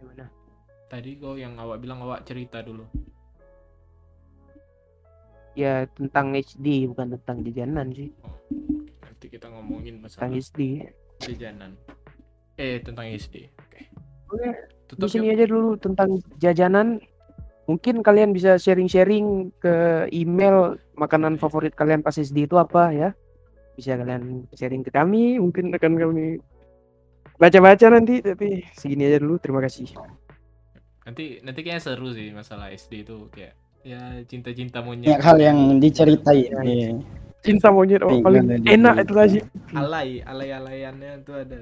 Gimana? 0.00 0.26
tadi 0.90 1.14
kau 1.22 1.38
yang 1.38 1.54
awak 1.54 1.78
bilang 1.78 2.02
awak 2.02 2.26
cerita 2.26 2.64
dulu. 2.66 2.82
Ya 5.54 5.86
tentang 5.94 6.34
HD 6.34 6.90
bukan 6.90 7.14
tentang 7.14 7.46
jajanan 7.46 7.94
sih. 7.94 8.10
Nanti 8.98 9.26
kita 9.30 9.46
ngomongin 9.52 10.02
tentang 10.02 10.34
masalah 10.34 10.40
SD 10.40 10.60
jajanan. 11.20 11.78
Eh 12.58 12.82
tentang 12.82 13.06
SD 13.06 13.48
oke 13.54 13.82
Oke, 14.30 14.50
di 14.94 15.08
sini 15.10 15.26
yuk. 15.30 15.34
aja 15.34 15.44
dulu 15.50 15.70
tentang 15.76 16.18
jajanan. 16.38 17.02
Mungkin 17.66 18.02
kalian 18.02 18.34
bisa 18.34 18.58
sharing-sharing 18.58 19.54
ke 19.62 20.06
email 20.10 20.74
makanan 20.98 21.38
favorit 21.38 21.70
kalian 21.78 22.02
pas 22.02 22.18
SD 22.18 22.50
itu 22.50 22.58
apa 22.58 22.90
ya. 22.90 23.10
Bisa 23.78 23.94
kalian 23.94 24.50
sharing 24.54 24.82
ke 24.82 24.90
kami 24.90 25.38
mungkin 25.38 25.70
akan 25.70 25.92
kami 25.94 26.24
baca-baca 27.38 27.86
nanti. 27.94 28.22
Tapi 28.22 28.66
segini 28.74 29.06
aja 29.06 29.22
dulu 29.22 29.38
terima 29.38 29.62
kasih. 29.62 29.86
Nanti 31.06 31.38
nanti 31.46 31.60
kayaknya 31.62 31.82
seru 31.82 32.10
sih 32.10 32.34
masalah 32.34 32.74
SD 32.74 33.06
itu 33.06 33.30
kayak 33.30 33.54
ya 33.80 34.20
cinta-cinta 34.28 34.84
banyak 34.84 35.08
monyet 35.08 35.24
hal 35.24 35.38
yang 35.40 35.80
diceritain 35.80 36.52
Ya, 36.52 36.60
iya. 36.66 36.90
Cinta 37.40 37.68
monyet 37.72 38.04
oh, 38.04 38.12
Iya, 38.12 38.22
paling 38.24 38.44
iya, 38.48 38.76
enak 38.76 38.94
iya. 38.96 39.04
itu 39.04 39.14
lagi. 39.16 39.38
Alay 39.72 40.08
alay-alayannya 40.24 41.24
tuh 41.24 41.34
ada. 41.40 41.58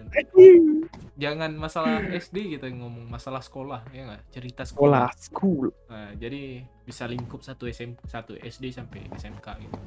Jangan 1.22 1.50
masalah 1.58 2.02
SD 2.14 2.58
kita 2.58 2.70
ngomong 2.70 3.10
masalah 3.10 3.42
sekolah 3.42 3.82
ya 3.90 4.06
nggak? 4.06 4.22
Cerita 4.30 4.62
sekolah 4.66 5.10
sekolah. 5.14 5.18
school. 5.18 5.66
Nah, 5.90 6.14
jadi 6.14 6.62
bisa 6.86 7.06
lingkup 7.10 7.42
satu 7.42 7.66
SM 7.66 7.98
satu 8.06 8.38
SD 8.38 8.70
sampai 8.74 9.06
SMK 9.18 9.46
gitu. 9.66 9.78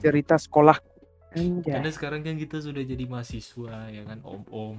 Cerita 0.00 0.36
sekolah. 0.36 0.76
Anjay. 1.36 1.68
karena 1.68 1.90
sekarang 1.92 2.20
kan 2.24 2.40
kita 2.40 2.64
sudah 2.64 2.80
jadi 2.80 3.04
mahasiswa 3.04 3.92
ya 3.92 4.02
kan? 4.08 4.24
Om 4.24 4.42
om 4.48 4.76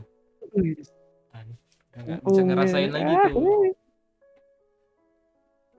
nggak? 1.98 2.20
Oh, 2.24 2.32
bisa 2.32 2.42
ngerasain 2.46 2.90
ya. 2.90 2.94
lagi 2.94 3.14
Ah, 3.14 3.30
tuh. 3.30 3.74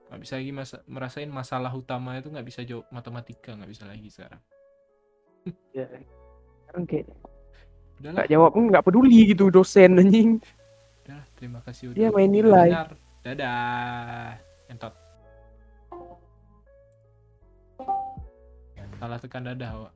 Nggak 0.09 0.19
bisa 0.19 0.33
lagi 0.35 0.51
masa 0.51 0.75
merasain 0.85 1.29
masalah 1.29 1.69
utama 1.69 2.17
itu 2.17 2.27
nggak 2.27 2.43
bisa 2.43 2.61
jawab 2.63 2.85
matematika 2.89 3.53
nggak 3.53 3.69
bisa 3.69 3.83
lagi 3.85 4.09
sekarang 4.09 4.41
Ya. 5.77 5.85
sekarang 6.65 6.83
kayak 6.85 7.05
udahlah 7.99 8.13
nggak 8.15 8.29
jawab 8.29 8.51
pun 8.51 8.63
nggak 8.67 8.83
peduli 8.83 9.19
gitu 9.27 9.49
dosen 9.49 9.91
anjing 9.95 10.29
udahlah 11.03 11.25
terima 11.33 11.59
kasih 11.61 11.83
udah 11.89 11.95
Dia 11.95 12.09
main 12.09 12.25
udah 12.25 12.35
nilai. 12.35 12.69
dengar. 12.69 12.89
dadah 13.21 14.33
entot 14.67 14.93
salah 18.95 19.15
tekan 19.15 19.43
dadah 19.45 19.71
Wak. 19.79 19.93